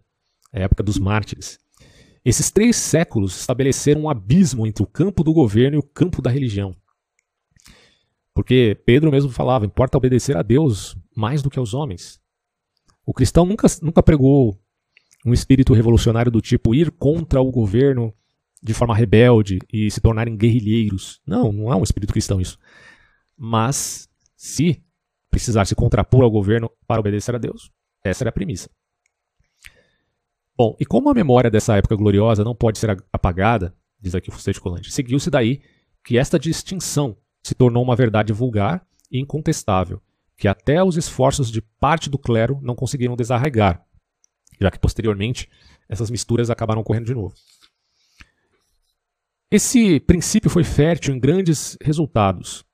a 0.51 0.59
época 0.59 0.83
dos 0.83 0.97
mártires. 0.97 1.59
Esses 2.27 2.51
três 2.51 2.75
séculos 2.75 3.39
estabeleceram 3.39 4.01
um 4.01 4.09
abismo 4.09 4.67
entre 4.67 4.83
o 4.83 4.85
campo 4.85 5.23
do 5.23 5.31
governo 5.31 5.77
e 5.77 5.79
o 5.79 5.81
campo 5.81 6.21
da 6.21 6.29
religião. 6.29 6.75
Porque 8.33 8.77
Pedro 8.85 9.09
mesmo 9.09 9.31
falava: 9.31 9.65
importa 9.65 9.97
obedecer 9.97 10.35
a 10.35 10.41
Deus 10.41 10.97
mais 11.15 11.41
do 11.41 11.49
que 11.49 11.57
aos 11.57 11.73
homens. 11.73 12.19
O 13.05 13.13
cristão 13.13 13.45
nunca, 13.45 13.65
nunca 13.81 14.03
pregou 14.03 14.59
um 15.25 15.31
espírito 15.31 15.73
revolucionário 15.73 16.29
do 16.29 16.41
tipo 16.41 16.75
ir 16.75 16.91
contra 16.91 17.39
o 17.39 17.49
governo 17.49 18.13
de 18.61 18.73
forma 18.73 18.93
rebelde 18.93 19.59
e 19.71 19.89
se 19.89 20.01
tornarem 20.01 20.35
guerrilheiros. 20.35 21.21
Não, 21.25 21.53
não 21.53 21.71
é 21.71 21.77
um 21.77 21.83
espírito 21.83 22.11
cristão 22.11 22.41
isso. 22.41 22.59
Mas, 23.37 24.09
se 24.35 24.83
precisar 25.29 25.63
se 25.63 25.75
contrapor 25.75 26.25
ao 26.25 26.31
governo 26.31 26.69
para 26.85 26.99
obedecer 26.99 27.33
a 27.33 27.37
Deus, 27.37 27.71
essa 28.03 28.23
era 28.23 28.31
a 28.31 28.33
premissa. 28.33 28.69
Bom, 30.57 30.75
e 30.79 30.85
como 30.85 31.09
a 31.09 31.13
memória 31.13 31.51
dessa 31.51 31.77
época 31.77 31.95
gloriosa 31.95 32.43
não 32.43 32.55
pode 32.55 32.79
ser 32.79 32.89
apagada, 33.13 33.75
diz 34.01 34.15
aqui 34.15 34.29
o 34.29 34.31
Fustete 34.31 34.59
Colante, 34.59 34.91
seguiu-se 34.91 35.29
daí 35.29 35.61
que 36.03 36.17
esta 36.17 36.39
distinção 36.39 37.15
se 37.43 37.53
tornou 37.53 37.83
uma 37.83 37.95
verdade 37.95 38.33
vulgar 38.33 38.83
e 39.11 39.19
incontestável, 39.19 40.01
que 40.35 40.47
até 40.47 40.83
os 40.83 40.97
esforços 40.97 41.51
de 41.51 41.61
parte 41.61 42.09
do 42.09 42.17
clero 42.17 42.59
não 42.63 42.73
conseguiram 42.73 43.15
desarraigar, 43.15 43.85
já 44.59 44.71
que 44.71 44.79
posteriormente 44.79 45.47
essas 45.87 46.09
misturas 46.09 46.49
acabaram 46.49 46.81
ocorrendo 46.81 47.05
de 47.05 47.13
novo. 47.13 47.35
Esse 49.51 49.99
princípio 49.99 50.49
foi 50.49 50.63
fértil 50.63 51.13
em 51.13 51.19
grandes 51.19 51.77
resultados. 51.81 52.65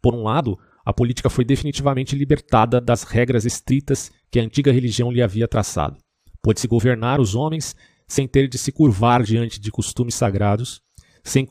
Por 0.00 0.14
um 0.14 0.22
lado, 0.22 0.58
a 0.84 0.92
política 0.92 1.28
foi 1.28 1.44
definitivamente 1.44 2.16
libertada 2.16 2.80
das 2.80 3.02
regras 3.02 3.44
estritas 3.44 4.10
que 4.30 4.40
a 4.40 4.42
antiga 4.42 4.72
religião 4.72 5.12
lhe 5.12 5.22
havia 5.22 5.46
traçado. 5.46 5.98
Pôde-se 6.42 6.66
governar 6.66 7.20
os 7.20 7.34
homens 7.34 7.76
sem 8.06 8.26
ter 8.26 8.48
de 8.48 8.58
se 8.58 8.72
curvar 8.72 9.22
diante 9.22 9.60
de 9.60 9.70
costumes 9.70 10.14
sagrados, 10.14 10.82
sem 11.22 11.48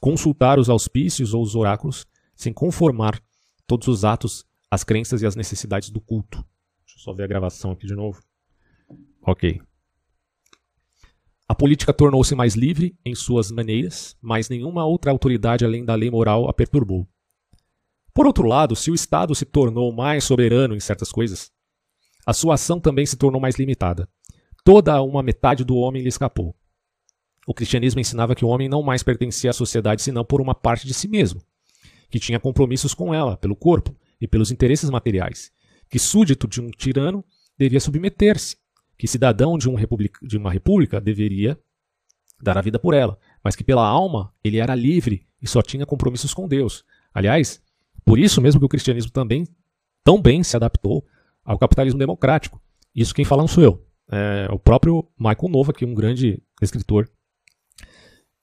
consultar 0.00 0.58
os 0.58 0.68
auspícios 0.68 1.34
ou 1.34 1.42
os 1.42 1.54
oráculos, 1.54 2.06
sem 2.34 2.52
conformar 2.52 3.20
todos 3.66 3.88
os 3.88 4.04
atos 4.04 4.44
às 4.70 4.82
crenças 4.82 5.22
e 5.22 5.26
às 5.26 5.36
necessidades 5.36 5.90
do 5.90 6.00
culto. 6.00 6.44
Deixa 6.84 6.98
eu 6.98 7.02
só 7.02 7.12
ver 7.12 7.24
a 7.24 7.28
gravação 7.28 7.72
aqui 7.72 7.86
de 7.86 7.94
novo. 7.94 8.20
Ok. 9.22 9.60
A 11.48 11.54
política 11.54 11.92
tornou-se 11.92 12.34
mais 12.34 12.54
livre 12.54 12.96
em 13.04 13.14
suas 13.14 13.50
maneiras, 13.50 14.16
mas 14.20 14.48
nenhuma 14.48 14.86
outra 14.86 15.10
autoridade 15.10 15.64
além 15.64 15.84
da 15.84 15.94
lei 15.94 16.10
moral 16.10 16.48
a 16.48 16.52
perturbou. 16.52 17.06
Por 18.14 18.26
outro 18.26 18.46
lado, 18.46 18.74
se 18.74 18.90
o 18.90 18.94
Estado 18.94 19.34
se 19.34 19.44
tornou 19.44 19.92
mais 19.92 20.24
soberano 20.24 20.74
em 20.74 20.80
certas 20.80 21.10
coisas, 21.10 21.50
a 22.26 22.32
sua 22.32 22.54
ação 22.54 22.78
também 22.80 23.04
se 23.06 23.16
tornou 23.16 23.40
mais 23.40 23.56
limitada. 23.56 24.08
Toda 24.64 25.02
uma 25.02 25.22
metade 25.22 25.64
do 25.64 25.76
homem 25.76 26.02
lhe 26.02 26.08
escapou. 26.08 26.54
O 27.46 27.52
cristianismo 27.52 28.00
ensinava 28.00 28.34
que 28.34 28.44
o 28.44 28.48
homem 28.48 28.68
não 28.68 28.82
mais 28.82 29.02
pertencia 29.02 29.50
à 29.50 29.52
sociedade 29.52 30.02
senão 30.02 30.24
por 30.24 30.40
uma 30.40 30.54
parte 30.54 30.86
de 30.86 30.94
si 30.94 31.08
mesmo, 31.08 31.42
que 32.08 32.20
tinha 32.20 32.38
compromissos 32.38 32.94
com 32.94 33.12
ela, 33.12 33.36
pelo 33.36 33.56
corpo 33.56 33.96
e 34.20 34.28
pelos 34.28 34.52
interesses 34.52 34.88
materiais, 34.88 35.50
que 35.90 35.98
súdito 35.98 36.46
de 36.46 36.60
um 36.60 36.70
tirano 36.70 37.24
devia 37.58 37.80
submeter-se, 37.80 38.56
que 38.96 39.08
cidadão 39.08 39.58
de, 39.58 39.68
um 39.68 39.74
de 40.22 40.38
uma 40.38 40.52
república 40.52 41.00
deveria 41.00 41.58
dar 42.40 42.56
a 42.56 42.62
vida 42.62 42.78
por 42.78 42.94
ela, 42.94 43.18
mas 43.42 43.56
que 43.56 43.64
pela 43.64 43.86
alma 43.86 44.32
ele 44.44 44.58
era 44.58 44.76
livre 44.76 45.26
e 45.40 45.48
só 45.48 45.60
tinha 45.60 45.84
compromissos 45.84 46.32
com 46.32 46.46
Deus. 46.46 46.84
Aliás, 47.12 47.60
por 48.04 48.18
isso 48.18 48.40
mesmo 48.40 48.60
que 48.60 48.66
o 48.66 48.68
cristianismo 48.68 49.10
também 49.10 49.44
tão 50.04 50.22
bem 50.22 50.44
se 50.44 50.56
adaptou 50.56 51.04
ao 51.44 51.58
capitalismo 51.58 51.98
democrático. 51.98 52.62
Isso 52.94 53.14
quem 53.14 53.24
fala 53.24 53.42
não 53.42 53.48
sou 53.48 53.64
eu. 53.64 53.84
É 54.10 54.48
o 54.50 54.58
próprio 54.58 55.08
Michael 55.18 55.48
Nova, 55.48 55.72
que 55.72 55.84
é 55.84 55.88
um 55.88 55.94
grande 55.94 56.42
escritor, 56.60 57.08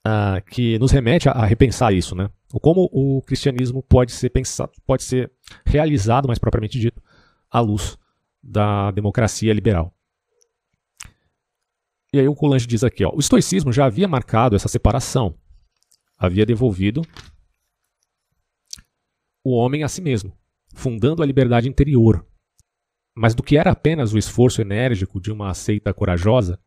uh, 0.06 0.44
que 0.50 0.80
nos 0.80 0.92
remete 0.92 1.30
a, 1.30 1.34
a, 1.34 1.46
repensar 1.46 1.94
isso, 1.94 2.16
né? 2.16 2.30
Como 2.62 2.90
o 2.92 3.22
cristianismo 3.22 3.84
pode 3.84 4.12
ser 4.12 4.30
pensado, 4.30 4.72
pode 4.86 5.04
ser 5.04 5.32
realizado, 5.66 6.28
mais 6.28 6.40
propriamente 6.40 6.80
dito, 6.80 7.02
à 7.50 7.60
luz 7.60 7.98
da 8.42 8.90
democracia 8.92 9.54
liberal. 9.54 9.94
E 12.12 12.20
aí 12.20 12.28
o 12.28 12.36
Coulange 12.36 12.66
diz 12.66 12.84
aqui, 12.84 13.06
ó, 13.06 13.12
o 13.14 13.20
estoicismo 13.20 13.72
já 13.72 13.86
havia 13.86 14.08
marcado 14.08 14.56
essa 14.56 14.68
separação, 14.68 15.36
havia 16.18 16.46
devolvido 16.46 17.04
o 19.44 19.52
homem 19.52 19.84
a 19.84 19.88
si 19.88 20.02
mesmo, 20.02 20.36
fundando 20.74 21.22
a 21.22 21.26
liberdade 21.26 21.70
interior, 21.70 22.26
mas 23.20 23.36
do 23.36 23.44
que 23.44 23.58
era 23.58 23.72
apenas 23.72 24.14
o 24.14 24.18
esforço 24.18 24.62
enérgico 24.62 25.20
de 25.20 25.30
uma 25.30 25.54
seita 25.54 25.94
corajosa, 25.94 26.58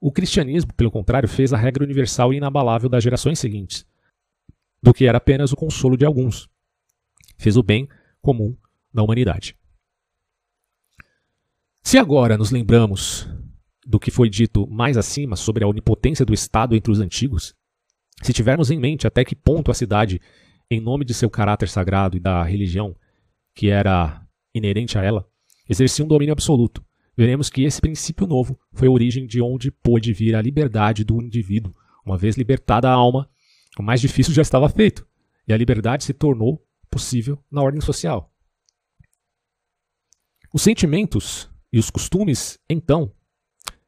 o 0.00 0.10
cristianismo, 0.10 0.74
pelo 0.74 0.90
contrário, 0.90 1.28
fez 1.28 1.52
a 1.52 1.56
regra 1.56 1.84
universal 1.84 2.32
e 2.34 2.36
inabalável 2.36 2.88
das 2.88 3.04
gerações 3.04 3.38
seguintes. 3.38 3.86
do 4.82 4.92
que 4.92 5.06
era 5.06 5.18
apenas 5.18 5.52
o 5.52 5.56
consolo 5.56 5.96
de 5.96 6.04
alguns. 6.04 6.48
Fez 7.38 7.56
o 7.56 7.62
bem 7.62 7.86
comum 8.20 8.56
da 8.92 9.04
humanidade. 9.04 9.56
Se 11.80 11.96
agora 11.96 12.36
nos 12.36 12.50
lembramos 12.50 13.28
do 13.86 14.00
que 14.00 14.10
foi 14.10 14.28
dito 14.28 14.66
mais 14.66 14.96
acima 14.96 15.36
sobre 15.36 15.62
a 15.62 15.68
onipotência 15.68 16.24
do 16.24 16.34
Estado 16.34 16.74
entre 16.74 16.90
os 16.90 16.98
antigos, 16.98 17.54
se 18.20 18.32
tivermos 18.32 18.70
em 18.70 18.80
mente 18.80 19.06
até 19.06 19.24
que 19.24 19.36
ponto 19.36 19.70
a 19.70 19.74
cidade, 19.74 20.20
em 20.68 20.80
nome 20.80 21.04
de 21.04 21.14
seu 21.14 21.30
caráter 21.30 21.68
sagrado 21.68 22.16
e 22.16 22.20
da 22.20 22.42
religião 22.42 22.96
que 23.54 23.68
era 23.68 24.26
inerente 24.52 24.98
a 24.98 25.04
ela, 25.04 25.29
exercia 25.70 26.04
um 26.04 26.08
domínio 26.08 26.32
absoluto, 26.32 26.84
veremos 27.16 27.48
que 27.48 27.62
esse 27.62 27.80
princípio 27.80 28.26
novo 28.26 28.58
foi 28.72 28.88
a 28.88 28.90
origem 28.90 29.24
de 29.24 29.40
onde 29.40 29.70
pôde 29.70 30.12
vir 30.12 30.34
a 30.34 30.42
liberdade 30.42 31.04
do 31.04 31.22
indivíduo. 31.22 31.72
Uma 32.04 32.18
vez 32.18 32.36
libertada 32.36 32.88
a 32.88 32.92
alma, 32.92 33.30
o 33.78 33.82
mais 33.82 34.00
difícil 34.00 34.34
já 34.34 34.42
estava 34.42 34.68
feito, 34.68 35.06
e 35.46 35.52
a 35.52 35.56
liberdade 35.56 36.02
se 36.02 36.12
tornou 36.12 36.66
possível 36.90 37.38
na 37.48 37.62
ordem 37.62 37.80
social. 37.80 38.34
Os 40.52 40.62
sentimentos 40.62 41.48
e 41.72 41.78
os 41.78 41.88
costumes, 41.88 42.58
então, 42.68 43.12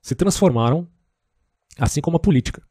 se 0.01 0.15
transformaram, 0.15 0.89
assim 1.77 2.01
como 2.01 2.17
a 2.17 2.21
política. 2.21 2.63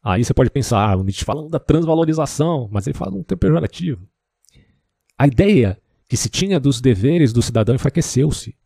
Aí 0.00 0.24
você 0.24 0.32
pode 0.32 0.50
pensar, 0.50 0.88
ah, 0.88 0.96
o 0.96 1.02
Nietzsche 1.02 1.24
falando 1.24 1.48
da 1.48 1.58
transvalorização, 1.58 2.68
mas 2.70 2.86
ele 2.86 2.96
fala 2.96 3.16
um 3.16 3.24
termo 3.24 3.40
pejorativo. 3.40 4.08
A 5.18 5.26
ideia 5.26 5.82
que 6.08 6.16
se 6.16 6.28
tinha 6.28 6.58
dos 6.58 6.80
deveres 6.80 7.32
do 7.32 7.42
cidadão 7.42 7.74
enfraqueceu-se. 7.74 8.56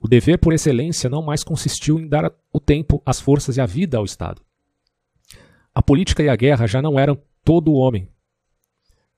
O 0.00 0.06
dever 0.06 0.38
por 0.38 0.52
excelência 0.52 1.10
não 1.10 1.22
mais 1.22 1.42
consistiu 1.42 1.98
em 1.98 2.06
dar 2.06 2.32
o 2.52 2.60
tempo, 2.60 3.02
as 3.04 3.20
forças 3.20 3.56
e 3.56 3.60
a 3.60 3.66
vida 3.66 3.98
ao 3.98 4.04
Estado. 4.04 4.40
A 5.74 5.82
política 5.82 6.22
e 6.22 6.28
a 6.28 6.36
guerra 6.36 6.66
já 6.66 6.80
não 6.80 6.98
eram 6.98 7.20
todo 7.42 7.72
o 7.72 7.74
homem. 7.74 8.08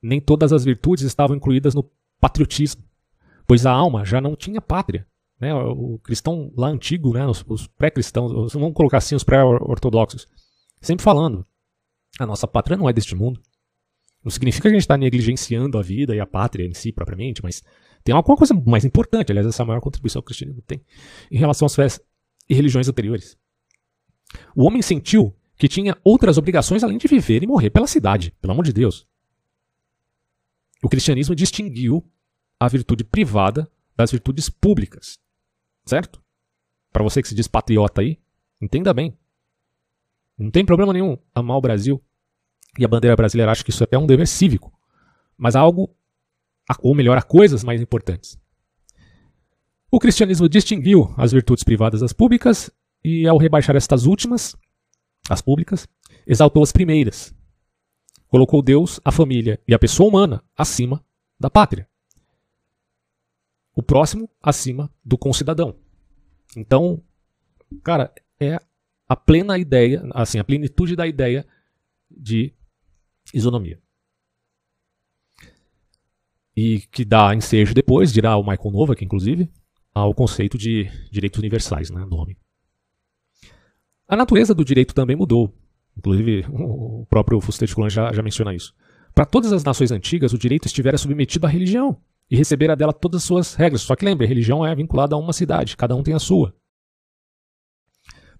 Nem 0.01 0.19
todas 0.19 0.51
as 0.51 0.63
virtudes 0.65 1.05
estavam 1.05 1.35
incluídas 1.35 1.75
no 1.75 1.89
patriotismo, 2.19 2.83
pois 3.45 3.65
a 3.65 3.71
alma 3.71 4.03
já 4.03 4.19
não 4.19 4.35
tinha 4.35 4.61
pátria. 4.61 5.05
Né? 5.39 5.53
O 5.53 5.99
cristão 5.99 6.51
lá 6.57 6.67
antigo, 6.67 7.13
né? 7.13 7.27
os, 7.27 7.43
os 7.47 7.67
pré-cristãos, 7.67 8.53
vamos 8.53 8.73
colocar 8.73 8.97
assim, 8.97 9.13
os 9.13 9.23
pré-ortodoxos, 9.23 10.27
sempre 10.81 11.03
falando: 11.03 11.45
a 12.19 12.25
nossa 12.25 12.47
pátria 12.47 12.77
não 12.77 12.89
é 12.89 12.93
deste 12.93 13.13
mundo. 13.13 13.39
Não 14.27 14.31
significa 14.31 14.63
que 14.63 14.67
a 14.67 14.71
gente 14.71 14.81
está 14.81 14.97
negligenciando 14.97 15.77
a 15.77 15.81
vida 15.81 16.13
e 16.13 16.19
a 16.19 16.25
pátria 16.25 16.65
em 16.65 16.73
si 16.73 16.91
propriamente, 16.91 17.41
mas 17.41 17.63
tem 18.03 18.13
alguma 18.13 18.35
coisa 18.35 18.53
mais 18.53 18.83
importante. 18.83 19.31
Aliás, 19.31 19.47
essa 19.47 19.61
é 19.61 19.63
a 19.63 19.67
maior 19.67 19.79
contribuição 19.79 20.21
que 20.21 20.25
o 20.25 20.27
cristianismo 20.27 20.61
tem 20.63 20.83
em 21.31 21.37
relação 21.37 21.65
às 21.65 21.73
fés 21.73 21.97
e 22.49 22.53
religiões 22.53 22.89
anteriores. 22.89 23.37
O 24.53 24.65
homem 24.65 24.81
sentiu 24.81 25.33
que 25.55 25.69
tinha 25.69 25.97
outras 26.03 26.37
obrigações 26.37 26.83
além 26.83 26.97
de 26.97 27.07
viver 27.07 27.41
e 27.41 27.47
morrer 27.47 27.69
pela 27.69 27.87
cidade, 27.87 28.35
pelo 28.41 28.51
amor 28.51 28.65
de 28.65 28.73
Deus. 28.73 29.07
O 30.83 30.89
cristianismo 30.89 31.33
distinguiu 31.33 32.05
a 32.59 32.67
virtude 32.67 33.05
privada 33.05 33.71
das 33.95 34.11
virtudes 34.11 34.49
públicas. 34.49 35.17
Certo? 35.85 36.21
Para 36.91 37.01
você 37.01 37.21
que 37.21 37.29
se 37.29 37.35
diz 37.35 37.47
patriota 37.47 38.01
aí, 38.01 38.19
entenda 38.61 38.93
bem. 38.93 39.17
Não 40.37 40.51
tem 40.51 40.65
problema 40.65 40.91
nenhum 40.91 41.17
amar 41.33 41.55
o 41.55 41.61
Brasil. 41.61 42.03
E 42.77 42.85
a 42.85 42.87
bandeira 42.87 43.15
brasileira 43.15 43.51
acha 43.51 43.63
que 43.63 43.71
isso 43.71 43.83
é 43.83 43.85
até 43.85 43.97
um 43.97 44.05
dever 44.05 44.27
cívico. 44.27 44.71
Mas 45.37 45.55
algo, 45.55 45.89
ou 46.79 46.93
melhor, 46.93 47.17
há 47.17 47.21
coisas 47.21 47.63
mais 47.63 47.81
importantes. 47.81 48.39
O 49.89 49.99
cristianismo 49.99 50.49
distinguiu 50.49 51.13
as 51.17 51.31
virtudes 51.31 51.63
privadas 51.63 52.01
das 52.01 52.13
públicas 52.13 52.69
e, 53.03 53.27
ao 53.27 53.37
rebaixar 53.37 53.75
estas 53.75 54.05
últimas, 54.05 54.55
as 55.29 55.41
públicas, 55.41 55.87
exaltou 56.25 56.61
as 56.61 56.71
primeiras. 56.71 57.33
Colocou 58.27 58.61
Deus, 58.61 58.99
a 59.05 59.11
família 59.11 59.59
e 59.67 59.73
a 59.73 59.79
pessoa 59.79 60.09
humana 60.09 60.43
acima 60.55 61.03
da 61.39 61.49
pátria. 61.49 61.87
O 63.73 63.81
próximo 63.81 64.29
acima 64.41 64.91
do 65.05 65.17
concidadão. 65.17 65.75
Então, 66.55 67.01
cara, 67.83 68.13
é 68.39 68.59
a 69.07 69.15
plena 69.15 69.57
ideia, 69.57 70.03
assim, 70.13 70.39
a 70.39 70.43
plenitude 70.43 70.95
da 70.95 71.07
ideia 71.07 71.45
de 72.09 72.53
isonomia. 73.33 73.79
E 76.55 76.81
que 76.91 77.05
dá 77.05 77.35
ensejo 77.35 77.73
depois, 77.73 78.11
dirá 78.11 78.35
o 78.35 78.43
Michael 78.43 78.71
Novak, 78.71 79.03
inclusive, 79.03 79.49
ao 79.93 80.13
conceito 80.13 80.57
de 80.57 80.85
direitos 81.11 81.39
universais 81.39 81.89
né, 81.89 82.05
homem. 82.11 82.37
A 84.07 84.15
natureza 84.15 84.53
do 84.55 84.63
direito 84.63 84.93
também 84.93 85.15
mudou. 85.15 85.53
Inclusive, 85.97 86.45
o 86.49 87.05
próprio 87.09 87.41
Fustet 87.41 87.73
Coulon 87.73 87.89
já, 87.89 88.13
já 88.13 88.21
menciona 88.21 88.53
isso. 88.53 88.73
Para 89.13 89.25
todas 89.25 89.51
as 89.51 89.63
nações 89.63 89.91
antigas, 89.91 90.31
o 90.31 90.37
direito 90.37 90.67
estivera 90.67 90.97
submetido 90.97 91.45
à 91.45 91.49
religião 91.49 91.99
e 92.29 92.35
recebera 92.35 92.75
dela 92.75 92.93
todas 92.93 93.21
as 93.21 93.27
suas 93.27 93.55
regras. 93.55 93.81
Só 93.81 93.95
que 93.95 94.05
lembre, 94.05 94.25
a 94.25 94.29
religião 94.29 94.65
é 94.65 94.73
vinculada 94.75 95.15
a 95.15 95.17
uma 95.17 95.33
cidade, 95.33 95.75
cada 95.75 95.95
um 95.95 96.03
tem 96.03 96.13
a 96.13 96.19
sua. 96.19 96.55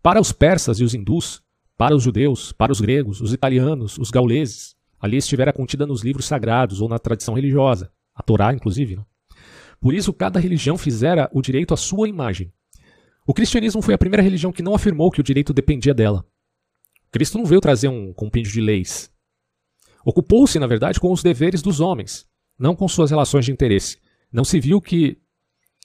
Para 0.02 0.22
os 0.22 0.32
persas 0.32 0.80
e 0.80 0.84
os 0.84 0.94
hindus, 0.94 1.42
para 1.76 1.96
os 1.96 2.04
judeus, 2.04 2.52
para 2.52 2.72
os 2.72 2.80
gregos, 2.80 3.20
os 3.20 3.34
italianos, 3.34 3.98
os 3.98 4.12
gauleses, 4.12 4.77
ali 5.00 5.18
estivera 5.18 5.54
contida 5.54 5.86
nos 5.86 6.04
livros 6.04 6.26
sagrados 6.26 6.82
ou 6.82 6.90
na 6.90 7.00
tradição 7.00 7.34
religiosa, 7.34 7.92
a 8.14 8.24
Torá, 8.24 8.54
inclusive. 8.54 8.96
Né? 8.96 9.06
Por 9.80 9.94
isso, 9.94 10.14
cada 10.14 10.40
religião 10.40 10.78
fizera 10.78 11.30
o 11.34 11.42
direito 11.42 11.74
à 11.74 11.78
sua 11.78 12.10
imagem, 12.10 12.52
o 13.28 13.34
cristianismo 13.34 13.82
foi 13.82 13.94
a 13.94 13.98
primeira 13.98 14.24
religião 14.24 14.54
que 14.54 14.64
não 14.64 14.74
afirmou 14.74 15.12
que 15.12 15.20
o 15.20 15.24
direito 15.24 15.54
dependia 15.54 15.94
dela. 15.94 16.26
Cristo 17.12 17.38
não 17.38 17.46
veio 17.46 17.60
trazer 17.60 17.90
um 17.90 18.14
compêndio 18.14 18.54
de 18.54 18.62
leis. 18.62 19.12
Ocupou-se, 20.06 20.58
na 20.58 20.66
verdade, 20.66 20.98
com 20.98 21.12
os 21.12 21.22
deveres 21.22 21.62
dos 21.62 21.82
homens, 21.82 22.26
não 22.58 22.74
com 22.74 22.88
suas 22.88 23.12
relações 23.12 23.44
de 23.44 23.52
interesse. 23.52 24.00
Não 24.32 24.46
se 24.46 24.62
viu 24.62 24.80
que 24.80 25.18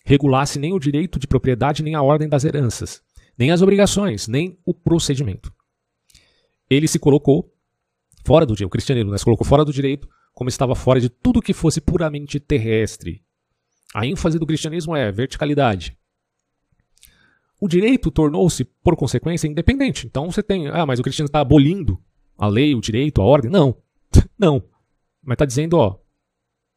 regulasse 0.04 0.60
nem 0.60 0.72
o 0.72 0.78
direito 0.78 1.18
de 1.18 1.26
propriedade, 1.26 1.82
nem 1.82 1.96
a 1.96 2.02
ordem 2.02 2.28
das 2.28 2.44
heranças, 2.44 3.02
nem 3.36 3.50
as 3.50 3.60
obrigações, 3.60 4.28
nem 4.28 4.56
o 4.64 4.72
procedimento. 4.72 5.52
Ele 6.70 6.86
se 6.86 7.00
colocou 7.00 7.51
fora 8.24 8.46
do 8.46 8.54
direito, 8.54 8.68
o 8.68 8.70
cristianismo 8.70 9.10
né, 9.10 9.18
se 9.18 9.24
colocou 9.24 9.46
fora 9.46 9.64
do 9.64 9.72
direito, 9.72 10.08
como 10.32 10.48
estava 10.48 10.74
fora 10.74 11.00
de 11.00 11.08
tudo 11.08 11.42
que 11.42 11.52
fosse 11.52 11.80
puramente 11.80 12.40
terrestre. 12.40 13.22
A 13.94 14.06
ênfase 14.06 14.38
do 14.38 14.46
cristianismo 14.46 14.96
é 14.96 15.12
verticalidade, 15.12 15.96
o 17.62 17.68
direito 17.68 18.10
tornou-se, 18.10 18.64
por 18.64 18.96
consequência, 18.96 19.46
independente. 19.46 20.04
Então 20.04 20.28
você 20.28 20.42
tem, 20.42 20.66
ah, 20.66 20.84
mas 20.84 20.98
o 20.98 21.02
cristianismo 21.04 21.28
está 21.28 21.38
abolindo 21.38 21.96
a 22.36 22.48
lei, 22.48 22.74
o 22.74 22.80
direito, 22.80 23.22
a 23.22 23.24
ordem. 23.24 23.48
Não. 23.48 23.80
Não. 24.36 24.60
Mas 25.22 25.36
está 25.36 25.44
dizendo, 25.44 25.74
ó, 25.74 25.96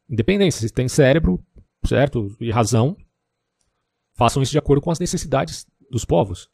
independência. 0.08 0.60
Vocês 0.60 0.70
têm 0.70 0.86
cérebro, 0.86 1.44
certo? 1.84 2.36
E 2.40 2.52
razão. 2.52 2.96
Façam 4.14 4.40
isso 4.40 4.52
de 4.52 4.58
acordo 4.58 4.80
com 4.80 4.92
as 4.92 5.00
necessidades 5.00 5.66
dos 5.90 6.04
povos. 6.04 6.48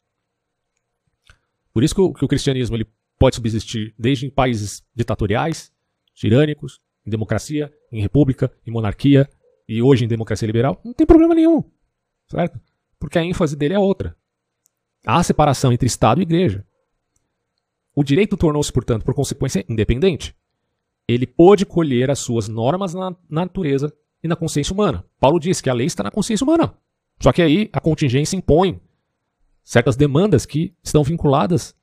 Por 1.71 1.83
isso 1.83 1.93
que 1.93 2.01
o, 2.01 2.11
que 2.11 2.25
o 2.25 2.27
cristianismo 2.27 2.75
ele 2.75 2.87
pode 3.23 3.37
subsistir 3.37 3.95
desde 3.97 4.25
em 4.25 4.29
países 4.29 4.83
ditatoriais, 4.93 5.71
tirânicos, 6.13 6.81
em 7.07 7.09
democracia, 7.09 7.73
em 7.89 8.01
república, 8.01 8.51
em 8.67 8.69
monarquia 8.69 9.29
e 9.65 9.81
hoje 9.81 10.03
em 10.03 10.09
democracia 10.09 10.45
liberal. 10.45 10.81
Não 10.83 10.93
tem 10.93 11.07
problema 11.07 11.33
nenhum. 11.33 11.63
Certo? 12.27 12.59
Porque 12.99 13.17
a 13.17 13.23
ênfase 13.23 13.55
dele 13.55 13.75
é 13.75 13.79
outra. 13.79 14.13
Há 15.05 15.23
separação 15.23 15.71
entre 15.71 15.87
Estado 15.87 16.19
e 16.19 16.23
Igreja. 16.23 16.67
O 17.95 18.03
direito 18.03 18.35
tornou-se, 18.35 18.73
portanto, 18.73 19.05
por 19.05 19.13
consequência, 19.13 19.63
independente. 19.69 20.35
Ele 21.07 21.25
pôde 21.25 21.65
colher 21.65 22.11
as 22.11 22.19
suas 22.19 22.49
normas 22.49 22.93
na 22.93 23.15
natureza 23.29 23.93
e 24.21 24.27
na 24.27 24.35
consciência 24.35 24.73
humana. 24.73 25.05
Paulo 25.17 25.39
diz 25.39 25.61
que 25.61 25.69
a 25.69 25.73
lei 25.73 25.87
está 25.87 26.03
na 26.03 26.11
consciência 26.11 26.43
humana. 26.43 26.77
Só 27.21 27.31
que 27.31 27.41
aí 27.41 27.69
a 27.71 27.79
contingência 27.79 28.35
impõe 28.35 28.81
certas 29.63 29.95
demandas 29.95 30.45
que 30.45 30.75
estão 30.83 31.05
vinculadas 31.05 31.73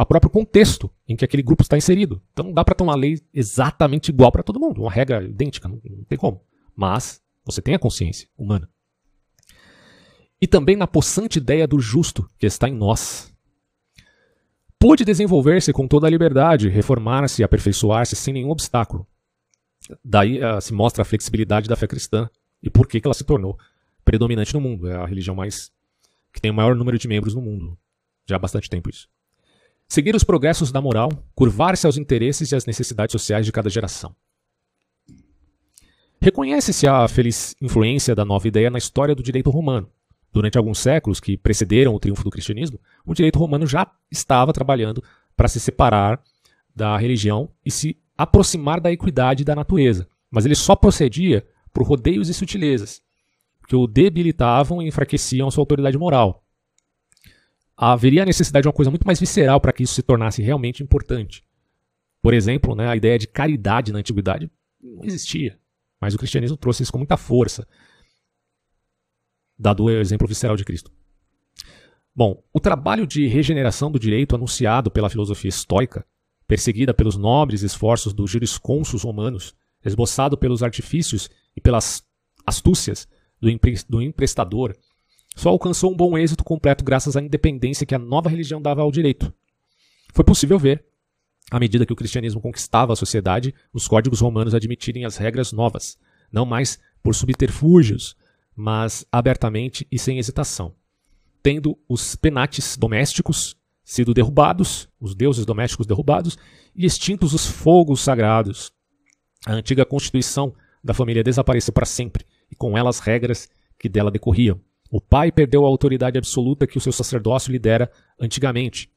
ao 0.00 0.06
próprio 0.06 0.30
contexto 0.30 0.90
em 1.06 1.14
que 1.14 1.26
aquele 1.26 1.42
grupo 1.42 1.62
está 1.62 1.76
inserido. 1.76 2.22
Então 2.32 2.46
não 2.46 2.54
dá 2.54 2.64
para 2.64 2.74
ter 2.74 2.82
uma 2.82 2.96
lei 2.96 3.20
exatamente 3.34 4.08
igual 4.08 4.32
para 4.32 4.42
todo 4.42 4.58
mundo, 4.58 4.80
uma 4.80 4.90
regra 4.90 5.22
idêntica, 5.22 5.68
não, 5.68 5.78
não 5.84 6.04
tem 6.04 6.16
como. 6.16 6.40
Mas 6.74 7.22
você 7.44 7.60
tem 7.60 7.74
a 7.74 7.78
consciência 7.78 8.26
humana 8.34 8.66
e 10.40 10.46
também 10.46 10.74
na 10.74 10.86
possante 10.86 11.36
ideia 11.36 11.68
do 11.68 11.78
justo 11.78 12.26
que 12.38 12.46
está 12.46 12.66
em 12.66 12.74
nós. 12.74 13.30
Pôde 14.78 15.04
desenvolver-se 15.04 15.70
com 15.70 15.86
toda 15.86 16.06
a 16.06 16.10
liberdade, 16.10 16.70
reformar-se 16.70 17.44
aperfeiçoar-se 17.44 18.16
sem 18.16 18.32
nenhum 18.32 18.48
obstáculo. 18.48 19.06
Daí 20.02 20.42
uh, 20.42 20.62
se 20.62 20.72
mostra 20.72 21.02
a 21.02 21.04
flexibilidade 21.04 21.68
da 21.68 21.76
fé 21.76 21.86
cristã 21.86 22.26
e 22.62 22.70
por 22.70 22.88
que, 22.88 23.02
que 23.02 23.06
ela 23.06 23.12
se 23.12 23.24
tornou 23.24 23.58
predominante 24.02 24.54
no 24.54 24.62
mundo. 24.62 24.88
É 24.88 24.96
a 24.96 25.04
religião 25.04 25.36
mais 25.36 25.70
que 26.32 26.40
tem 26.40 26.50
o 26.50 26.54
maior 26.54 26.74
número 26.74 26.98
de 26.98 27.06
membros 27.06 27.34
no 27.34 27.42
mundo. 27.42 27.76
Já 28.26 28.36
há 28.36 28.38
bastante 28.38 28.70
tempo 28.70 28.88
isso. 28.88 29.06
Seguir 29.90 30.14
os 30.14 30.22
progressos 30.22 30.70
da 30.70 30.80
moral, 30.80 31.10
curvar-se 31.34 31.84
aos 31.84 31.96
interesses 31.96 32.52
e 32.52 32.54
às 32.54 32.64
necessidades 32.64 33.10
sociais 33.10 33.44
de 33.44 33.50
cada 33.50 33.68
geração. 33.68 34.14
Reconhece-se 36.22 36.86
a 36.86 37.08
feliz 37.08 37.56
influência 37.60 38.14
da 38.14 38.24
nova 38.24 38.46
ideia 38.46 38.70
na 38.70 38.78
história 38.78 39.16
do 39.16 39.22
direito 39.22 39.50
romano, 39.50 39.90
durante 40.32 40.56
alguns 40.56 40.78
séculos 40.78 41.18
que 41.18 41.36
precederam 41.36 41.92
o 41.92 41.98
triunfo 41.98 42.22
do 42.22 42.30
cristianismo, 42.30 42.78
o 43.04 43.12
direito 43.12 43.40
romano 43.40 43.66
já 43.66 43.90
estava 44.08 44.52
trabalhando 44.52 45.02
para 45.36 45.48
se 45.48 45.58
separar 45.58 46.22
da 46.72 46.96
religião 46.96 47.50
e 47.66 47.70
se 47.72 47.98
aproximar 48.16 48.80
da 48.80 48.92
equidade 48.92 49.44
da 49.44 49.56
natureza, 49.56 50.06
mas 50.30 50.46
ele 50.46 50.54
só 50.54 50.76
procedia 50.76 51.44
por 51.72 51.84
rodeios 51.84 52.28
e 52.28 52.34
sutilezas, 52.34 53.02
que 53.66 53.74
o 53.74 53.88
debilitavam 53.88 54.80
e 54.80 54.86
enfraqueciam 54.86 55.50
sua 55.50 55.62
autoridade 55.62 55.98
moral. 55.98 56.44
Haveria 57.82 58.24
a 58.24 58.26
necessidade 58.26 58.64
de 58.64 58.68
uma 58.68 58.74
coisa 58.74 58.90
muito 58.90 59.06
mais 59.06 59.18
visceral 59.18 59.58
para 59.58 59.72
que 59.72 59.82
isso 59.82 59.94
se 59.94 60.02
tornasse 60.02 60.42
realmente 60.42 60.82
importante. 60.82 61.42
Por 62.20 62.34
exemplo, 62.34 62.74
né, 62.74 62.86
a 62.86 62.94
ideia 62.94 63.18
de 63.18 63.26
caridade 63.26 63.90
na 63.90 64.00
antiguidade 64.00 64.50
não 64.82 65.02
existia, 65.02 65.58
mas 65.98 66.14
o 66.14 66.18
cristianismo 66.18 66.58
trouxe 66.58 66.82
isso 66.82 66.92
com 66.92 66.98
muita 66.98 67.16
força, 67.16 67.66
dado 69.58 69.84
o 69.84 69.90
exemplo 69.90 70.28
visceral 70.28 70.56
de 70.56 70.64
Cristo. 70.64 70.92
Bom, 72.14 72.44
o 72.52 72.60
trabalho 72.60 73.06
de 73.06 73.26
regeneração 73.26 73.90
do 73.90 73.98
direito 73.98 74.36
anunciado 74.36 74.90
pela 74.90 75.08
filosofia 75.08 75.48
estoica, 75.48 76.04
perseguida 76.46 76.92
pelos 76.92 77.16
nobres 77.16 77.62
esforços 77.62 78.12
dos 78.12 78.30
jurisconsos 78.30 79.04
romanos, 79.04 79.54
esboçado 79.82 80.36
pelos 80.36 80.62
artifícios 80.62 81.30
e 81.56 81.62
pelas 81.62 82.04
astúcias 82.44 83.08
do, 83.40 83.48
empre 83.48 83.74
do 83.88 84.02
emprestador, 84.02 84.76
só 85.34 85.48
alcançou 85.50 85.92
um 85.92 85.96
bom 85.96 86.16
êxito 86.18 86.44
completo 86.44 86.84
graças 86.84 87.16
à 87.16 87.20
independência 87.20 87.86
que 87.86 87.94
a 87.94 87.98
nova 87.98 88.28
religião 88.28 88.60
dava 88.60 88.82
ao 88.82 88.90
direito. 88.90 89.32
Foi 90.12 90.24
possível 90.24 90.58
ver, 90.58 90.84
à 91.50 91.58
medida 91.58 91.86
que 91.86 91.92
o 91.92 91.96
cristianismo 91.96 92.40
conquistava 92.40 92.92
a 92.92 92.96
sociedade, 92.96 93.54
os 93.72 93.88
códigos 93.88 94.20
romanos 94.20 94.54
admitirem 94.54 95.04
as 95.04 95.16
regras 95.16 95.52
novas, 95.52 95.98
não 96.32 96.44
mais 96.44 96.78
por 97.02 97.14
subterfúgios, 97.14 98.16
mas 98.54 99.06
abertamente 99.10 99.86
e 99.90 99.98
sem 99.98 100.18
hesitação. 100.18 100.74
Tendo 101.42 101.78
os 101.88 102.14
penates 102.14 102.76
domésticos 102.76 103.56
sido 103.90 104.14
derrubados, 104.14 104.88
os 105.00 105.16
deuses 105.16 105.44
domésticos 105.44 105.84
derrubados, 105.84 106.38
e 106.76 106.86
extintos 106.86 107.34
os 107.34 107.44
fogos 107.44 108.00
sagrados. 108.00 108.70
A 109.44 109.52
antiga 109.52 109.84
constituição 109.84 110.54
da 110.82 110.94
família 110.94 111.24
desapareceu 111.24 111.72
para 111.72 111.84
sempre, 111.84 112.24
e 112.48 112.54
com 112.54 112.78
ela 112.78 112.88
as 112.88 113.00
regras 113.00 113.48
que 113.76 113.88
dela 113.88 114.08
decorriam. 114.08 114.60
O 114.90 115.00
pai 115.00 115.30
perdeu 115.30 115.64
a 115.64 115.68
autoridade 115.68 116.18
absoluta 116.18 116.66
que 116.66 116.76
o 116.76 116.80
seu 116.80 116.92
sacerdócio 116.92 117.52
lhe 117.52 117.58
dera 117.58 117.90
antigamente, 118.18 118.90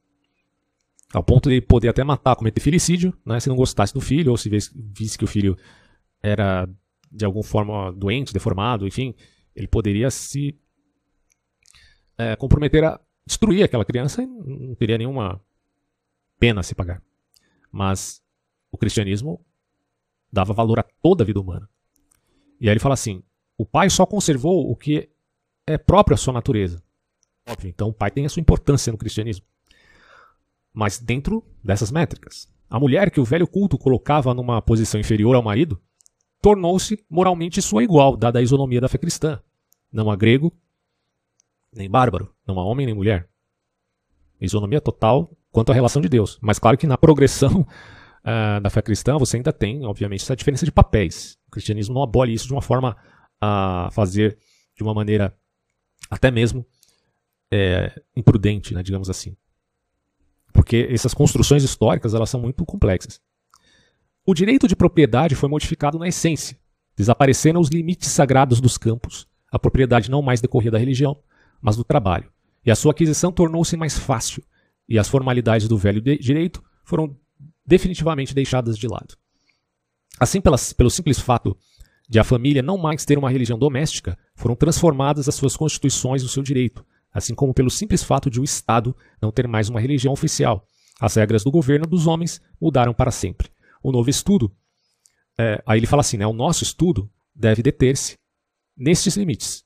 ao 1.14 1.24
ponto 1.24 1.50
de 1.50 1.62
poder 1.62 1.90
até 1.90 2.04
matar, 2.04 2.36
cometer 2.36 2.60
filicídio, 2.60 3.14
né, 3.24 3.40
se 3.40 3.48
não 3.48 3.56
gostasse 3.56 3.94
do 3.94 4.02
filho, 4.02 4.32
ou 4.32 4.38
se 4.38 4.50
visse 4.50 5.18
que 5.18 5.24
o 5.24 5.28
filho 5.28 5.56
era 6.22 6.68
de 7.12 7.24
alguma 7.24 7.44
forma 7.44 7.92
doente, 7.92 8.34
deformado, 8.34 8.88
enfim, 8.88 9.14
ele 9.56 9.68
poderia 9.68 10.10
se 10.10 10.58
é, 12.18 12.36
comprometer 12.36 12.84
a 12.84 13.00
destruir 13.26 13.64
aquela 13.64 13.86
criança 13.86 14.24
e 14.24 14.26
não 14.26 14.74
teria 14.74 14.98
nenhuma 14.98 15.40
pena 16.40 16.62
a 16.62 16.64
se 16.64 16.74
pagar. 16.74 17.04
Mas 17.72 18.24
o 18.72 18.78
cristianismo 18.78 19.46
dava 20.32 20.54
valor 20.54 20.80
a 20.80 20.84
toda 20.84 21.24
a 21.24 21.26
vida 21.26 21.40
humana. 21.40 21.70
E 22.60 22.68
aí 22.68 22.74
ele 22.74 22.80
fala 22.80 22.96
assim: 22.96 23.24
o 23.58 23.66
pai 23.66 23.90
só 23.90 24.06
conservou 24.06 24.70
o 24.70 24.76
que 24.76 25.10
é 25.68 25.78
próprio 25.78 26.16
à 26.16 26.18
sua 26.18 26.34
natureza. 26.34 26.84
Óbvio, 27.48 27.70
então 27.70 27.90
o 27.90 27.94
pai 27.94 28.12
tem 28.12 28.26
a 28.26 28.30
sua 28.30 28.42
importância 28.42 28.92
no 28.92 28.98
cristianismo. 28.98 29.46
Mas 30.74 31.00
dentro 31.00 31.46
dessas 31.64 31.92
métricas. 31.92 32.50
A 32.70 32.80
mulher 32.80 33.12
que 33.12 33.20
o 33.20 33.26
velho 33.26 33.48
culto 33.48 33.78
colocava 33.78 34.34
numa 34.34 34.62
posição 34.62 35.00
inferior 35.00 35.36
ao 35.36 35.44
marido 35.44 35.80
tornou-se 36.42 37.04
moralmente 37.10 37.62
sua 37.62 37.84
igual, 37.84 38.18
dada 38.18 38.40
a 38.40 38.42
isonomia 38.42 38.82
da 38.82 38.90
fé 38.90 38.98
cristã. 38.98 39.40
Não 39.92 40.10
há 40.10 40.16
grego, 40.16 40.52
nem 41.72 41.90
bárbaro, 41.90 42.34
não 42.48 42.60
há 42.60 42.66
homem 42.66 42.86
nem 42.86 42.96
mulher. 42.96 43.30
Isonomia 44.42 44.82
total 44.82 45.32
quanto 45.52 45.72
à 45.72 45.76
relação 45.76 46.02
de 46.02 46.10
Deus. 46.10 46.40
Mas 46.42 46.58
claro 46.58 46.78
que 46.78 46.88
na 46.88 46.98
progressão 46.98 47.62
uh, 47.62 48.60
da 48.62 48.70
fé 48.70 48.82
cristã 48.82 49.18
você 49.18 49.38
ainda 49.38 49.54
tem, 49.54 49.86
obviamente, 49.86 50.24
essa 50.24 50.36
diferença 50.36 50.66
de 50.66 50.72
papéis. 50.72 51.38
O 51.48 51.52
cristianismo 51.52 51.94
não 51.94 52.04
abole 52.04 52.34
isso 52.34 52.48
de 52.48 52.54
uma 52.54 52.62
forma 52.62 52.98
a 53.40 53.90
fazer 53.92 54.38
de 54.76 54.84
uma 54.84 54.94
maneira 54.94 55.38
até 56.10 56.32
mesmo 56.32 56.66
é, 57.52 58.02
imprudente, 58.16 58.74
né, 58.74 58.82
digamos 58.84 59.10
assim. 59.10 59.36
Porque 60.52 60.88
essas 60.92 61.14
construções 61.14 61.64
históricas 61.64 62.14
elas 62.14 62.30
são 62.30 62.40
muito 62.40 62.66
complexas. 62.66 63.20
O 64.26 64.34
direito 64.34 64.68
de 64.68 64.76
propriedade 64.76 65.36
foi 65.36 65.50
modificado 65.50 66.00
na 66.00 66.08
essência. 66.08 66.58
Desapareceram 66.96 67.60
os 67.60 67.70
limites 67.70 68.10
sagrados 68.10 68.62
dos 68.62 68.78
campos. 68.78 69.28
A 69.52 69.60
propriedade 69.60 70.10
não 70.10 70.22
mais 70.22 70.40
decorria 70.40 70.72
da 70.72 70.78
religião, 70.78 71.22
mas 71.62 71.76
do 71.76 71.84
trabalho. 71.84 72.32
E 72.66 72.72
a 72.72 72.76
sua 72.76 72.92
aquisição 72.92 73.32
tornou-se 73.32 73.76
mais 73.76 73.98
fácil, 73.98 74.44
e 74.88 74.98
as 74.98 75.08
formalidades 75.08 75.68
do 75.68 75.78
velho 75.78 76.02
direito 76.02 76.64
foram 76.84 77.18
definitivamente 77.66 78.34
deixadas 78.34 78.78
de 78.78 78.88
lado. 78.88 79.18
Assim, 80.20 80.40
pelas, 80.40 80.74
pelo 80.74 80.90
simples 80.90 81.20
fato 81.20 81.58
de 82.10 82.20
a 82.20 82.24
família 82.24 82.62
não 82.62 82.78
mais 82.78 83.06
ter 83.06 83.18
uma 83.18 83.30
religião 83.30 83.58
doméstica, 83.58 84.18
foram 84.36 84.56
transformadas 84.56 85.28
as 85.28 85.36
suas 85.36 85.56
constituições 85.56 86.22
no 86.24 86.30
seu 86.30 86.44
direito, 86.44 86.86
assim 87.14 87.34
como 87.34 87.54
pelo 87.54 87.70
simples 87.70 88.04
fato 88.04 88.30
de 88.30 88.40
o 88.40 88.44
Estado 88.44 88.96
não 89.22 89.32
ter 89.32 89.48
mais 89.48 89.70
uma 89.70 89.80
religião 89.80 90.14
oficial. 90.14 90.68
As 91.00 91.16
regras 91.16 91.44
do 91.44 91.52
governo 91.52 91.88
dos 91.88 92.08
homens 92.08 92.42
mudaram 92.60 92.94
para 92.94 93.12
sempre. 93.12 93.50
O 93.82 93.92
novo 93.92 94.10
estudo, 94.10 94.56
é, 95.38 95.62
aí 95.66 95.80
ele 95.80 95.88
fala 95.88 96.02
assim, 96.02 96.18
né, 96.18 96.28
o 96.28 96.34
nosso 96.34 96.64
estudo 96.64 97.10
deve 97.36 97.64
deter-se 97.64 98.18
nestes 98.78 99.16
limites, 99.16 99.64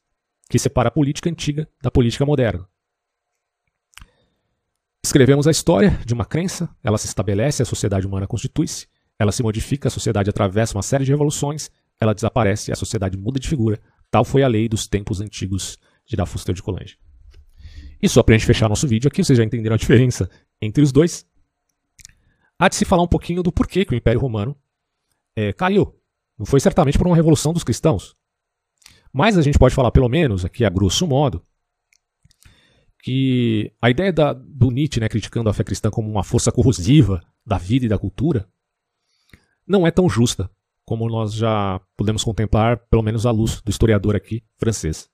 que 0.49 0.59
separa 0.59 0.89
a 0.89 0.91
política 0.91 1.29
antiga 1.29 1.67
da 1.81 1.91
política 1.91 2.25
moderna. 2.25 2.67
Escrevemos 5.03 5.47
a 5.47 5.51
história 5.51 5.99
de 6.05 6.13
uma 6.13 6.25
crença, 6.25 6.69
ela 6.83 6.97
se 6.97 7.07
estabelece, 7.07 7.61
a 7.61 7.65
sociedade 7.65 8.05
humana 8.05 8.27
constitui-se, 8.27 8.87
ela 9.17 9.31
se 9.31 9.41
modifica, 9.41 9.87
a 9.87 9.91
sociedade 9.91 10.29
atravessa 10.29 10.75
uma 10.75 10.83
série 10.83 11.05
de 11.05 11.11
revoluções, 11.11 11.71
ela 11.99 12.13
desaparece, 12.13 12.71
a 12.71 12.75
sociedade 12.75 13.17
muda 13.17 13.39
de 13.39 13.47
figura. 13.47 13.79
Tal 14.09 14.23
foi 14.23 14.43
a 14.43 14.47
lei 14.47 14.69
dos 14.69 14.87
tempos 14.87 15.19
antigos 15.19 15.77
de 16.05 16.15
Dafustel 16.15 16.53
de 16.53 16.63
Colange. 16.63 16.97
E 18.01 18.07
só 18.07 18.21
para 18.21 18.35
a 18.35 18.37
gente 18.37 18.47
fechar 18.47 18.69
nosso 18.69 18.87
vídeo 18.87 19.07
aqui, 19.07 19.23
vocês 19.23 19.37
já 19.37 19.43
entenderam 19.43 19.73
a 19.73 19.77
diferença 19.77 20.29
entre 20.61 20.83
os 20.83 20.91
dois. 20.91 21.25
Há 22.59 22.69
de 22.69 22.75
se 22.75 22.85
falar 22.85 23.03
um 23.03 23.07
pouquinho 23.07 23.43
do 23.43 23.51
porquê 23.51 23.85
que 23.85 23.93
o 23.93 23.97
Império 23.97 24.19
Romano 24.19 24.55
é, 25.35 25.51
caiu. 25.53 25.95
Não 26.37 26.45
foi 26.45 26.59
certamente 26.59 26.97
por 26.97 27.07
uma 27.07 27.15
revolução 27.15 27.53
dos 27.53 27.63
cristãos. 27.63 28.15
Mas 29.11 29.37
a 29.37 29.41
gente 29.41 29.57
pode 29.57 29.73
falar, 29.73 29.91
pelo 29.91 30.09
menos, 30.09 30.45
aqui 30.45 30.63
a 30.63 30.69
grosso 30.69 31.07
modo, 31.07 31.43
que 33.01 33.71
a 33.81 33.89
ideia 33.89 34.11
da, 34.11 34.33
do 34.33 34.69
Nietzsche, 34.69 34.99
né, 34.99 35.09
criticando 35.09 35.49
a 35.49 35.53
fé 35.53 35.63
cristã 35.63 35.89
como 35.89 36.09
uma 36.09 36.23
força 36.23 36.51
corrosiva 36.51 37.23
da 37.45 37.57
vida 37.57 37.85
e 37.85 37.89
da 37.89 37.97
cultura, 37.97 38.47
não 39.65 39.85
é 39.85 39.91
tão 39.91 40.09
justa 40.09 40.49
como 40.87 41.09
nós 41.09 41.33
já 41.33 41.81
podemos 41.97 42.23
contemplar, 42.23 42.77
pelo 42.89 43.03
menos 43.03 43.25
à 43.25 43.31
luz 43.31 43.61
do 43.61 43.69
historiador 43.69 44.15
aqui 44.15 44.41
francês. 44.57 45.09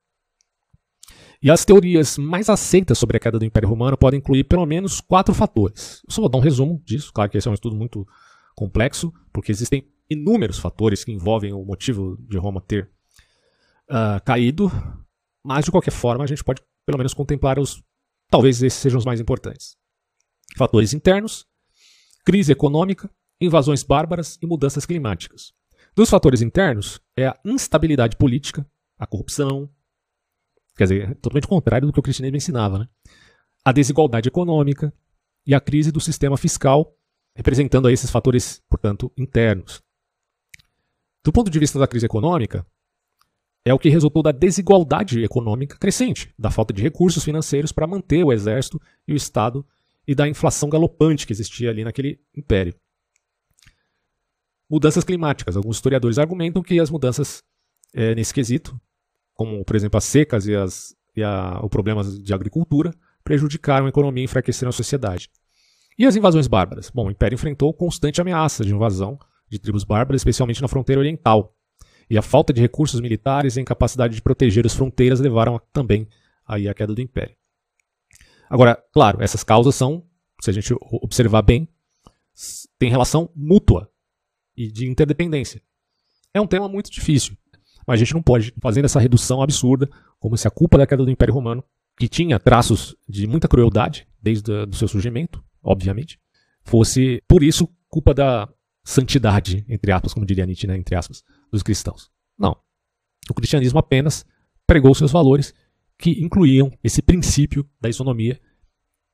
E 1.42 1.50
as 1.50 1.66
teorias 1.66 2.16
mais 2.16 2.48
aceitas 2.48 3.00
sobre 3.00 3.18
a 3.18 3.20
queda 3.20 3.40
do 3.40 3.44
Império 3.44 3.68
Romano 3.68 3.98
podem 3.98 4.20
incluir 4.20 4.44
pelo 4.44 4.68
menos 4.68 5.02
quatro 5.02 5.34
fatores. 5.34 6.04
Eu 6.08 6.14
só 6.14 6.22
vou 6.22 6.30
dar 6.30 6.38
um 6.38 6.42
resumo 6.42 6.80
disso, 6.86 7.12
claro 7.12 7.30
que 7.32 7.40
esse 7.40 7.48
é 7.48 7.52
um 7.52 7.56
estudo 7.56 7.76
muito 7.76 8.08
complexo, 8.56 9.12
porque 9.34 9.52
existem 9.52 9.92
inúmeros 10.08 10.60
fatores 10.60 11.04
que 11.04 11.12
envolvem 11.12 11.52
o 11.52 11.66
motivo 11.66 12.18
de 12.30 12.38
Roma 12.38 12.62
ter 12.62 12.92
uh, 13.90 14.24
caído, 14.24 14.72
mas 15.44 15.66
de 15.66 15.72
qualquer 15.72 15.92
forma 15.92 16.24
a 16.24 16.28
gente 16.28 16.44
pode 16.44 16.62
pelo 16.86 17.00
menos 17.00 17.16
contemplar 17.16 17.58
os. 17.58 17.84
Talvez 18.30 18.62
esses 18.62 18.80
sejam 18.80 19.00
os 19.00 19.06
mais 19.06 19.20
importantes. 19.20 19.76
Fatores 20.56 20.94
internos, 20.94 21.48
crise 22.24 22.52
econômica, 22.52 23.10
invasões 23.42 23.82
bárbaras 23.82 24.38
e 24.40 24.46
mudanças 24.46 24.86
climáticas. 24.86 25.52
Dos 25.96 26.10
fatores 26.10 26.42
internos 26.42 27.00
é 27.16 27.28
a 27.28 27.40
instabilidade 27.46 28.18
política, 28.18 28.66
a 28.98 29.06
corrupção, 29.06 29.70
quer 30.76 30.86
dizer, 30.86 31.12
é 31.12 31.14
totalmente 31.14 31.48
contrário 31.48 31.86
do 31.86 31.94
que 31.94 32.00
o 32.00 32.04
cristianismo 32.04 32.38
ensinava, 32.38 32.80
né? 32.80 32.88
a 33.64 33.72
desigualdade 33.72 34.28
econômica 34.28 34.92
e 35.46 35.54
a 35.54 35.62
crise 35.62 35.92
do 35.92 36.00
sistema 36.00 36.36
fiscal, 36.36 36.98
representando 37.36 37.90
esses 37.90 38.10
fatores, 38.10 38.62
portanto, 38.68 39.12
internos. 39.16 39.84
Do 41.24 41.32
ponto 41.32 41.52
de 41.52 41.60
vista 41.60 41.78
da 41.78 41.88
crise 41.88 42.08
econômica, 42.08 42.66
é 43.64 43.74
o 43.74 43.80
que 43.80 43.88
resultou 43.88 44.24
da 44.24 44.32
desigualdade 44.32 45.24
econômica 45.24 45.78
crescente, 45.78 46.34
da 46.38 46.50
falta 46.50 46.74
de 46.74 46.82
recursos 46.82 47.24
financeiros 47.24 47.72
para 47.72 47.88
manter 47.88 48.24
o 48.24 48.34
exército 48.34 48.82
e 49.08 49.14
o 49.14 49.16
Estado 49.16 49.66
e 50.06 50.14
da 50.14 50.28
inflação 50.28 50.70
galopante 50.70 51.26
que 51.26 51.32
existia 51.32 51.70
ali 51.70 51.84
naquele 51.84 52.20
império. 52.36 52.76
Mudanças 54.74 55.04
climáticas. 55.04 55.56
Alguns 55.56 55.76
historiadores 55.76 56.18
argumentam 56.18 56.64
que 56.64 56.80
as 56.80 56.90
mudanças 56.90 57.44
é, 57.94 58.16
nesse 58.16 58.34
quesito, 58.34 58.76
como 59.36 59.64
por 59.64 59.76
exemplo 59.76 60.00
as 60.00 60.04
secas 60.04 60.48
e, 60.48 60.56
as, 60.56 60.96
e 61.16 61.22
a, 61.22 61.60
o 61.62 61.70
problemas 61.70 62.20
de 62.20 62.34
agricultura, 62.34 62.92
prejudicaram 63.24 63.86
a 63.86 63.90
economia 63.90 64.24
e 64.24 64.26
enfraqueceram 64.26 64.72
a 64.72 64.74
sociedade. 64.74 65.30
E 65.96 66.08
as 66.08 66.16
invasões 66.16 66.48
bárbaras? 66.48 66.90
Bom, 66.90 67.06
o 67.06 67.12
Império 67.12 67.36
enfrentou 67.36 67.72
constante 67.72 68.20
ameaça 68.20 68.66
de 68.66 68.74
invasão 68.74 69.20
de 69.48 69.60
tribos 69.60 69.84
bárbaras, 69.84 70.22
especialmente 70.22 70.60
na 70.60 70.68
fronteira 70.68 71.00
oriental, 71.00 71.56
e 72.10 72.18
a 72.18 72.24
falta 72.24 72.52
de 72.52 72.60
recursos 72.60 73.00
militares 73.00 73.56
e 73.56 73.60
a 73.60 73.62
incapacidade 73.62 74.16
de 74.16 74.24
proteger 74.24 74.66
as 74.66 74.74
fronteiras 74.74 75.20
levaram 75.20 75.62
também 75.72 76.08
aí 76.48 76.68
à 76.68 76.74
queda 76.74 76.96
do 76.96 77.02
império. 77.02 77.36
Agora, 78.50 78.84
claro, 78.92 79.22
essas 79.22 79.44
causas 79.44 79.76
são, 79.76 80.04
se 80.42 80.50
a 80.50 80.54
gente 80.54 80.74
observar 80.80 81.44
bem, 81.44 81.70
tem 82.80 82.90
relação 82.90 83.30
mútua. 83.36 83.93
E 84.56 84.72
de 84.72 84.88
interdependência. 84.88 85.62
É 86.34 86.42
um 86.42 86.48
tema 86.48 86.68
muito 86.68 86.92
difícil, 86.92 87.38
mas 87.88 87.96
a 88.00 88.04
gente 88.04 88.14
não 88.14 88.22
pode 88.22 88.54
fazer 88.62 88.84
essa 88.84 89.00
redução 89.00 89.42
absurda, 89.42 89.90
como 90.20 90.38
se 90.38 90.48
a 90.48 90.52
culpa 90.52 90.78
da 90.78 90.88
queda 90.88 91.04
do 91.04 91.12
Império 91.12 91.34
Romano, 91.34 91.64
que 91.98 92.08
tinha 92.08 92.40
traços 92.40 92.96
de 93.08 93.28
muita 93.28 93.48
crueldade 93.48 94.08
desde 94.22 94.52
o 94.52 94.74
seu 94.74 94.88
surgimento, 94.88 95.44
obviamente, 95.62 96.20
fosse, 96.64 97.22
por 97.28 97.44
isso, 97.44 97.68
culpa 97.88 98.14
da 98.14 98.50
santidade, 98.84 99.64
entre 99.70 99.92
aspas, 99.92 100.14
como 100.14 100.26
diria 100.26 100.46
Nietzsche, 100.46 100.68
né, 100.68 100.76
entre 100.76 100.96
aspas, 100.96 101.24
dos 101.52 101.62
cristãos. 101.62 102.10
Não. 102.38 102.58
O 103.30 103.34
cristianismo 103.34 103.80
apenas 103.80 104.26
pregou 104.66 104.94
seus 104.96 105.12
valores 105.12 105.54
que 105.98 106.12
incluíam 106.24 106.72
esse 106.84 107.02
princípio 107.02 107.70
da 107.80 107.90
isonomia 107.90 108.40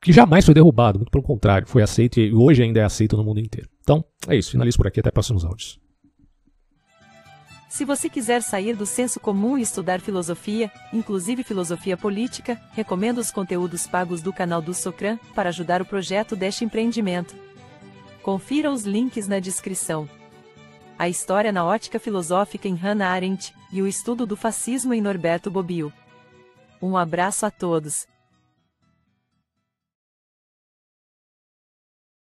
que 0.02 0.14
jamais 0.14 0.46
foi 0.46 0.54
derrubado, 0.54 1.00
muito 1.00 1.12
pelo 1.12 1.24
contrário, 1.24 1.68
foi 1.68 1.82
aceito 1.82 2.20
e 2.20 2.34
hoje 2.34 2.64
ainda 2.64 2.80
é 2.80 2.84
aceito 2.84 3.18
no 3.18 3.24
mundo 3.24 3.40
inteiro. 3.40 3.70
Então, 3.82 4.04
é 4.28 4.36
isso, 4.36 4.52
finalizo 4.52 4.78
por 4.78 4.88
aqui, 4.88 5.00
até 5.00 5.12
próximos 5.12 5.44
áudios. 5.44 5.80
Se 7.70 7.86
você 7.86 8.10
quiser 8.10 8.42
sair 8.42 8.76
do 8.76 8.86
senso 8.86 9.20
comum 9.20 9.56
e 9.56 9.62
estudar 9.62 10.02
filosofia, 10.02 10.72
inclusive 10.92 11.44
filosofia 11.44 11.96
política, 11.96 12.60
recomendo 12.72 13.20
os 13.20 13.30
conteúdos 13.30 13.86
pagos 13.86 14.22
do 14.24 14.34
canal 14.34 14.60
do 14.60 14.74
Socran 14.74 15.20
para 15.36 15.50
ajudar 15.50 15.80
o 15.80 15.86
projeto 15.86 16.36
deste 16.36 16.66
empreendimento. 16.66 17.36
Confira 18.24 18.72
os 18.72 18.86
links 18.86 19.28
na 19.28 19.40
descrição. 19.40 20.10
A 20.98 21.08
história 21.08 21.52
na 21.52 21.64
ótica 21.64 22.00
filosófica 22.00 22.68
em 22.68 22.76
Hannah 22.76 23.08
Arendt 23.08 23.54
e 23.72 23.82
o 23.84 23.88
estudo 23.88 24.26
do 24.26 24.36
fascismo 24.36 24.94
em 24.94 25.00
Norberto 25.00 25.52
Bobbio. 25.52 25.94
Um 26.82 26.98
abraço 26.98 27.46
a 27.46 27.52
todos. 27.52 28.08